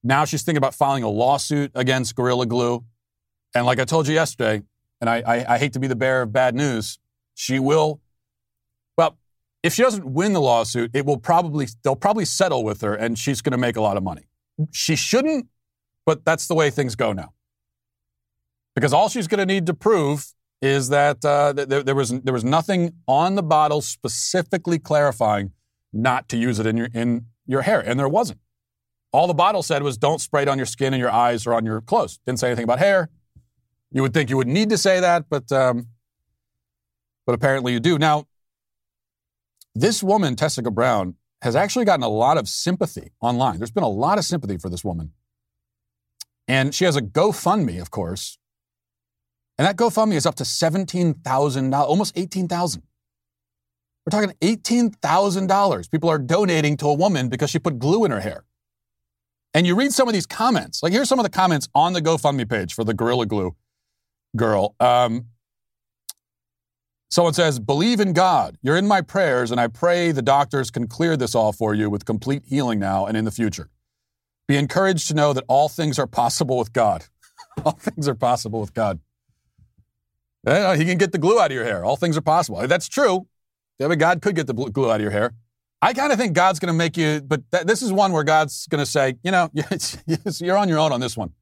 Now 0.02 0.24
she's 0.24 0.42
thinking 0.42 0.58
about 0.58 0.74
filing 0.74 1.02
a 1.02 1.08
lawsuit 1.08 1.72
against 1.74 2.14
Gorilla 2.14 2.46
Glue. 2.46 2.84
And 3.54 3.66
like 3.66 3.80
I 3.80 3.84
told 3.84 4.08
you 4.08 4.14
yesterday, 4.14 4.62
and 5.00 5.10
I, 5.10 5.22
I, 5.26 5.54
I 5.54 5.58
hate 5.58 5.72
to 5.74 5.80
be 5.80 5.86
the 5.88 5.96
bearer 5.96 6.22
of 6.22 6.32
bad 6.32 6.54
news, 6.54 6.98
she 7.34 7.58
will. 7.58 8.00
Well, 8.96 9.18
if 9.62 9.74
she 9.74 9.82
doesn't 9.82 10.06
win 10.06 10.32
the 10.32 10.40
lawsuit, 10.40 10.92
it 10.94 11.04
will 11.06 11.18
probably 11.18 11.66
they'll 11.82 11.96
probably 11.96 12.24
settle 12.24 12.64
with 12.64 12.80
her, 12.82 12.94
and 12.94 13.18
she's 13.18 13.42
going 13.42 13.52
to 13.52 13.58
make 13.58 13.76
a 13.76 13.80
lot 13.80 13.96
of 13.96 14.02
money. 14.02 14.28
She 14.72 14.96
shouldn't, 14.96 15.48
but 16.04 16.24
that's 16.24 16.46
the 16.46 16.54
way 16.54 16.70
things 16.70 16.94
go 16.94 17.12
now. 17.12 17.32
because 18.74 18.92
all 18.92 19.08
she's 19.08 19.26
going 19.26 19.38
to 19.38 19.46
need 19.46 19.66
to 19.66 19.74
prove 19.74 20.34
is 20.62 20.88
that 20.88 21.24
uh, 21.24 21.52
there, 21.52 21.82
there, 21.82 21.94
was 21.94 22.10
there 22.20 22.32
was 22.32 22.44
nothing 22.44 22.94
on 23.06 23.34
the 23.34 23.42
bottle 23.42 23.80
specifically 23.80 24.78
clarifying 24.78 25.52
not 25.92 26.28
to 26.30 26.36
use 26.36 26.58
it 26.58 26.66
in 26.66 26.76
your 26.76 26.88
in 26.94 27.26
your 27.46 27.62
hair, 27.62 27.80
and 27.80 27.98
there 27.98 28.08
wasn't. 28.08 28.40
All 29.12 29.26
the 29.26 29.34
bottle 29.34 29.62
said 29.62 29.82
was 29.82 29.96
don't 29.96 30.20
spray 30.20 30.42
it 30.42 30.48
on 30.48 30.58
your 30.58 30.66
skin 30.66 30.92
and 30.92 31.00
your 31.00 31.10
eyes 31.10 31.46
or 31.46 31.54
on 31.54 31.64
your 31.64 31.80
clothes. 31.80 32.18
Didn't 32.26 32.38
say 32.38 32.48
anything 32.48 32.64
about 32.64 32.78
hair. 32.78 33.08
You 33.92 34.02
would 34.02 34.12
think 34.12 34.30
you 34.30 34.36
would 34.36 34.48
need 34.48 34.70
to 34.70 34.78
say 34.78 35.00
that, 35.00 35.28
but 35.28 35.50
um, 35.52 35.86
but 37.24 37.34
apparently 37.34 37.72
you 37.72 37.80
do. 37.80 37.98
Now, 37.98 38.26
this 39.74 40.02
woman, 40.02 40.36
Tessica 40.36 40.70
Brown, 40.70 41.16
has 41.42 41.54
actually 41.54 41.84
gotten 41.84 42.02
a 42.02 42.08
lot 42.08 42.38
of 42.38 42.48
sympathy 42.48 43.12
online. 43.20 43.58
There's 43.58 43.70
been 43.70 43.84
a 43.84 43.88
lot 43.88 44.18
of 44.18 44.24
sympathy 44.24 44.56
for 44.58 44.68
this 44.70 44.84
woman. 44.84 45.12
And 46.48 46.74
she 46.74 46.84
has 46.84 46.96
a 46.96 47.02
GoFundMe, 47.02 47.80
of 47.80 47.90
course. 47.90 48.38
And 49.58 49.66
that 49.66 49.76
GoFundMe 49.76 50.14
is 50.14 50.26
up 50.26 50.34
to 50.36 50.44
$17,000, 50.44 51.72
almost 51.74 52.14
$18,000. 52.14 52.82
We're 54.04 54.10
talking 54.10 54.36
$18,000. 54.40 55.90
People 55.90 56.10
are 56.10 56.18
donating 56.18 56.76
to 56.76 56.86
a 56.86 56.94
woman 56.94 57.28
because 57.28 57.50
she 57.50 57.58
put 57.58 57.78
glue 57.78 58.04
in 58.04 58.10
her 58.10 58.20
hair. 58.20 58.44
And 59.54 59.66
you 59.66 59.74
read 59.74 59.92
some 59.92 60.06
of 60.06 60.14
these 60.14 60.26
comments. 60.26 60.82
Like, 60.82 60.92
here's 60.92 61.08
some 61.08 61.18
of 61.18 61.24
the 61.24 61.30
comments 61.30 61.68
on 61.74 61.92
the 61.94 62.02
GoFundMe 62.02 62.48
page 62.48 62.74
for 62.74 62.84
the 62.84 62.94
Gorilla 62.94 63.26
Glue 63.26 63.56
girl. 64.36 64.74
Um, 64.78 65.26
Someone 67.08 67.34
says, 67.34 67.58
Believe 67.58 68.00
in 68.00 68.12
God. 68.12 68.58
You're 68.62 68.76
in 68.76 68.86
my 68.86 69.00
prayers, 69.00 69.50
and 69.50 69.60
I 69.60 69.68
pray 69.68 70.12
the 70.12 70.22
doctors 70.22 70.70
can 70.70 70.86
clear 70.88 71.16
this 71.16 71.34
all 71.34 71.52
for 71.52 71.74
you 71.74 71.88
with 71.88 72.04
complete 72.04 72.42
healing 72.46 72.78
now 72.78 73.06
and 73.06 73.16
in 73.16 73.24
the 73.24 73.30
future. 73.30 73.70
Be 74.48 74.56
encouraged 74.56 75.08
to 75.08 75.14
know 75.14 75.32
that 75.32 75.44
all 75.48 75.68
things 75.68 75.98
are 75.98 76.06
possible 76.06 76.58
with 76.58 76.72
God. 76.72 77.04
all 77.64 77.72
things 77.72 78.08
are 78.08 78.14
possible 78.14 78.60
with 78.60 78.74
God. 78.74 79.00
He 80.46 80.84
can 80.84 80.98
get 80.98 81.12
the 81.12 81.18
glue 81.18 81.40
out 81.40 81.50
of 81.50 81.54
your 81.54 81.64
hair. 81.64 81.84
All 81.84 81.96
things 81.96 82.16
are 82.16 82.22
possible. 82.22 82.66
That's 82.66 82.88
true. 82.88 83.26
Yeah, 83.78 83.88
but 83.88 83.98
God 83.98 84.22
could 84.22 84.36
get 84.36 84.46
the 84.46 84.54
glue 84.54 84.90
out 84.90 84.96
of 84.96 85.02
your 85.02 85.10
hair. 85.10 85.34
I 85.82 85.92
kind 85.92 86.12
of 86.12 86.18
think 86.18 86.32
God's 86.32 86.58
going 86.58 86.72
to 86.72 86.76
make 86.76 86.96
you, 86.96 87.20
but 87.20 87.42
th- 87.50 87.64
this 87.64 87.82
is 87.82 87.92
one 87.92 88.12
where 88.12 88.24
God's 88.24 88.66
going 88.68 88.82
to 88.82 88.90
say, 88.90 89.16
you 89.22 89.30
know, 89.30 89.50
you're 90.40 90.56
on 90.56 90.68
your 90.68 90.78
own 90.78 90.92
on 90.92 91.00
this 91.00 91.16
one. 91.16 91.32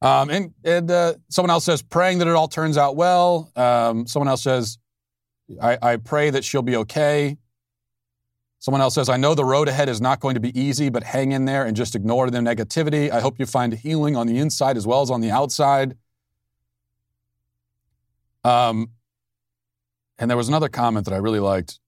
Um, 0.00 0.28
and 0.30 0.54
and 0.64 0.90
uh, 0.90 1.14
someone 1.30 1.50
else 1.50 1.64
says, 1.64 1.82
praying 1.82 2.18
that 2.18 2.28
it 2.28 2.34
all 2.34 2.48
turns 2.48 2.76
out 2.76 2.94
well. 2.94 3.50
Um, 3.56 4.06
someone 4.06 4.28
else 4.28 4.42
says, 4.42 4.78
I, 5.60 5.78
I 5.80 5.96
pray 5.96 6.30
that 6.30 6.44
she'll 6.44 6.62
be 6.62 6.76
okay. 6.76 7.38
Someone 8.58 8.80
else 8.80 8.94
says, 8.94 9.08
I 9.08 9.16
know 9.16 9.34
the 9.34 9.44
road 9.44 9.68
ahead 9.68 9.88
is 9.88 10.00
not 10.00 10.20
going 10.20 10.34
to 10.34 10.40
be 10.40 10.58
easy, 10.58 10.88
but 10.88 11.02
hang 11.02 11.32
in 11.32 11.44
there 11.44 11.66
and 11.66 11.76
just 11.76 11.94
ignore 11.94 12.30
the 12.30 12.38
negativity. 12.38 13.10
I 13.10 13.20
hope 13.20 13.38
you 13.38 13.46
find 13.46 13.72
healing 13.72 14.16
on 14.16 14.26
the 14.26 14.38
inside 14.38 14.76
as 14.76 14.86
well 14.86 15.02
as 15.02 15.10
on 15.10 15.20
the 15.20 15.30
outside. 15.30 15.96
Um, 18.44 18.90
and 20.18 20.30
there 20.30 20.36
was 20.36 20.48
another 20.48 20.68
comment 20.68 21.06
that 21.06 21.14
I 21.14 21.18
really 21.18 21.40
liked. 21.40 21.80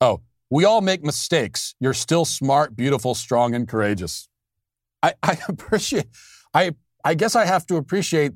Oh, 0.00 0.20
we 0.50 0.64
all 0.64 0.80
make 0.80 1.02
mistakes. 1.02 1.74
You're 1.80 1.94
still 1.94 2.24
smart, 2.24 2.76
beautiful, 2.76 3.14
strong, 3.14 3.54
and 3.54 3.66
courageous. 3.66 4.28
I, 5.02 5.14
I 5.22 5.38
appreciate 5.48 6.06
I 6.54 6.72
I 7.04 7.14
guess 7.14 7.36
I 7.36 7.44
have 7.44 7.66
to 7.66 7.76
appreciate 7.76 8.32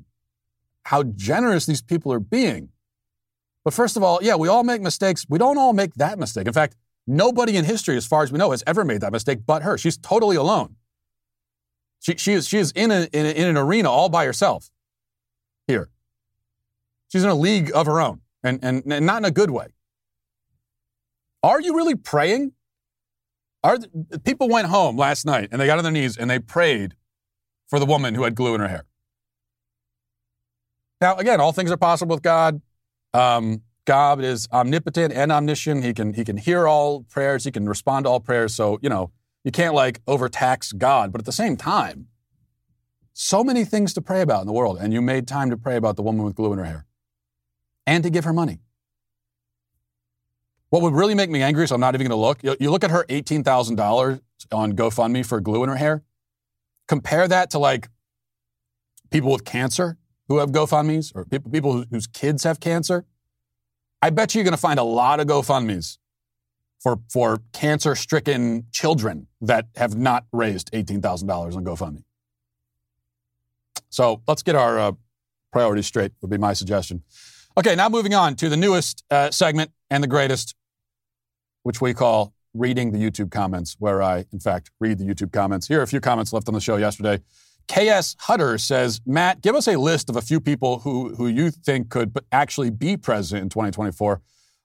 how 0.85 1.03
generous 1.03 1.65
these 1.65 1.81
people 1.81 2.11
are 2.11 2.19
being. 2.19 2.69
But 3.63 3.73
first 3.73 3.95
of 3.95 4.03
all, 4.03 4.19
yeah, 4.21 4.35
we 4.35 4.47
all 4.47 4.63
make 4.63 4.81
mistakes. 4.81 5.25
We 5.29 5.37
don't 5.37 5.57
all 5.57 5.73
make 5.73 5.93
that 5.95 6.19
mistake. 6.19 6.47
In 6.47 6.53
fact, 6.53 6.75
nobody 7.07 7.55
in 7.55 7.65
history, 7.65 7.95
as 7.95 8.05
far 8.05 8.23
as 8.23 8.31
we 8.31 8.37
know, 8.37 8.51
has 8.51 8.63
ever 8.67 8.83
made 8.83 9.01
that 9.01 9.11
mistake 9.11 9.39
but 9.45 9.63
her. 9.63 9.77
She's 9.77 9.97
totally 9.97 10.35
alone. 10.35 10.75
She, 12.01 12.15
she 12.17 12.33
is, 12.33 12.47
she 12.47 12.57
is 12.57 12.71
in, 12.71 12.91
a, 12.91 13.07
in, 13.13 13.25
a, 13.25 13.29
in 13.29 13.47
an 13.47 13.57
arena 13.57 13.89
all 13.89 14.09
by 14.09 14.25
herself 14.25 14.69
here. 15.67 15.89
She's 17.13 17.23
in 17.23 17.29
a 17.29 17.35
league 17.35 17.71
of 17.75 17.85
her 17.85 18.01
own, 18.01 18.21
and, 18.43 18.57
and, 18.63 18.83
and 18.91 19.05
not 19.05 19.17
in 19.17 19.25
a 19.25 19.31
good 19.31 19.51
way. 19.51 19.67
Are 21.43 21.61
you 21.61 21.75
really 21.75 21.93
praying? 21.93 22.53
Are 23.63 23.77
people 24.23 24.49
went 24.49 24.67
home 24.67 24.97
last 24.97 25.23
night 25.23 25.49
and 25.51 25.61
they 25.61 25.67
got 25.67 25.77
on 25.77 25.83
their 25.83 25.93
knees 25.93 26.17
and 26.17 26.27
they 26.27 26.39
prayed 26.39 26.95
for 27.67 27.77
the 27.77 27.85
woman 27.85 28.15
who 28.15 28.23
had 28.23 28.33
glue 28.33 28.55
in 28.55 28.61
her 28.61 28.67
hair. 28.67 28.85
Now, 31.01 31.15
again, 31.17 31.39
all 31.39 31.51
things 31.51 31.71
are 31.71 31.77
possible 31.77 32.15
with 32.15 32.23
God. 32.23 32.61
Um, 33.13 33.61
God 33.85 34.23
is 34.23 34.47
omnipotent 34.51 35.13
and 35.13 35.31
omniscient. 35.31 35.83
He 35.83 35.93
can 35.93 36.13
he 36.13 36.23
can 36.23 36.37
hear 36.37 36.67
all 36.67 37.03
prayers. 37.03 37.43
He 37.43 37.51
can 37.51 37.69
respond 37.69 38.05
to 38.05 38.09
all 38.09 38.21
prayers. 38.21 38.55
So 38.55 38.79
you 38.81 38.89
know 38.89 39.11
you 39.43 39.51
can't 39.51 39.75
like 39.75 40.01
overtax 40.07 40.71
God. 40.71 41.11
But 41.11 41.21
at 41.21 41.25
the 41.25 41.31
same 41.31 41.57
time, 41.57 42.07
so 43.11 43.43
many 43.43 43.65
things 43.65 43.93
to 43.93 44.01
pray 44.01 44.21
about 44.21 44.41
in 44.41 44.47
the 44.47 44.53
world, 44.53 44.79
and 44.81 44.93
you 44.93 45.01
made 45.01 45.27
time 45.27 45.51
to 45.51 45.57
pray 45.57 45.75
about 45.75 45.95
the 45.95 46.01
woman 46.01 46.23
with 46.23 46.35
glue 46.35 46.53
in 46.53 46.59
her 46.59 46.65
hair, 46.65 46.85
and 47.85 48.03
to 48.03 48.09
give 48.09 48.23
her 48.23 48.33
money. 48.33 48.59
What 50.69 50.81
would 50.81 50.93
really 50.93 51.13
make 51.13 51.29
me 51.29 51.41
angry, 51.41 51.67
so 51.67 51.75
I'm 51.75 51.81
not 51.81 51.93
even 51.93 52.07
going 52.07 52.17
to 52.17 52.21
look. 52.21 52.43
You, 52.43 52.55
you 52.59 52.71
look 52.71 52.83
at 52.83 52.91
her 52.91 53.05
eighteen 53.09 53.43
thousand 53.43 53.75
dollars 53.75 54.19
on 54.51 54.73
GoFundMe 54.73 55.25
for 55.25 55.39
glue 55.39 55.63
in 55.63 55.69
her 55.69 55.75
hair. 55.75 56.03
Compare 56.87 57.27
that 57.27 57.51
to 57.51 57.59
like 57.59 57.89
people 59.11 59.31
with 59.31 59.45
cancer 59.45 59.97
who 60.27 60.39
have 60.39 60.51
GoFundMe's 60.51 61.11
or 61.13 61.25
people, 61.25 61.51
people 61.51 61.85
whose 61.89 62.07
kids 62.07 62.43
have 62.43 62.59
cancer. 62.59 63.05
I 64.01 64.09
bet 64.09 64.33
you 64.33 64.39
you're 64.39 64.43
going 64.43 64.53
to 64.53 64.57
find 64.57 64.79
a 64.79 64.83
lot 64.83 65.19
of 65.19 65.27
GoFundMe's 65.27 65.99
for, 66.81 66.99
for 67.09 67.39
cancer 67.53 67.95
stricken 67.95 68.65
children 68.71 69.27
that 69.39 69.67
have 69.77 69.95
not 69.95 70.25
raised 70.33 70.71
$18,000 70.73 71.55
on 71.55 71.63
GoFundMe. 71.63 72.03
So 73.89 74.21
let's 74.27 74.43
get 74.43 74.55
our 74.55 74.77
uh, 74.77 74.91
priorities 75.51 75.85
straight, 75.85 76.11
would 76.21 76.31
be 76.31 76.37
my 76.37 76.53
suggestion. 76.53 77.03
Okay, 77.55 77.75
now 77.75 77.87
moving 77.87 78.15
on 78.15 78.35
to 78.37 78.49
the 78.49 78.57
newest 78.57 79.03
uh, 79.11 79.29
segment 79.29 79.69
and 79.91 80.03
the 80.03 80.07
greatest, 80.07 80.55
which 81.61 81.81
we 81.81 81.93
call 81.93 82.33
reading 82.55 82.91
the 82.91 82.97
YouTube 82.97 83.29
comments, 83.29 83.75
where 83.77 84.01
I, 84.01 84.25
in 84.33 84.39
fact, 84.39 84.71
read 84.79 84.97
the 84.97 85.05
YouTube 85.05 85.31
comments. 85.31 85.67
Here 85.67 85.79
are 85.79 85.83
a 85.83 85.87
few 85.87 86.01
comments 86.01 86.33
left 86.33 86.47
on 86.47 86.55
the 86.55 86.59
show 86.59 86.77
yesterday. 86.77 87.21
KS 87.67 88.15
Hutter 88.19 88.57
says, 88.57 89.01
Matt, 89.05 89.41
give 89.41 89.53
us 89.53 89.67
a 89.67 89.77
list 89.77 90.09
of 90.09 90.15
a 90.15 90.21
few 90.21 90.39
people 90.39 90.79
who, 90.79 91.13
who 91.13 91.27
you 91.27 91.51
think 91.51 91.89
could 91.89 92.17
actually 92.31 92.71
be 92.71 92.97
president 92.97 93.43
in 93.43 93.49
2024. 93.49 94.19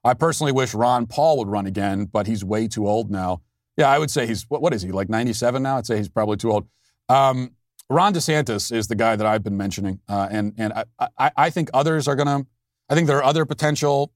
I 0.05 0.15
personally 0.15 0.53
wish 0.53 0.73
Ron 0.73 1.07
Paul 1.07 1.37
would 1.39 1.49
run 1.49 1.67
again, 1.67 2.07
but 2.07 2.27
he's 2.27 2.43
way 2.43 2.69
too 2.69 2.89
old 2.89 3.11
now. 3.11 3.43
Yeah, 3.77 3.91
I 3.91 3.99
would 3.99 4.11
say 4.11 4.27
he's, 4.27 4.45
what, 4.49 4.63
what 4.63 4.73
is 4.73 4.81
he, 4.81 4.93
like 4.93 5.11
97 5.11 5.63
now? 5.63 5.77
I'd 5.77 5.87
say 5.87 5.99
he's 5.99 6.09
probably 6.09 6.39
too 6.39 6.53
old. 6.53 6.67
Um, 7.11 7.51
Ron 7.91 8.15
DeSantis 8.15 8.73
is 8.73 8.89
the 8.89 8.95
guy 8.95 9.15
that 9.15 9.27
I've 9.27 9.45
been 9.45 9.57
mentioning. 9.57 10.01
Uh, 10.09 10.29
and 10.31 10.55
and 10.59 10.73
I, 10.73 11.09
I, 11.19 11.31
I 11.37 11.51
think 11.51 11.71
others 11.73 12.09
are 12.09 12.17
going 12.17 12.27
to, 12.27 12.47
I 12.89 12.95
think 12.95 13.07
there 13.07 13.19
are 13.19 13.25
other 13.25 13.45
potential 13.45 14.13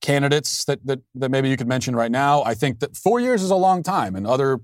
candidates 0.00 0.64
that, 0.64 0.84
that, 0.86 1.00
that 1.14 1.30
maybe 1.30 1.48
you 1.48 1.56
could 1.56 1.66
mention 1.66 1.96
right 1.96 2.10
now. 2.10 2.42
I 2.44 2.54
think 2.54 2.80
that 2.80 2.96
four 2.96 3.20
years 3.20 3.42
is 3.42 3.50
a 3.50 3.56
long 3.56 3.82
time, 3.82 4.14
and 4.14 4.26
other 4.26 4.60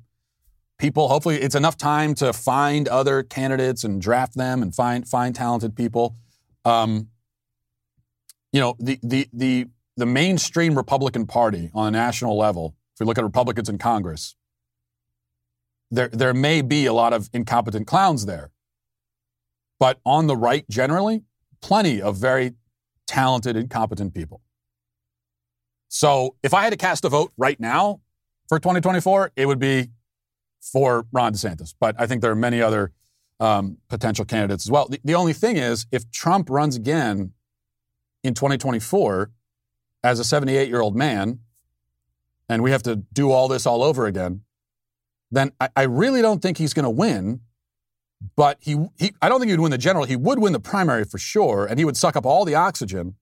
people, 0.78 1.08
hopefully, 1.08 1.36
it's 1.36 1.54
enough 1.54 1.76
time 1.76 2.14
to 2.16 2.32
find 2.32 2.88
other 2.88 3.22
candidates 3.22 3.84
and 3.84 4.00
draft 4.00 4.34
them 4.34 4.62
and 4.62 4.74
find 4.74 5.08
find 5.08 5.34
talented 5.34 5.74
people. 5.74 6.16
Um, 6.64 7.08
you 8.52 8.60
know, 8.60 8.76
the 8.78 8.98
the 9.02 9.28
the 9.32 9.66
the 9.96 10.06
mainstream 10.06 10.76
Republican 10.76 11.26
Party 11.26 11.70
on 11.74 11.88
a 11.88 11.90
national 11.90 12.36
level, 12.36 12.74
if 12.94 13.00
we 13.00 13.06
look 13.06 13.18
at 13.18 13.24
Republicans 13.24 13.68
in 13.68 13.78
Congress, 13.78 14.36
there 15.90 16.08
there 16.08 16.34
may 16.34 16.62
be 16.62 16.86
a 16.86 16.92
lot 16.92 17.12
of 17.12 17.28
incompetent 17.32 17.86
clowns 17.86 18.26
there. 18.26 18.50
But 19.80 19.98
on 20.06 20.28
the 20.28 20.36
right 20.36 20.64
generally, 20.70 21.24
plenty 21.60 22.00
of 22.00 22.16
very 22.16 22.54
talented, 23.06 23.56
incompetent 23.56 24.14
people. 24.14 24.40
So 25.88 26.36
if 26.42 26.54
I 26.54 26.62
had 26.62 26.70
to 26.70 26.76
cast 26.76 27.04
a 27.04 27.08
vote 27.08 27.32
right 27.36 27.58
now 27.60 28.00
for 28.48 28.58
2024, 28.58 29.32
it 29.36 29.46
would 29.46 29.58
be 29.58 29.90
for 30.60 31.06
Ron 31.12 31.34
DeSantis. 31.34 31.74
But 31.78 31.94
I 31.98 32.06
think 32.06 32.22
there 32.22 32.32
are 32.32 32.36
many 32.36 32.60
other 32.60 32.92
um, 33.40 33.78
potential 33.88 34.24
candidates 34.24 34.66
as 34.66 34.70
well. 34.70 34.88
The, 34.88 35.00
the 35.04 35.14
only 35.14 35.32
thing 35.32 35.56
is, 35.56 35.86
if 35.92 36.10
Trump 36.10 36.50
runs 36.50 36.76
again 36.76 37.32
in 38.22 38.34
2024 38.34 39.30
as 40.02 40.18
a 40.18 40.24
78 40.24 40.68
year 40.68 40.80
old 40.80 40.96
man, 40.96 41.40
and 42.48 42.62
we 42.62 42.70
have 42.70 42.82
to 42.84 42.96
do 42.96 43.30
all 43.30 43.48
this 43.48 43.66
all 43.66 43.82
over 43.82 44.06
again, 44.06 44.42
then 45.30 45.52
I, 45.60 45.68
I 45.76 45.82
really 45.82 46.22
don't 46.22 46.42
think 46.42 46.58
he's 46.58 46.74
going 46.74 46.84
to 46.84 46.90
win. 46.90 47.40
But 48.36 48.58
he, 48.60 48.76
he, 48.96 49.12
I 49.20 49.28
don't 49.28 49.40
think 49.40 49.50
he 49.50 49.54
would 49.54 49.62
win 49.62 49.70
the 49.70 49.78
general. 49.78 50.04
He 50.04 50.16
would 50.16 50.38
win 50.38 50.52
the 50.52 50.60
primary 50.60 51.04
for 51.04 51.18
sure, 51.18 51.66
and 51.66 51.78
he 51.78 51.84
would 51.84 51.96
suck 51.96 52.16
up 52.16 52.24
all 52.24 52.44
the 52.44 52.54
oxygen 52.54 53.16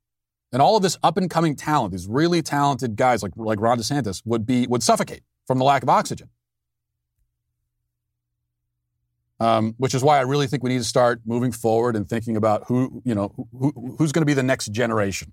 and 0.53 0.61
all 0.61 0.77
of 0.77 0.83
this 0.83 0.99
up 1.03 1.17
and 1.17 1.31
coming 1.31 1.57
talent, 1.57 1.93
these 1.93 2.07
really 2.07 2.43
talented 2.43 2.95
guys 2.95 3.23
like, 3.23 3.33
like 3.37 3.59
Ron 3.61 3.79
DeSantis 3.79 4.23
would 4.25 4.47
be 4.47 4.67
would 4.67 4.83
suffocate 4.83 5.23
from 5.47 5.59
the 5.59 5.65
lack 5.65 5.83
of 5.83 5.89
oxygen. 5.89 6.29
Um, 9.41 9.75
which 9.79 9.95
is 9.95 10.05
why 10.05 10.19
I 10.19 10.21
really 10.21 10.47
think 10.47 10.63
we 10.63 10.69
need 10.71 10.79
to 10.79 10.85
start 10.85 11.23
moving 11.25 11.51
forward 11.51 11.97
and 11.97 12.09
thinking 12.09 12.37
about 12.37 12.65
who, 12.69 13.03
you 13.05 13.15
know, 13.15 13.49
who, 13.51 13.97
who's 13.99 14.13
going 14.13 14.23
to 14.23 14.27
be 14.27 14.35
the 14.35 14.43
next 14.43 14.71
generation. 14.71 15.33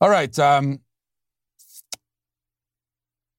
All 0.00 0.08
right. 0.08 0.36
Um, 0.40 0.80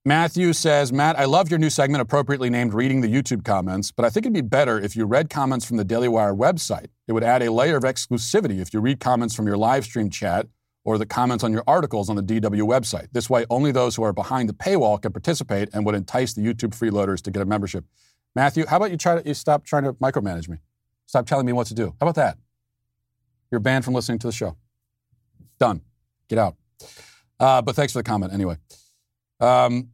Matthew 0.05 0.51
says, 0.51 0.91
Matt, 0.91 1.17
I 1.17 1.23
love 1.23 1.49
your 1.49 1.59
new 1.59 1.69
segment 1.69 2.01
appropriately 2.01 2.49
named 2.49 2.73
Reading 2.73 2.99
the 2.99 3.07
YouTube 3.07 3.45
Comments, 3.45 3.89
but 3.89 4.03
I 4.03 4.09
think 4.09 4.25
it'd 4.25 4.33
be 4.33 4.41
better 4.41 4.77
if 4.77 4.97
you 4.97 5.05
read 5.05 5.29
comments 5.29 5.63
from 5.63 5.77
the 5.77 5.85
Daily 5.85 6.09
Wire 6.09 6.33
website. 6.33 6.87
It 7.07 7.13
would 7.13 7.23
add 7.23 7.41
a 7.41 7.49
layer 7.49 7.77
of 7.77 7.83
exclusivity 7.83 8.59
if 8.59 8.73
you 8.73 8.81
read 8.81 8.99
comments 8.99 9.33
from 9.33 9.47
your 9.47 9.55
live 9.55 9.85
stream 9.85 10.09
chat 10.09 10.47
or 10.83 10.97
the 10.97 11.05
comments 11.05 11.41
on 11.41 11.53
your 11.53 11.63
articles 11.67 12.09
on 12.09 12.17
the 12.17 12.21
DW 12.21 12.63
website. 12.67 13.07
This 13.13 13.29
way, 13.29 13.45
only 13.49 13.71
those 13.71 13.95
who 13.95 14.03
are 14.03 14.11
behind 14.11 14.49
the 14.49 14.53
paywall 14.53 15.01
can 15.01 15.13
participate 15.13 15.69
and 15.71 15.85
would 15.85 15.95
entice 15.95 16.33
the 16.33 16.41
YouTube 16.41 16.77
freeloaders 16.77 17.21
to 17.21 17.31
get 17.31 17.41
a 17.41 17.45
membership. 17.45 17.85
Matthew, 18.35 18.65
how 18.65 18.75
about 18.75 18.91
you 18.91 18.97
try 18.97 19.21
to 19.21 19.25
you 19.25 19.33
stop 19.33 19.63
trying 19.63 19.85
to 19.85 19.93
micromanage 19.93 20.49
me? 20.49 20.57
Stop 21.05 21.25
telling 21.27 21.45
me 21.45 21.53
what 21.53 21.67
to 21.67 21.73
do. 21.73 21.95
How 22.01 22.07
about 22.07 22.15
that? 22.15 22.37
You're 23.51 23.61
banned 23.61 23.85
from 23.85 23.93
listening 23.93 24.19
to 24.19 24.27
the 24.27 24.33
show. 24.33 24.57
Done. 25.59 25.81
Get 26.27 26.39
out. 26.39 26.57
Uh, 27.39 27.61
but 27.61 27.77
thanks 27.77 27.93
for 27.93 27.99
the 27.99 28.03
comment 28.03 28.33
anyway. 28.33 28.57
Um, 29.39 29.92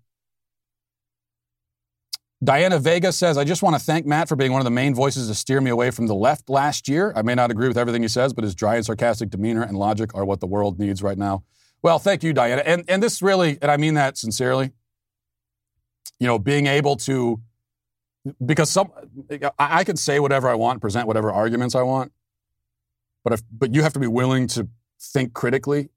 Diana 2.41 2.79
Vega 2.79 3.11
says, 3.11 3.37
I 3.37 3.43
just 3.43 3.61
want 3.61 3.75
to 3.75 3.83
thank 3.83 4.05
Matt 4.05 4.29
for 4.29 4.37
being 4.37 4.53
one 4.53 4.61
of 4.61 4.65
the 4.65 4.71
main 4.71 4.95
voices 4.95 5.27
to 5.27 5.35
steer 5.35 5.59
me 5.59 5.69
away 5.69 5.91
from 5.91 6.07
the 6.07 6.15
left 6.15 6.49
last 6.49 6.87
year. 6.87 7.11
I 7.15 7.21
may 7.21 7.35
not 7.35 7.51
agree 7.51 7.67
with 7.67 7.77
everything 7.77 8.01
he 8.01 8.07
says, 8.07 8.33
but 8.33 8.45
his 8.45 8.55
dry 8.55 8.75
and 8.77 8.85
sarcastic 8.85 9.29
demeanor 9.29 9.61
and 9.61 9.77
logic 9.77 10.15
are 10.15 10.23
what 10.23 10.39
the 10.39 10.47
world 10.47 10.79
needs 10.79 11.03
right 11.03 11.17
now. 11.17 11.43
Well, 11.81 11.99
thank 11.99 12.23
you, 12.23 12.31
Diana. 12.31 12.61
And, 12.65 12.85
and 12.87 13.03
this 13.03 13.21
really, 13.21 13.57
and 13.61 13.69
I 13.69 13.75
mean 13.75 13.95
that 13.95 14.17
sincerely, 14.17 14.71
you 16.19 16.27
know, 16.27 16.39
being 16.39 16.65
able 16.65 16.95
to, 16.97 17.41
because 18.45 18.69
some, 18.69 18.91
I, 19.57 19.79
I 19.79 19.83
can 19.83 19.97
say 19.97 20.19
whatever 20.19 20.47
I 20.49 20.55
want, 20.55 20.79
present 20.79 21.07
whatever 21.07 21.31
arguments 21.31 21.75
I 21.75 21.81
want, 21.81 22.13
but 23.23 23.33
if, 23.33 23.41
but 23.51 23.73
you 23.73 23.83
have 23.83 23.93
to 23.93 23.99
be 23.99 24.07
willing 24.07 24.47
to 24.47 24.69
think 25.01 25.33
critically, 25.33 25.89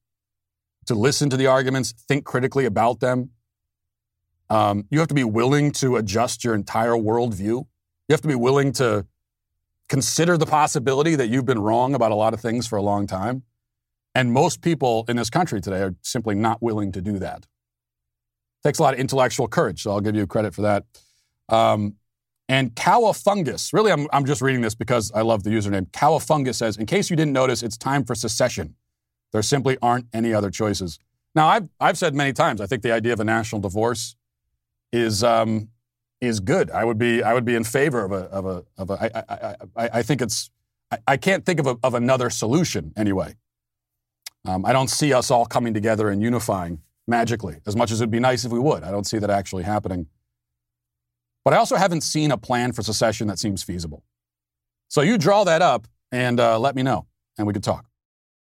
to 0.86 0.94
listen 0.94 1.30
to 1.30 1.36
the 1.36 1.46
arguments, 1.46 1.92
think 1.92 2.24
critically 2.24 2.64
about 2.64 2.98
them, 2.98 3.30
um, 4.52 4.84
you 4.90 4.98
have 4.98 5.08
to 5.08 5.14
be 5.14 5.24
willing 5.24 5.72
to 5.72 5.96
adjust 5.96 6.44
your 6.44 6.54
entire 6.54 6.92
worldview. 6.92 7.64
You 8.06 8.10
have 8.10 8.20
to 8.20 8.28
be 8.28 8.34
willing 8.34 8.70
to 8.72 9.06
consider 9.88 10.36
the 10.36 10.44
possibility 10.44 11.14
that 11.14 11.28
you've 11.28 11.46
been 11.46 11.58
wrong 11.58 11.94
about 11.94 12.12
a 12.12 12.14
lot 12.14 12.34
of 12.34 12.40
things 12.40 12.66
for 12.66 12.76
a 12.76 12.82
long 12.82 13.06
time. 13.06 13.44
And 14.14 14.30
most 14.30 14.60
people 14.60 15.06
in 15.08 15.16
this 15.16 15.30
country 15.30 15.62
today 15.62 15.80
are 15.80 15.94
simply 16.02 16.34
not 16.34 16.60
willing 16.60 16.92
to 16.92 17.00
do 17.00 17.18
that. 17.18 17.38
It 17.38 18.68
takes 18.68 18.78
a 18.78 18.82
lot 18.82 18.92
of 18.92 19.00
intellectual 19.00 19.48
courage, 19.48 19.82
so 19.82 19.92
I'll 19.92 20.02
give 20.02 20.14
you 20.14 20.26
credit 20.26 20.52
for 20.54 20.60
that. 20.60 20.84
Um, 21.48 21.94
and 22.46 22.74
Cowafungus, 22.74 23.72
really, 23.72 23.90
I'm, 23.90 24.06
I'm 24.12 24.26
just 24.26 24.42
reading 24.42 24.60
this 24.60 24.74
because 24.74 25.10
I 25.14 25.22
love 25.22 25.44
the 25.44 25.50
username. 25.50 25.90
Cowafungus 25.92 26.56
says, 26.56 26.76
in 26.76 26.84
case 26.84 27.08
you 27.08 27.16
didn't 27.16 27.32
notice, 27.32 27.62
it's 27.62 27.78
time 27.78 28.04
for 28.04 28.14
secession. 28.14 28.74
There 29.32 29.40
simply 29.40 29.78
aren't 29.80 30.08
any 30.12 30.34
other 30.34 30.50
choices. 30.50 30.98
Now, 31.34 31.48
I've, 31.48 31.70
I've 31.80 31.96
said 31.96 32.14
many 32.14 32.34
times, 32.34 32.60
I 32.60 32.66
think 32.66 32.82
the 32.82 32.92
idea 32.92 33.14
of 33.14 33.20
a 33.20 33.24
national 33.24 33.62
divorce 33.62 34.14
is 34.92 35.24
um, 35.24 35.68
is 36.20 36.40
good. 36.40 36.70
I 36.70 36.84
would 36.84 36.98
be 36.98 37.22
I 37.22 37.34
would 37.34 37.44
be 37.44 37.54
in 37.54 37.64
favor 37.64 38.04
of 38.04 38.12
a 38.12 38.24
of 38.30 38.46
a 38.46 38.64
of 38.78 38.90
a. 38.90 38.94
I, 38.94 39.22
I, 39.28 39.56
I, 39.76 39.90
I 39.98 40.02
think 40.02 40.22
it's 40.22 40.50
I, 40.90 40.98
I, 41.08 41.16
can't 41.16 41.44
think 41.44 41.58
of 41.60 41.66
a, 41.66 41.76
of 41.82 41.94
another 41.94 42.30
solution 42.30 42.92
anyway. 42.96 43.34
Um, 44.44 44.64
I 44.64 44.72
don't 44.72 44.88
see 44.88 45.12
us 45.12 45.30
all 45.30 45.46
coming 45.46 45.74
together 45.74 46.08
and 46.08 46.22
unifying 46.22 46.80
magically 47.06 47.58
as 47.66 47.76
much 47.76 47.90
as 47.90 48.00
it'd 48.00 48.10
be 48.10 48.20
nice 48.20 48.44
if 48.44 48.52
we 48.52 48.58
would. 48.58 48.82
I 48.84 48.90
don't 48.90 49.06
see 49.06 49.18
that 49.18 49.30
actually 49.30 49.62
happening. 49.64 50.06
But 51.44 51.54
I 51.54 51.56
also 51.56 51.76
haven't 51.76 52.02
seen 52.02 52.30
a 52.30 52.36
plan 52.36 52.72
for 52.72 52.82
secession 52.82 53.26
that 53.28 53.38
seems 53.38 53.62
feasible. 53.62 54.04
So 54.88 55.00
you 55.00 55.18
draw 55.18 55.44
that 55.44 55.62
up 55.62 55.88
and 56.12 56.38
uh, 56.38 56.58
let 56.58 56.76
me 56.76 56.82
know, 56.82 57.06
and 57.38 57.46
we 57.46 57.52
could 57.52 57.64
talk. 57.64 57.86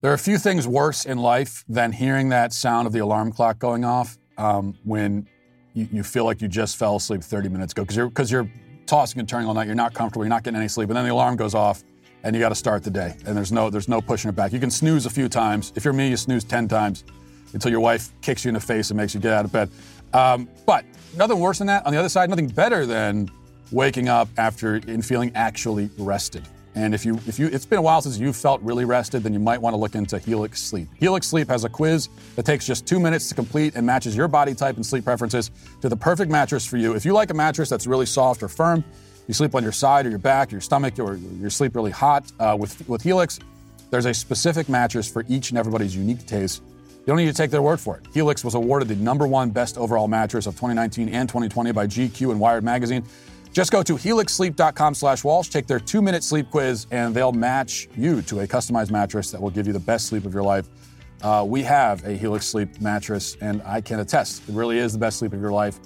There 0.01 0.11
are 0.11 0.15
a 0.15 0.19
few 0.19 0.37
things 0.37 0.67
worse 0.67 1.05
in 1.05 1.17
life 1.17 1.65
than 1.67 1.91
hearing 1.91 2.29
that 2.29 2.53
sound 2.53 2.87
of 2.87 2.93
the 2.93 2.99
alarm 2.99 3.31
clock 3.31 3.59
going 3.59 3.83
off 3.83 4.17
um, 4.37 4.77
when 4.83 5.27
you, 5.75 5.87
you 5.91 6.03
feel 6.03 6.25
like 6.25 6.41
you 6.41 6.47
just 6.47 6.77
fell 6.77 6.95
asleep 6.95 7.21
30 7.21 7.49
minutes 7.49 7.73
ago 7.73 7.83
because 7.83 7.95
you're 7.95 8.07
because 8.07 8.31
you're 8.31 8.49
tossing 8.87 9.19
and 9.19 9.29
turning 9.29 9.47
all 9.47 9.53
night. 9.53 9.67
You're 9.67 9.75
not 9.75 9.93
comfortable. 9.93 10.23
You're 10.23 10.29
not 10.29 10.43
getting 10.43 10.57
any 10.57 10.67
sleep, 10.67 10.89
and 10.89 10.97
then 10.97 11.05
the 11.05 11.11
alarm 11.11 11.35
goes 11.35 11.53
off, 11.53 11.83
and 12.23 12.35
you 12.35 12.39
got 12.39 12.49
to 12.49 12.55
start 12.55 12.83
the 12.83 12.89
day. 12.89 13.15
And 13.27 13.37
there's 13.37 13.51
no 13.51 13.69
there's 13.69 13.87
no 13.87 14.01
pushing 14.01 14.29
it 14.29 14.35
back. 14.35 14.53
You 14.53 14.59
can 14.59 14.71
snooze 14.71 15.05
a 15.05 15.09
few 15.09 15.29
times. 15.29 15.73
If 15.75 15.85
you're 15.85 15.93
me, 15.93 16.09
you 16.09 16.17
snooze 16.17 16.43
10 16.43 16.67
times 16.67 17.03
until 17.53 17.71
your 17.71 17.81
wife 17.81 18.09
kicks 18.21 18.43
you 18.43 18.49
in 18.49 18.55
the 18.55 18.59
face 18.59 18.89
and 18.89 18.97
makes 18.97 19.13
you 19.13 19.19
get 19.19 19.33
out 19.33 19.45
of 19.45 19.51
bed. 19.51 19.69
Um, 20.13 20.49
but 20.65 20.85
nothing 21.15 21.39
worse 21.39 21.59
than 21.59 21.67
that. 21.67 21.85
On 21.85 21.93
the 21.93 21.99
other 21.99 22.09
side, 22.09 22.29
nothing 22.29 22.47
better 22.47 22.85
than 22.85 23.29
waking 23.71 24.07
up 24.07 24.29
after 24.37 24.75
and 24.75 25.05
feeling 25.05 25.31
actually 25.35 25.89
rested. 25.97 26.47
And 26.75 26.93
if 26.93 27.05
you 27.05 27.15
if 27.25 27.39
you 27.39 27.47
it's 27.47 27.65
been 27.65 27.79
a 27.79 27.81
while 27.81 28.01
since 28.01 28.17
you've 28.17 28.35
felt 28.35 28.61
really 28.61 28.83
rested, 28.83 29.23
then 29.23 29.31
you 29.31 29.39
might 29.39 29.61
want 29.61 29.73
to 29.73 29.77
look 29.77 29.95
into 29.95 30.19
Helix 30.19 30.61
Sleep. 30.61 30.89
Helix 30.97 31.25
Sleep 31.25 31.47
has 31.47 31.63
a 31.63 31.69
quiz 31.69 32.09
that 32.35 32.45
takes 32.45 32.67
just 32.67 32.85
two 32.85 32.99
minutes 32.99 33.29
to 33.29 33.35
complete 33.35 33.75
and 33.75 33.85
matches 33.85 34.15
your 34.15 34.27
body 34.27 34.53
type 34.53 34.75
and 34.75 34.85
sleep 34.85 35.05
preferences 35.05 35.51
to 35.81 35.87
the 35.87 35.95
perfect 35.95 36.29
mattress 36.29 36.65
for 36.65 36.75
you. 36.75 36.93
If 36.93 37.05
you 37.05 37.13
like 37.13 37.29
a 37.29 37.33
mattress 37.33 37.69
that's 37.69 37.87
really 37.87 38.05
soft 38.05 38.43
or 38.43 38.49
firm, 38.49 38.83
you 39.27 39.33
sleep 39.33 39.55
on 39.55 39.63
your 39.63 39.71
side 39.71 40.05
or 40.05 40.09
your 40.09 40.19
back, 40.19 40.51
your 40.51 40.59
stomach, 40.59 40.99
or 40.99 41.15
you 41.15 41.49
sleep 41.49 41.75
really 41.75 41.91
hot 41.91 42.29
uh, 42.39 42.57
with 42.59 42.87
with 42.89 43.01
Helix. 43.01 43.39
There's 43.89 44.05
a 44.05 44.13
specific 44.13 44.67
mattress 44.67 45.09
for 45.09 45.23
each 45.29 45.51
and 45.51 45.57
everybody's 45.57 45.95
unique 45.95 46.25
taste. 46.25 46.61
You 47.05 47.11
don't 47.11 47.17
need 47.17 47.27
to 47.27 47.33
take 47.33 47.51
their 47.51 47.61
word 47.61 47.79
for 47.79 47.97
it. 47.97 48.03
Helix 48.13 48.43
was 48.43 48.55
awarded 48.55 48.87
the 48.87 48.95
number 48.95 49.27
one 49.27 49.51
best 49.51 49.77
overall 49.77 50.07
mattress 50.07 50.47
of 50.47 50.55
2019 50.55 51.07
and 51.09 51.29
2020 51.29 51.71
by 51.71 51.85
GQ 51.85 52.31
and 52.31 52.39
Wired 52.39 52.63
Magazine. 52.63 53.05
Just 53.55 53.71
go 53.71 53.81
to 53.81 53.93
helixsleep.com 53.95 54.95
slash 54.95 55.23
Walsh, 55.23 55.47
take 55.47 55.65
their 55.65 55.79
two 55.79 56.01
minute 56.01 56.25
sleep 56.25 56.51
quiz, 56.51 56.87
and 56.91 57.15
they'll 57.15 57.31
match 57.31 57.87
you 57.95 58.21
to 58.23 58.41
a 58.41 58.47
customized 58.47 58.91
mattress 58.91 59.31
that 59.31 59.41
will 59.41 59.49
give 59.49 59.65
you 59.65 59.71
the 59.71 59.79
best 59.79 60.07
sleep 60.07 60.25
of 60.25 60.33
your 60.33 60.43
life. 60.43 60.67
Uh, 61.21 61.45
we 61.47 61.63
have 61.63 62.03
a 62.03 62.11
Helix 62.11 62.45
Sleep 62.47 62.81
mattress, 62.81 63.37
and 63.39 63.61
I 63.63 63.79
can 63.79 64.01
attest 64.01 64.49
it 64.49 64.51
really 64.51 64.77
is 64.77 64.91
the 64.91 64.99
best 64.99 65.19
sleep 65.19 65.31
of 65.31 65.39
your 65.39 65.53
life. 65.53 65.79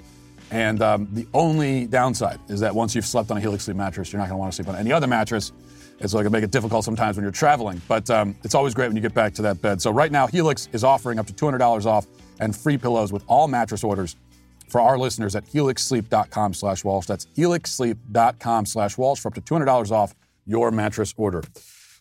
And 0.49 0.81
um, 0.81 1.07
the 1.11 1.27
only 1.35 1.85
downside 1.85 2.39
is 2.47 2.59
that 2.61 2.73
once 2.73 2.95
you've 2.95 3.05
slept 3.05 3.29
on 3.29 3.37
a 3.37 3.39
Helix 3.39 3.65
Sleep 3.65 3.77
mattress, 3.77 4.11
you're 4.11 4.19
not 4.19 4.29
going 4.29 4.37
to 4.37 4.39
want 4.39 4.51
to 4.51 4.55
sleep 4.55 4.67
on 4.67 4.75
any 4.75 4.91
other 4.91 5.05
mattress. 5.05 5.51
It's 5.99 6.15
like 6.15 6.25
it 6.25 6.31
make 6.31 6.43
it 6.43 6.49
difficult 6.49 6.83
sometimes 6.83 7.17
when 7.17 7.23
you're 7.23 7.31
traveling, 7.31 7.83
but 7.87 8.09
um, 8.09 8.35
it's 8.43 8.55
always 8.55 8.73
great 8.73 8.87
when 8.87 8.95
you 8.95 9.01
get 9.03 9.13
back 9.13 9.35
to 9.35 9.43
that 9.43 9.61
bed. 9.61 9.79
So 9.79 9.91
right 9.91 10.11
now, 10.11 10.25
Helix 10.25 10.69
is 10.73 10.83
offering 10.83 11.19
up 11.19 11.27
to 11.27 11.33
$200 11.33 11.85
off 11.85 12.07
and 12.39 12.55
free 12.55 12.79
pillows 12.79 13.13
with 13.13 13.23
all 13.27 13.47
mattress 13.47 13.83
orders 13.83 14.15
for 14.69 14.81
our 14.81 14.97
listeners 14.97 15.35
at 15.35 15.45
helixsleep.com 15.45 16.53
slash 16.53 16.83
Walsh. 16.83 17.05
That's 17.05 17.25
helixsleep.com 17.37 18.65
slash 18.65 18.97
Walsh 18.97 19.19
for 19.19 19.29
up 19.29 19.35
to 19.35 19.41
$200 19.41 19.91
off 19.91 20.15
your 20.45 20.71
mattress 20.71 21.13
order. 21.17 21.43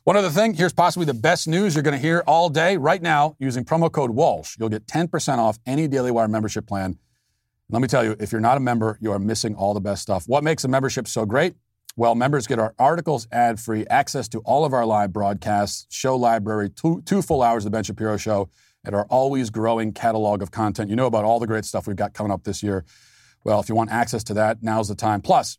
One 0.04 0.16
other 0.16 0.30
thing, 0.30 0.54
here's 0.54 0.72
possibly 0.72 1.04
the 1.04 1.12
best 1.12 1.46
news 1.46 1.74
you're 1.74 1.82
going 1.82 1.96
to 1.96 2.00
hear 2.00 2.22
all 2.26 2.48
day. 2.48 2.78
Right 2.78 3.02
now, 3.02 3.36
using 3.38 3.64
promo 3.64 3.92
code 3.92 4.10
Walsh, 4.10 4.56
you'll 4.58 4.70
get 4.70 4.86
10% 4.86 5.36
off 5.36 5.58
any 5.66 5.86
Daily 5.86 6.10
Wire 6.10 6.28
membership 6.28 6.66
plan. 6.66 6.98
Let 7.70 7.82
me 7.82 7.88
tell 7.88 8.02
you, 8.02 8.16
if 8.18 8.32
you're 8.32 8.40
not 8.40 8.56
a 8.56 8.60
member, 8.60 8.96
you 9.02 9.12
are 9.12 9.18
missing 9.18 9.54
all 9.54 9.74
the 9.74 9.80
best 9.80 10.00
stuff. 10.00 10.24
What 10.26 10.42
makes 10.42 10.64
a 10.64 10.68
membership 10.68 11.06
so 11.06 11.26
great? 11.26 11.56
Well, 11.94 12.14
members 12.14 12.46
get 12.46 12.58
our 12.58 12.74
articles 12.78 13.28
ad 13.32 13.60
free, 13.60 13.84
access 13.88 14.28
to 14.28 14.38
all 14.46 14.64
of 14.64 14.72
our 14.72 14.86
live 14.86 15.12
broadcasts, 15.12 15.84
show 15.90 16.16
library, 16.16 16.70
two, 16.70 17.02
two 17.04 17.20
full 17.20 17.42
hours 17.42 17.66
of 17.66 17.72
the 17.72 17.76
Ben 17.76 17.84
Shapiro 17.84 18.16
show, 18.16 18.48
at 18.84 18.94
our 18.94 19.04
always 19.06 19.50
growing 19.50 19.92
catalog 19.92 20.42
of 20.42 20.50
content. 20.50 20.90
You 20.90 20.96
know 20.96 21.06
about 21.06 21.24
all 21.24 21.38
the 21.38 21.46
great 21.46 21.64
stuff 21.64 21.86
we've 21.86 21.96
got 21.96 22.14
coming 22.14 22.32
up 22.32 22.44
this 22.44 22.62
year. 22.62 22.84
Well, 23.44 23.60
if 23.60 23.68
you 23.68 23.74
want 23.74 23.90
access 23.90 24.24
to 24.24 24.34
that, 24.34 24.62
now's 24.62 24.88
the 24.88 24.94
time. 24.94 25.20
Plus, 25.20 25.58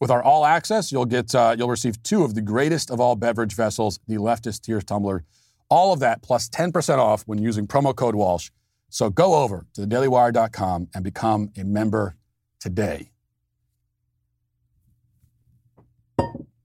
with 0.00 0.10
our 0.10 0.22
all 0.22 0.44
access, 0.44 0.90
you'll 0.90 1.04
get 1.04 1.34
uh, 1.34 1.54
you'll 1.56 1.68
receive 1.68 2.02
two 2.02 2.24
of 2.24 2.34
the 2.34 2.40
greatest 2.40 2.90
of 2.90 3.00
all 3.00 3.16
beverage 3.16 3.54
vessels, 3.54 4.00
the 4.06 4.16
leftist 4.16 4.62
tears 4.62 4.84
tumbler. 4.84 5.24
All 5.68 5.92
of 5.92 6.00
that 6.00 6.22
plus 6.22 6.48
10% 6.48 6.98
off 6.98 7.22
when 7.26 7.38
using 7.38 7.66
promo 7.66 7.94
code 7.94 8.16
Walsh. 8.16 8.50
So 8.88 9.08
go 9.08 9.34
over 9.34 9.66
to 9.74 9.82
thedailywire.com 9.82 10.88
and 10.94 11.04
become 11.04 11.50
a 11.56 11.62
member 11.64 12.16
today. 12.58 13.12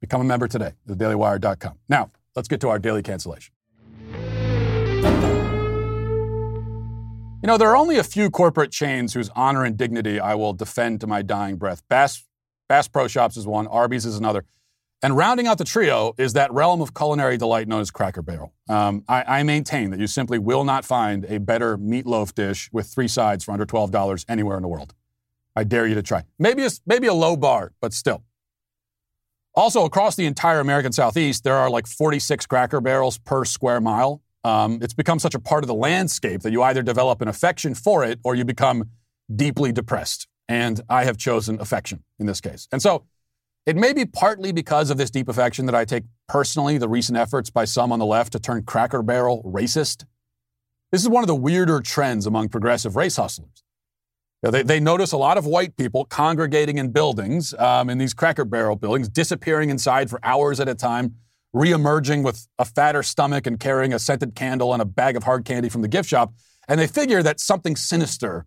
Become 0.02 0.22
a 0.22 0.26
member 0.26 0.48
today, 0.48 0.74
thedailywire.com. 0.88 1.80
Now, 1.88 2.12
let's 2.36 2.48
get 2.48 2.62
to 2.62 2.70
our 2.70 2.80
daily 2.80 3.04
cancellation. 3.04 3.55
You 7.46 7.48
know, 7.48 7.60
there 7.60 7.70
are 7.70 7.78
only 7.78 8.00
a 8.00 8.04
few 8.04 8.32
corporate 8.32 8.72
chains 8.72 9.14
whose 9.14 9.30
honor 9.36 9.66
and 9.66 9.78
dignity 9.78 10.20
I 10.20 10.34
will 10.34 10.52
defend 10.52 11.00
to 11.02 11.06
my 11.06 11.22
dying 11.22 11.58
breath. 11.58 11.84
Bass, 11.88 12.26
Bass 12.68 12.88
Pro 12.88 13.08
Shops 13.08 13.38
is 13.38 13.46
one, 13.46 13.68
Arby's 13.68 14.04
is 14.04 14.18
another. 14.18 14.46
And 15.04 15.16
rounding 15.16 15.46
out 15.46 15.60
the 15.60 15.64
trio 15.64 16.16
is 16.18 16.34
that 16.34 16.52
realm 16.52 16.82
of 16.82 16.96
culinary 16.96 17.38
delight 17.38 17.68
known 17.68 17.82
as 17.82 17.92
Cracker 17.92 18.24
Barrel. 18.24 18.52
Um, 18.68 19.04
I, 19.08 19.42
I, 19.42 19.44
maintain 19.44 19.92
that 19.92 20.00
you 20.00 20.08
simply 20.08 20.40
will 20.40 20.64
not 20.64 20.86
find 20.86 21.24
a 21.26 21.38
better 21.38 21.78
meatloaf 21.78 22.34
dish 22.34 22.68
with 22.72 22.88
three 22.88 23.08
sides 23.08 23.44
for 23.44 23.52
under 23.52 23.68
$12 23.68 24.26
anywhere 24.28 24.58
in 24.58 24.64
the 24.64 24.68
world. 24.68 24.96
I 25.56 25.66
dare 25.66 25.86
you 25.86 25.94
to 25.94 26.02
try. 26.02 26.24
Maybe 26.40 26.68
maybe 26.88 27.06
a 27.06 27.14
low 27.14 27.38
bar, 27.38 27.74
but 27.80 27.94
still. 27.94 28.24
Also, 29.54 29.86
across 29.86 30.16
the 30.16 30.26
entire 30.26 30.62
American 30.62 30.94
Southeast, 30.94 31.44
there 31.44 31.58
are 31.58 31.70
like 31.70 31.86
46 31.86 32.48
Cracker 32.48 32.82
Barrels 32.82 33.20
per 33.20 33.46
square 33.46 33.80
mile. 33.80 34.24
Um, 34.46 34.78
it's 34.84 34.94
become 34.94 35.18
such 35.18 35.34
a 35.34 35.40
part 35.40 35.64
of 35.64 35.68
the 35.68 35.74
landscape 35.74 36.42
that 36.42 36.52
you 36.52 36.62
either 36.62 36.84
develop 36.84 37.20
an 37.20 37.28
affection 37.28 37.74
for 37.74 38.04
it 38.04 38.20
or 38.24 38.36
you 38.36 38.46
become 38.46 38.92
deeply 39.36 39.72
depressed. 39.72 40.28
And 40.48 40.82
I 40.88 41.06
have 41.06 41.18
chosen 41.18 41.60
affection 41.60 42.04
in 42.20 42.28
this 42.28 42.42
case. 42.42 42.68
And 42.72 42.80
so 42.80 43.06
it 43.66 43.76
may 43.76 43.92
be 43.92 44.06
partly 44.06 44.52
because 44.52 44.92
of 44.92 44.98
this 44.98 45.10
deep 45.10 45.30
affection 45.30 45.66
that 45.66 45.74
I 45.74 45.84
take 45.84 46.04
personally 46.30 46.78
the 46.78 46.88
recent 46.88 47.18
efforts 47.18 47.50
by 47.50 47.66
some 47.66 47.92
on 47.92 47.98
the 47.98 48.06
left 48.06 48.34
to 48.34 48.40
turn 48.40 48.62
Cracker 48.62 49.02
Barrel 49.02 49.42
racist. 49.44 50.06
This 50.92 51.02
is 51.02 51.10
one 51.10 51.24
of 51.24 51.28
the 51.28 51.36
weirder 51.36 51.82
trends 51.82 52.28
among 52.28 52.50
progressive 52.50 52.96
race 52.96 53.16
hustlers. 53.16 53.64
You 54.44 54.48
know, 54.48 54.52
they, 54.52 54.62
they 54.62 54.80
notice 54.80 55.12
a 55.12 55.18
lot 55.18 55.40
of 55.40 55.48
white 55.48 55.76
people 55.76 56.06
congregating 56.06 56.78
in 56.78 56.92
buildings, 56.92 57.56
um, 57.56 57.90
in 57.90 57.98
these 57.98 58.14
Cracker 58.14 58.46
Barrel 58.46 58.76
buildings, 58.76 59.10
disappearing 59.10 59.72
inside 59.72 60.08
for 60.08 60.20
hours 60.22 60.60
at 60.60 60.70
a 60.70 60.76
time, 60.76 61.16
reemerging 61.56 62.22
with 62.22 62.48
a 62.60 62.66
fatter 62.66 63.02
stomach 63.02 63.48
and 63.48 63.60
carrying 63.60 63.94
a 63.94 64.00
scented 64.00 64.36
candle 64.36 64.74
and 64.74 64.82
a 64.82 64.86
bag 64.86 65.16
of 65.16 65.24
hard 65.24 65.46
candy 65.46 65.70
from 65.70 65.82
the 65.82 65.88
gift 65.88 66.10
shop. 66.10 66.34
And 66.68 66.80
they 66.80 66.88
figure 66.88 67.24
that 67.24 67.40
something 67.40 67.76
sinister 67.76 68.46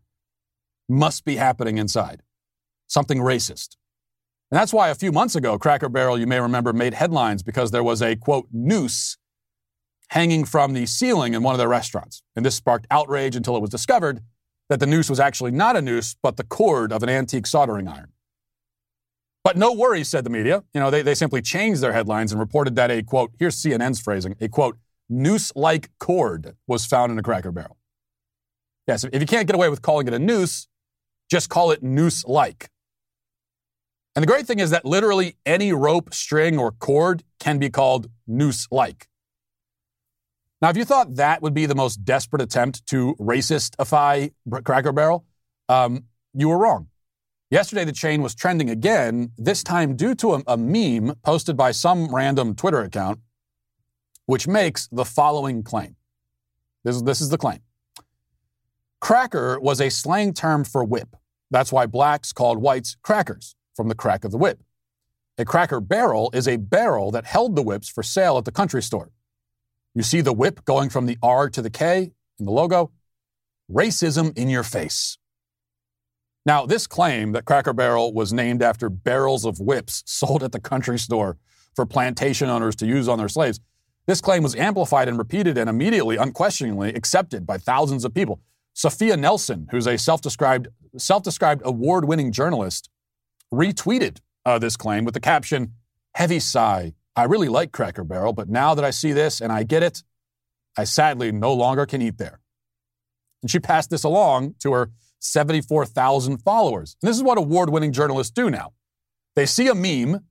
must 0.88 1.24
be 1.24 1.36
happening 1.36 1.78
inside, 1.78 2.22
something 2.86 3.18
racist. 3.18 3.76
And 4.50 4.59
that's 4.59 4.72
why 4.72 4.88
a 4.88 4.94
few 4.94 5.12
months 5.12 5.36
ago, 5.36 5.59
Cracker 5.59 5.88
Barrel, 5.88 6.18
you 6.18 6.26
may 6.26 6.40
remember, 6.40 6.72
made 6.72 6.94
headlines 6.94 7.42
because 7.42 7.70
there 7.70 7.82
was 7.82 8.02
a 8.02 8.16
quote 8.16 8.48
noose 8.52 9.16
hanging 10.11 10.44
from 10.44 10.72
the 10.72 10.86
ceiling 10.86 11.34
in 11.34 11.42
one 11.42 11.54
of 11.54 11.59
their 11.59 11.68
restaurants. 11.68 12.22
And 12.34 12.44
this 12.44 12.54
sparked 12.54 12.86
outrage 12.90 13.36
until 13.36 13.56
it 13.56 13.61
was 13.61 13.70
discovered 13.70 14.20
that 14.68 14.80
the 14.80 14.86
noose 14.86 15.09
was 15.09 15.20
actually 15.20 15.50
not 15.50 15.76
a 15.76 15.82
noose, 15.82 16.16
but 16.22 16.36
the 16.36 16.44
cord 16.44 16.92
of 16.92 17.02
an 17.02 17.09
antique 17.09 17.46
soldering 17.46 17.88
iron. 17.88 18.12
But 19.49 19.57
no 19.57 19.72
worries, 19.72 20.11
said 20.11 20.24
the 20.24 20.30
media. 20.30 20.62
You 20.74 20.80
know, 20.80 20.90
they, 20.90 21.01
they 21.01 21.14
simply 21.14 21.40
changed 21.40 21.80
their 21.80 21.94
headlines 21.94 22.32
and 22.32 22.38
reported 22.38 22.76
that 22.76 22.90
a 22.90 23.03
quote, 23.03 23.32
here's 23.38 23.57
CNN's 23.57 23.99
phrasing, 23.99 24.36
a 24.42 24.49
quote, 24.49 24.76
noose 25.09 25.51
like 25.57 25.88
cord 25.99 26.55
was 26.66 26.84
found 26.84 27.12
in 27.12 27.18
a 27.18 27.22
cracker 27.22 27.51
barrel. 27.51 27.78
Yes, 28.86 29.05
if 29.05 29.22
you 29.22 29.26
can't 29.26 29.46
get 29.46 29.57
away 29.57 29.70
with 29.70 29.80
calling 29.80 30.07
it 30.07 30.12
a 30.12 30.18
noose, 30.18 30.68
just 31.30 31.49
call 31.49 31.70
it 31.70 31.82
noose 31.82 32.26
like. 32.26 32.68
And 34.14 34.22
the 34.22 34.26
great 34.26 34.46
thing 34.46 34.59
is 34.59 34.68
that 34.68 34.84
literally 34.84 35.36
any 35.46 35.72
rope, 35.72 36.12
string, 36.12 36.59
or 36.59 36.70
cord 36.70 37.24
can 37.40 37.59
be 37.59 37.70
called 37.70 38.11
noose 38.26 38.68
like. 38.70 39.09
Now, 40.61 40.68
if 40.68 40.76
you 40.76 40.84
thought 40.84 41.14
that 41.14 41.40
would 41.40 41.55
be 41.55 41.64
the 41.64 41.74
most 41.74 42.05
desperate 42.05 42.42
attempt 42.42 42.86
to 42.88 43.14
racistify 43.18 44.30
Cracker 44.64 44.92
Barrel, 44.92 45.24
um, 45.70 46.05
you 46.34 46.51
were 46.51 46.59
wrong. 46.59 46.88
Yesterday, 47.51 47.84
the 47.84 47.92
chain 47.92 48.20
was 48.20 48.34
trending 48.34 48.68
again, 48.68 49.32
this 49.38 49.62
time 49.62 49.96
due 49.96 50.14
to 50.16 50.34
a, 50.34 50.42
a 50.46 50.57
meme 50.59 51.14
posted 51.22 51.57
by 51.57 51.70
some 51.70 52.14
random 52.14 52.55
Twitter 52.55 52.82
account, 52.82 53.20
which 54.26 54.46
makes 54.46 54.86
the 54.88 55.05
following 55.05 55.62
claim. 55.62 55.96
This, 56.84 57.01
this 57.01 57.20
is 57.20 57.30
the 57.30 57.38
claim 57.38 57.61
Cracker 59.01 59.59
was 59.61 59.80
a 59.80 59.88
slang 59.88 60.34
term 60.34 60.64
for 60.64 60.84
whip. 60.84 61.16
That's 61.51 61.72
why 61.72 61.86
blacks 61.86 62.32
called 62.32 62.59
whites 62.59 62.96
crackers, 63.03 63.57
from 63.74 63.88
the 63.88 63.94
crack 63.94 64.24
of 64.24 64.30
the 64.30 64.38
whip. 64.38 64.61
A 65.38 65.44
cracker 65.44 65.80
barrel 65.80 66.30
is 66.34 66.46
a 66.46 66.57
barrel 66.57 67.11
that 67.12 67.24
held 67.24 67.57
the 67.57 67.62
whips 67.62 67.88
for 67.88 68.03
sale 68.03 68.36
at 68.36 68.44
the 68.44 68.53
country 68.53 68.82
store. 68.82 69.11
You 69.94 70.03
see 70.03 70.20
the 70.20 70.32
whip 70.34 70.64
going 70.66 70.90
from 70.90 71.07
the 71.07 71.16
R 71.22 71.49
to 71.49 71.62
the 71.62 71.70
K 71.70 72.11
in 72.38 72.44
the 72.44 72.51
logo? 72.51 72.90
Racism 73.70 74.36
in 74.36 74.51
your 74.51 74.64
face. 74.64 75.16
Now, 76.49 76.64
this 76.64 76.86
claim 76.86 77.32
that 77.32 77.44
Cracker 77.44 77.74
Barrel 77.74 78.14
was 78.14 78.32
named 78.32 78.62
after 78.62 78.88
barrels 78.88 79.44
of 79.44 79.61
whips 79.61 80.03
sold 80.07 80.42
at 80.42 80.51
the 80.51 80.59
country 80.59 80.99
store 80.99 81.36
for 81.76 81.84
plantation 81.84 82.49
owners 82.49 82.74
to 82.76 82.86
use 82.86 83.07
on 83.07 83.18
their 83.18 83.28
slaves, 83.28 83.61
this 84.07 84.22
claim 84.22 84.42
was 84.42 84.57
amplified 84.57 85.09
and 85.09 85.18
repeated 85.18 85.59
and 85.59 85.68
immediately, 85.68 86.16
unquestioningly 86.16 86.94
accepted 86.94 87.46
by 87.46 87.59
thousands 87.59 88.03
of 88.03 88.14
people. 88.14 88.40
Sophia 88.72 89.14
Nelson, 89.14 89.68
who's 89.70 89.86
a 89.86 89.99
self-described, 89.99 90.68
self-described 90.96 91.61
award-winning 91.66 92.32
journalist, 92.32 92.88
retweeted 93.53 94.20
uh, 94.46 94.59
this 94.59 94.74
claim 94.74 95.05
with 95.05 95.12
the 95.12 95.20
caption, 95.20 95.74
heavy 96.14 96.40
sigh, 96.40 96.94
I 97.14 97.24
really 97.24 97.51
like 97.51 97.72
Cracker 97.72 98.05
Barrel, 98.05 98.32
but 98.32 98.49
now 98.49 98.74
that 98.74 98.86
I 98.86 98.90
see 98.90 99.12
this 99.12 99.42
and 99.42 99.53
I 99.53 99.64
get 99.64 99.82
it, 99.82 100.03
I 100.78 100.84
sadly 100.84 101.30
no 101.30 101.53
longer 101.53 101.84
can 101.84 102.01
eat 102.01 102.16
there. 102.16 102.40
And 103.42 103.51
she 103.51 103.59
passed 103.59 103.90
this 103.90 104.03
along 104.03 104.55
to 104.61 104.72
her 104.72 104.90
74,000 105.21 106.39
followers. 106.39 106.97
And 107.03 107.09
this 107.09 107.16
is 107.16 107.23
what 107.23 107.39
award 107.39 107.71
winning 107.71 107.93
journalists 107.93 108.33
do 108.33 108.51
now. 108.51 108.73
They 109.37 109.47
see 109.47 109.69
a 109.69 109.75
meme, 109.75 110.25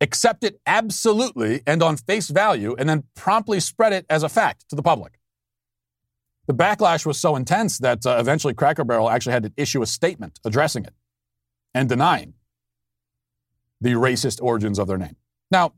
accept 0.00 0.44
it 0.44 0.60
absolutely 0.66 1.62
and 1.66 1.82
on 1.82 1.96
face 1.96 2.28
value, 2.28 2.74
and 2.78 2.88
then 2.88 3.04
promptly 3.14 3.60
spread 3.60 3.92
it 3.92 4.06
as 4.10 4.22
a 4.22 4.28
fact 4.28 4.68
to 4.70 4.76
the 4.76 4.82
public. 4.82 5.18
The 6.46 6.54
backlash 6.54 7.04
was 7.04 7.18
so 7.18 7.34
intense 7.34 7.78
that 7.78 8.06
uh, 8.06 8.16
eventually 8.20 8.54
Cracker 8.54 8.84
Barrel 8.84 9.10
actually 9.10 9.32
had 9.32 9.42
to 9.44 9.52
issue 9.56 9.82
a 9.82 9.86
statement 9.86 10.38
addressing 10.44 10.84
it 10.84 10.94
and 11.74 11.88
denying 11.88 12.34
the 13.80 13.92
racist 13.92 14.40
origins 14.40 14.78
of 14.78 14.86
their 14.86 14.98
name. 14.98 15.16
Now, 15.50 15.72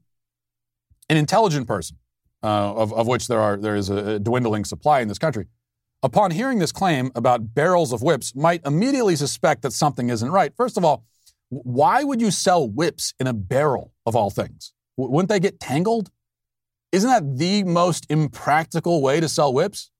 an 1.08 1.16
intelligent 1.16 1.66
person, 1.66 1.96
uh, 2.42 2.74
of, 2.74 2.92
of 2.92 3.06
which 3.06 3.28
there 3.28 3.40
are 3.40 3.56
there 3.56 3.76
is 3.76 3.88
a 3.88 4.18
dwindling 4.18 4.64
supply 4.64 5.00
in 5.00 5.08
this 5.08 5.18
country, 5.18 5.46
upon 6.02 6.30
hearing 6.30 6.58
this 6.58 6.72
claim 6.72 7.10
about 7.14 7.54
barrels 7.54 7.92
of 7.92 8.02
whips, 8.02 8.34
might 8.34 8.64
immediately 8.64 9.16
suspect 9.16 9.62
that 9.62 9.72
something 9.72 10.10
isn't 10.10 10.30
right. 10.30 10.52
First 10.56 10.76
of 10.76 10.84
all, 10.84 11.04
why 11.48 12.04
would 12.04 12.20
you 12.20 12.30
sell 12.30 12.68
whips 12.68 13.14
in 13.18 13.26
a 13.26 13.32
barrel 13.32 13.92
of 14.06 14.14
all 14.14 14.30
things? 14.30 14.72
W- 14.96 15.12
wouldn't 15.12 15.30
they 15.30 15.40
get 15.40 15.60
tangled? 15.60 16.10
Isn't 16.92 17.10
that 17.10 17.38
the 17.38 17.64
most 17.64 18.06
impractical 18.10 19.02
way 19.02 19.20
to 19.20 19.28
sell 19.28 19.52
whips? 19.52 19.90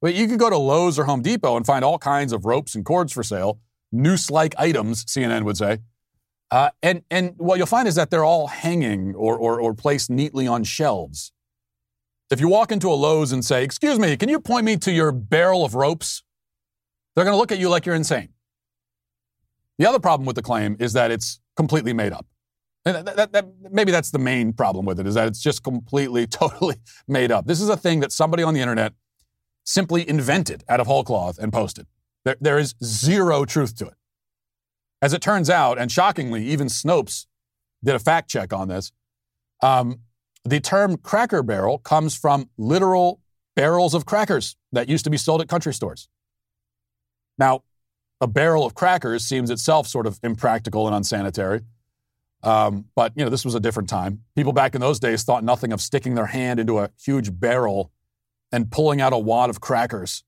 But 0.00 0.14
you 0.14 0.28
could 0.28 0.38
go 0.38 0.50
to 0.50 0.56
Lowe's 0.58 0.98
or 0.98 1.04
Home 1.04 1.22
Depot 1.22 1.56
and 1.56 1.66
find 1.66 1.84
all 1.84 1.98
kinds 1.98 2.32
of 2.32 2.44
ropes 2.44 2.74
and 2.74 2.84
cords 2.84 3.12
for 3.12 3.22
sale, 3.22 3.60
noose 3.90 4.30
like 4.30 4.54
items, 4.58 5.04
CNN 5.04 5.44
would 5.44 5.56
say, 5.56 5.78
uh, 6.50 6.70
and, 6.82 7.02
and 7.10 7.34
what 7.38 7.58
you'll 7.58 7.66
find 7.66 7.88
is 7.88 7.96
that 7.96 8.10
they're 8.10 8.24
all 8.24 8.46
hanging 8.46 9.14
or, 9.14 9.36
or, 9.36 9.60
or 9.60 9.74
placed 9.74 10.10
neatly 10.10 10.46
on 10.46 10.64
shelves. 10.64 11.32
If 12.30 12.40
you 12.40 12.48
walk 12.48 12.72
into 12.72 12.88
a 12.88 12.94
Lowe's 12.94 13.32
and 13.32 13.44
say, 13.44 13.62
Excuse 13.62 13.98
me, 13.98 14.16
can 14.16 14.28
you 14.28 14.40
point 14.40 14.64
me 14.64 14.76
to 14.78 14.92
your 14.92 15.12
barrel 15.12 15.64
of 15.64 15.74
ropes? 15.74 16.22
They're 17.14 17.24
going 17.24 17.34
to 17.34 17.38
look 17.38 17.52
at 17.52 17.58
you 17.58 17.68
like 17.68 17.86
you're 17.86 17.94
insane. 17.94 18.30
The 19.78 19.86
other 19.86 19.98
problem 19.98 20.26
with 20.26 20.36
the 20.36 20.42
claim 20.42 20.76
is 20.78 20.92
that 20.94 21.10
it's 21.10 21.40
completely 21.56 21.92
made 21.92 22.12
up. 22.12 22.26
And 22.84 23.06
that, 23.06 23.16
that, 23.16 23.32
that, 23.32 23.46
maybe 23.70 23.90
that's 23.90 24.10
the 24.10 24.18
main 24.18 24.52
problem 24.52 24.84
with 24.84 25.00
it, 25.00 25.06
is 25.06 25.14
that 25.14 25.26
it's 25.28 25.42
just 25.42 25.62
completely, 25.62 26.26
totally 26.26 26.76
made 27.08 27.32
up. 27.32 27.46
This 27.46 27.60
is 27.60 27.68
a 27.68 27.76
thing 27.76 28.00
that 28.00 28.12
somebody 28.12 28.42
on 28.42 28.54
the 28.54 28.60
internet 28.60 28.92
simply 29.64 30.08
invented 30.08 30.62
out 30.68 30.80
of 30.80 30.86
whole 30.86 31.04
cloth 31.04 31.38
and 31.38 31.52
posted. 31.52 31.86
There, 32.24 32.36
there 32.40 32.58
is 32.58 32.74
zero 32.82 33.44
truth 33.44 33.76
to 33.76 33.86
it. 33.86 33.94
As 35.02 35.12
it 35.12 35.20
turns 35.20 35.50
out, 35.50 35.78
and 35.78 35.90
shockingly, 35.90 36.44
even 36.46 36.68
Snopes 36.68 37.26
did 37.84 37.94
a 37.94 37.98
fact 37.98 38.30
check 38.30 38.52
on 38.52 38.68
this. 38.68 38.92
Um, 39.62 40.00
the 40.46 40.60
term 40.60 40.96
cracker 40.96 41.42
barrel 41.42 41.78
comes 41.78 42.16
from 42.16 42.48
literal 42.56 43.20
barrels 43.54 43.94
of 43.94 44.06
crackers 44.06 44.56
that 44.72 44.88
used 44.88 45.04
to 45.04 45.10
be 45.10 45.16
sold 45.16 45.40
at 45.40 45.48
country 45.48 45.72
stores. 45.72 46.08
Now, 47.38 47.62
a 48.20 48.26
barrel 48.26 48.64
of 48.64 48.74
crackers 48.74 49.24
seems 49.24 49.50
itself 49.50 49.86
sort 49.86 50.06
of 50.06 50.18
impractical 50.22 50.86
and 50.86 50.96
unsanitary. 50.96 51.60
Um, 52.42 52.86
but 52.94 53.12
you 53.16 53.24
know, 53.24 53.30
this 53.30 53.44
was 53.44 53.54
a 53.54 53.60
different 53.60 53.88
time. 53.88 54.22
People 54.34 54.52
back 54.52 54.74
in 54.74 54.80
those 54.80 55.00
days 55.00 55.22
thought 55.22 55.42
nothing 55.44 55.72
of 55.72 55.80
sticking 55.80 56.14
their 56.14 56.26
hand 56.26 56.60
into 56.60 56.78
a 56.78 56.90
huge 57.02 57.38
barrel 57.38 57.92
and 58.52 58.70
pulling 58.70 59.00
out 59.00 59.12
a 59.12 59.18
wad 59.18 59.50
of 59.50 59.60
crackers 59.60 60.24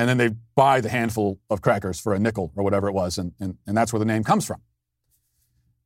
and 0.00 0.08
then 0.08 0.16
they 0.16 0.30
buy 0.54 0.80
the 0.80 0.88
handful 0.88 1.38
of 1.50 1.60
crackers 1.60 2.00
for 2.00 2.14
a 2.14 2.18
nickel 2.18 2.50
or 2.56 2.64
whatever 2.64 2.88
it 2.88 2.92
was, 2.92 3.18
and, 3.18 3.32
and, 3.38 3.58
and 3.66 3.76
that's 3.76 3.92
where 3.92 3.98
the 3.98 4.06
name 4.06 4.24
comes 4.24 4.46
from. 4.46 4.62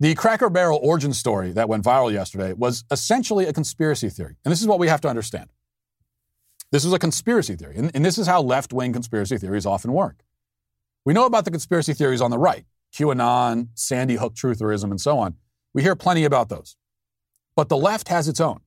The 0.00 0.14
Cracker 0.14 0.50
Barrel 0.50 0.80
origin 0.82 1.12
story 1.12 1.52
that 1.52 1.68
went 1.68 1.84
viral 1.84 2.12
yesterday 2.12 2.52
was 2.52 2.84
essentially 2.90 3.46
a 3.46 3.52
conspiracy 3.52 4.08
theory. 4.08 4.36
And 4.44 4.50
this 4.50 4.60
is 4.60 4.66
what 4.66 4.78
we 4.78 4.88
have 4.88 5.00
to 5.02 5.08
understand. 5.08 5.50
This 6.72 6.84
is 6.84 6.92
a 6.92 6.98
conspiracy 6.98 7.54
theory, 7.54 7.76
and, 7.76 7.92
and 7.94 8.04
this 8.04 8.18
is 8.18 8.26
how 8.26 8.42
left 8.42 8.72
wing 8.72 8.92
conspiracy 8.92 9.38
theories 9.38 9.64
often 9.64 9.92
work. 9.92 10.24
We 11.04 11.12
know 11.12 11.26
about 11.26 11.44
the 11.44 11.52
conspiracy 11.52 11.94
theories 11.94 12.20
on 12.20 12.32
the 12.32 12.38
right 12.38 12.64
QAnon, 12.92 13.68
Sandy 13.74 14.16
Hook 14.16 14.34
trutherism, 14.34 14.90
and 14.90 15.00
so 15.00 15.18
on. 15.18 15.36
We 15.72 15.82
hear 15.82 15.94
plenty 15.94 16.24
about 16.24 16.48
those. 16.48 16.76
But 17.56 17.68
the 17.68 17.76
left 17.76 18.08
has 18.08 18.28
its 18.28 18.40
own. 18.40 18.60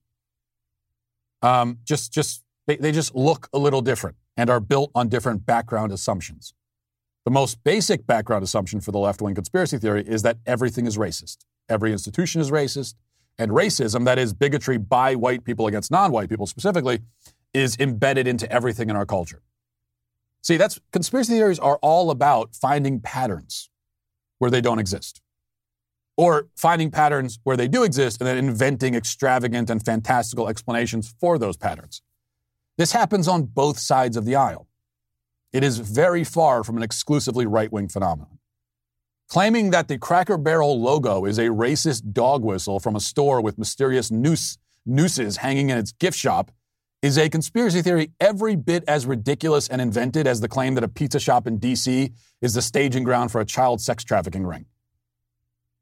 Um, 1.42 1.78
just, 1.84 2.12
just 2.12 2.44
they, 2.66 2.76
they 2.76 2.92
just 2.92 3.14
look 3.14 3.48
a 3.52 3.58
little 3.58 3.80
different 3.80 4.16
and 4.36 4.48
are 4.50 4.60
built 4.60 4.90
on 4.94 5.08
different 5.08 5.44
background 5.46 5.92
assumptions. 5.92 6.54
The 7.28 7.32
most 7.32 7.62
basic 7.62 8.06
background 8.06 8.42
assumption 8.42 8.80
for 8.80 8.90
the 8.90 8.98
left 8.98 9.20
wing 9.20 9.34
conspiracy 9.34 9.76
theory 9.76 10.02
is 10.02 10.22
that 10.22 10.38
everything 10.46 10.86
is 10.86 10.96
racist. 10.96 11.44
Every 11.68 11.92
institution 11.92 12.40
is 12.40 12.50
racist. 12.50 12.94
And 13.38 13.50
racism, 13.50 14.06
that 14.06 14.18
is 14.18 14.32
bigotry 14.32 14.78
by 14.78 15.14
white 15.14 15.44
people 15.44 15.66
against 15.66 15.90
non 15.90 16.10
white 16.10 16.30
people 16.30 16.46
specifically, 16.46 17.00
is 17.52 17.76
embedded 17.78 18.26
into 18.26 18.50
everything 18.50 18.88
in 18.88 18.96
our 18.96 19.04
culture. 19.04 19.42
See, 20.40 20.56
that's 20.56 20.80
conspiracy 20.90 21.34
theories 21.34 21.58
are 21.58 21.76
all 21.82 22.10
about 22.10 22.54
finding 22.54 22.98
patterns 22.98 23.68
where 24.38 24.50
they 24.50 24.62
don't 24.62 24.78
exist. 24.78 25.20
Or 26.16 26.48
finding 26.56 26.90
patterns 26.90 27.40
where 27.44 27.58
they 27.58 27.68
do 27.68 27.82
exist 27.82 28.22
and 28.22 28.26
then 28.26 28.38
inventing 28.38 28.94
extravagant 28.94 29.68
and 29.68 29.84
fantastical 29.84 30.48
explanations 30.48 31.14
for 31.20 31.36
those 31.36 31.58
patterns. 31.58 32.00
This 32.78 32.92
happens 32.92 33.28
on 33.28 33.42
both 33.42 33.78
sides 33.78 34.16
of 34.16 34.24
the 34.24 34.34
aisle. 34.34 34.67
It 35.52 35.64
is 35.64 35.78
very 35.78 36.24
far 36.24 36.62
from 36.62 36.76
an 36.76 36.82
exclusively 36.82 37.46
right 37.46 37.72
wing 37.72 37.88
phenomenon. 37.88 38.38
Claiming 39.28 39.70
that 39.70 39.88
the 39.88 39.98
Cracker 39.98 40.38
Barrel 40.38 40.80
logo 40.80 41.24
is 41.24 41.38
a 41.38 41.48
racist 41.48 42.12
dog 42.12 42.42
whistle 42.42 42.80
from 42.80 42.96
a 42.96 43.00
store 43.00 43.40
with 43.40 43.58
mysterious 43.58 44.10
noose, 44.10 44.58
nooses 44.86 45.38
hanging 45.38 45.70
in 45.70 45.78
its 45.78 45.92
gift 45.92 46.16
shop 46.16 46.50
is 47.02 47.16
a 47.16 47.28
conspiracy 47.28 47.82
theory 47.82 48.10
every 48.20 48.56
bit 48.56 48.82
as 48.88 49.06
ridiculous 49.06 49.68
and 49.68 49.80
invented 49.80 50.26
as 50.26 50.40
the 50.40 50.48
claim 50.48 50.74
that 50.74 50.82
a 50.82 50.88
pizza 50.88 51.20
shop 51.20 51.46
in 51.46 51.58
D.C. 51.58 52.10
is 52.40 52.54
the 52.54 52.62
staging 52.62 53.04
ground 53.04 53.30
for 53.30 53.40
a 53.40 53.44
child 53.44 53.80
sex 53.80 54.02
trafficking 54.02 54.44
ring. 54.44 54.66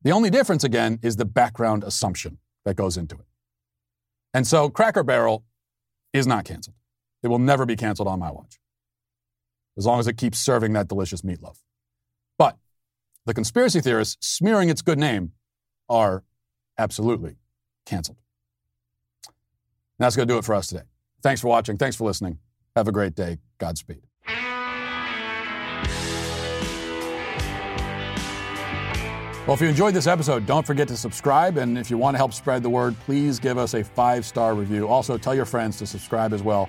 The 0.02 0.10
only 0.10 0.28
difference, 0.28 0.62
again, 0.62 0.98
is 1.02 1.16
the 1.16 1.24
background 1.24 1.84
assumption 1.84 2.38
that 2.64 2.76
goes 2.76 2.96
into 2.96 3.14
it. 3.16 3.24
And 4.34 4.46
so 4.46 4.68
Cracker 4.68 5.02
Barrel 5.02 5.44
is 6.12 6.26
not 6.26 6.44
canceled. 6.44 6.76
It 7.22 7.28
will 7.28 7.38
never 7.38 7.64
be 7.64 7.76
canceled 7.76 8.08
on 8.08 8.18
my 8.18 8.30
watch, 8.30 8.58
as 9.76 9.86
long 9.86 10.00
as 10.00 10.06
it 10.06 10.16
keeps 10.16 10.38
serving 10.38 10.72
that 10.72 10.88
delicious 10.88 11.22
meatloaf. 11.22 11.58
But 12.38 12.56
the 13.24 13.34
conspiracy 13.34 13.80
theorists 13.80 14.26
smearing 14.26 14.68
its 14.68 14.82
good 14.82 14.98
name 14.98 15.32
are 15.88 16.24
absolutely 16.78 17.36
canceled. 17.84 18.18
that's 19.98 20.16
going 20.16 20.28
to 20.28 20.34
do 20.34 20.38
it 20.38 20.44
for 20.44 20.54
us 20.54 20.66
today. 20.68 20.82
Thanks 21.22 21.40
for 21.40 21.48
watching. 21.48 21.76
Thanks 21.76 21.96
for 21.96 22.04
listening. 22.04 22.38
Have 22.74 22.88
a 22.88 22.92
great 22.92 23.14
day. 23.14 23.38
Godspeed. 23.58 24.02
Well, 29.46 29.54
if 29.54 29.60
you 29.60 29.68
enjoyed 29.68 29.94
this 29.94 30.08
episode, 30.08 30.44
don't 30.44 30.66
forget 30.66 30.88
to 30.88 30.96
subscribe. 30.96 31.56
And 31.56 31.78
if 31.78 31.88
you 31.88 31.96
want 31.96 32.14
to 32.14 32.18
help 32.18 32.32
spread 32.32 32.64
the 32.64 32.68
word, 32.68 32.96
please 33.06 33.38
give 33.38 33.58
us 33.58 33.74
a 33.74 33.84
five 33.84 34.26
star 34.26 34.54
review. 34.54 34.88
Also, 34.88 35.16
tell 35.16 35.36
your 35.36 35.44
friends 35.44 35.78
to 35.78 35.86
subscribe 35.86 36.32
as 36.32 36.42
well. 36.42 36.68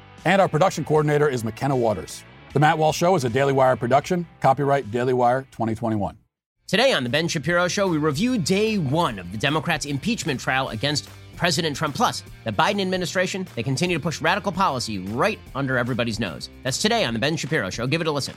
And 0.25 0.41
our 0.41 0.47
production 0.47 0.85
coordinator 0.85 1.27
is 1.27 1.43
McKenna 1.43 1.75
Waters. 1.75 2.23
The 2.53 2.59
Matt 2.59 2.77
Walsh 2.77 2.97
Show 2.97 3.15
is 3.15 3.23
a 3.23 3.29
Daily 3.29 3.53
Wire 3.53 3.75
production. 3.75 4.27
Copyright 4.39 4.91
Daily 4.91 5.13
Wire 5.13 5.47
2021. 5.51 6.17
Today 6.67 6.93
on 6.93 7.03
The 7.03 7.09
Ben 7.09 7.27
Shapiro 7.27 7.67
Show, 7.67 7.87
we 7.87 7.97
review 7.97 8.37
day 8.37 8.77
one 8.77 9.17
of 9.17 9.31
the 9.31 9.37
Democrats' 9.37 9.85
impeachment 9.85 10.39
trial 10.39 10.69
against 10.69 11.09
President 11.35 11.75
Trump. 11.75 11.95
Plus, 11.95 12.23
the 12.43 12.51
Biden 12.51 12.81
administration, 12.81 13.47
they 13.55 13.63
continue 13.63 13.97
to 13.97 14.03
push 14.03 14.21
radical 14.21 14.51
policy 14.51 14.99
right 14.99 15.39
under 15.55 15.77
everybody's 15.77 16.19
nose. 16.19 16.49
That's 16.63 16.79
today 16.79 17.03
on 17.03 17.13
The 17.13 17.19
Ben 17.19 17.35
Shapiro 17.35 17.69
Show. 17.71 17.87
Give 17.87 17.99
it 17.99 18.07
a 18.07 18.11
listen. 18.11 18.35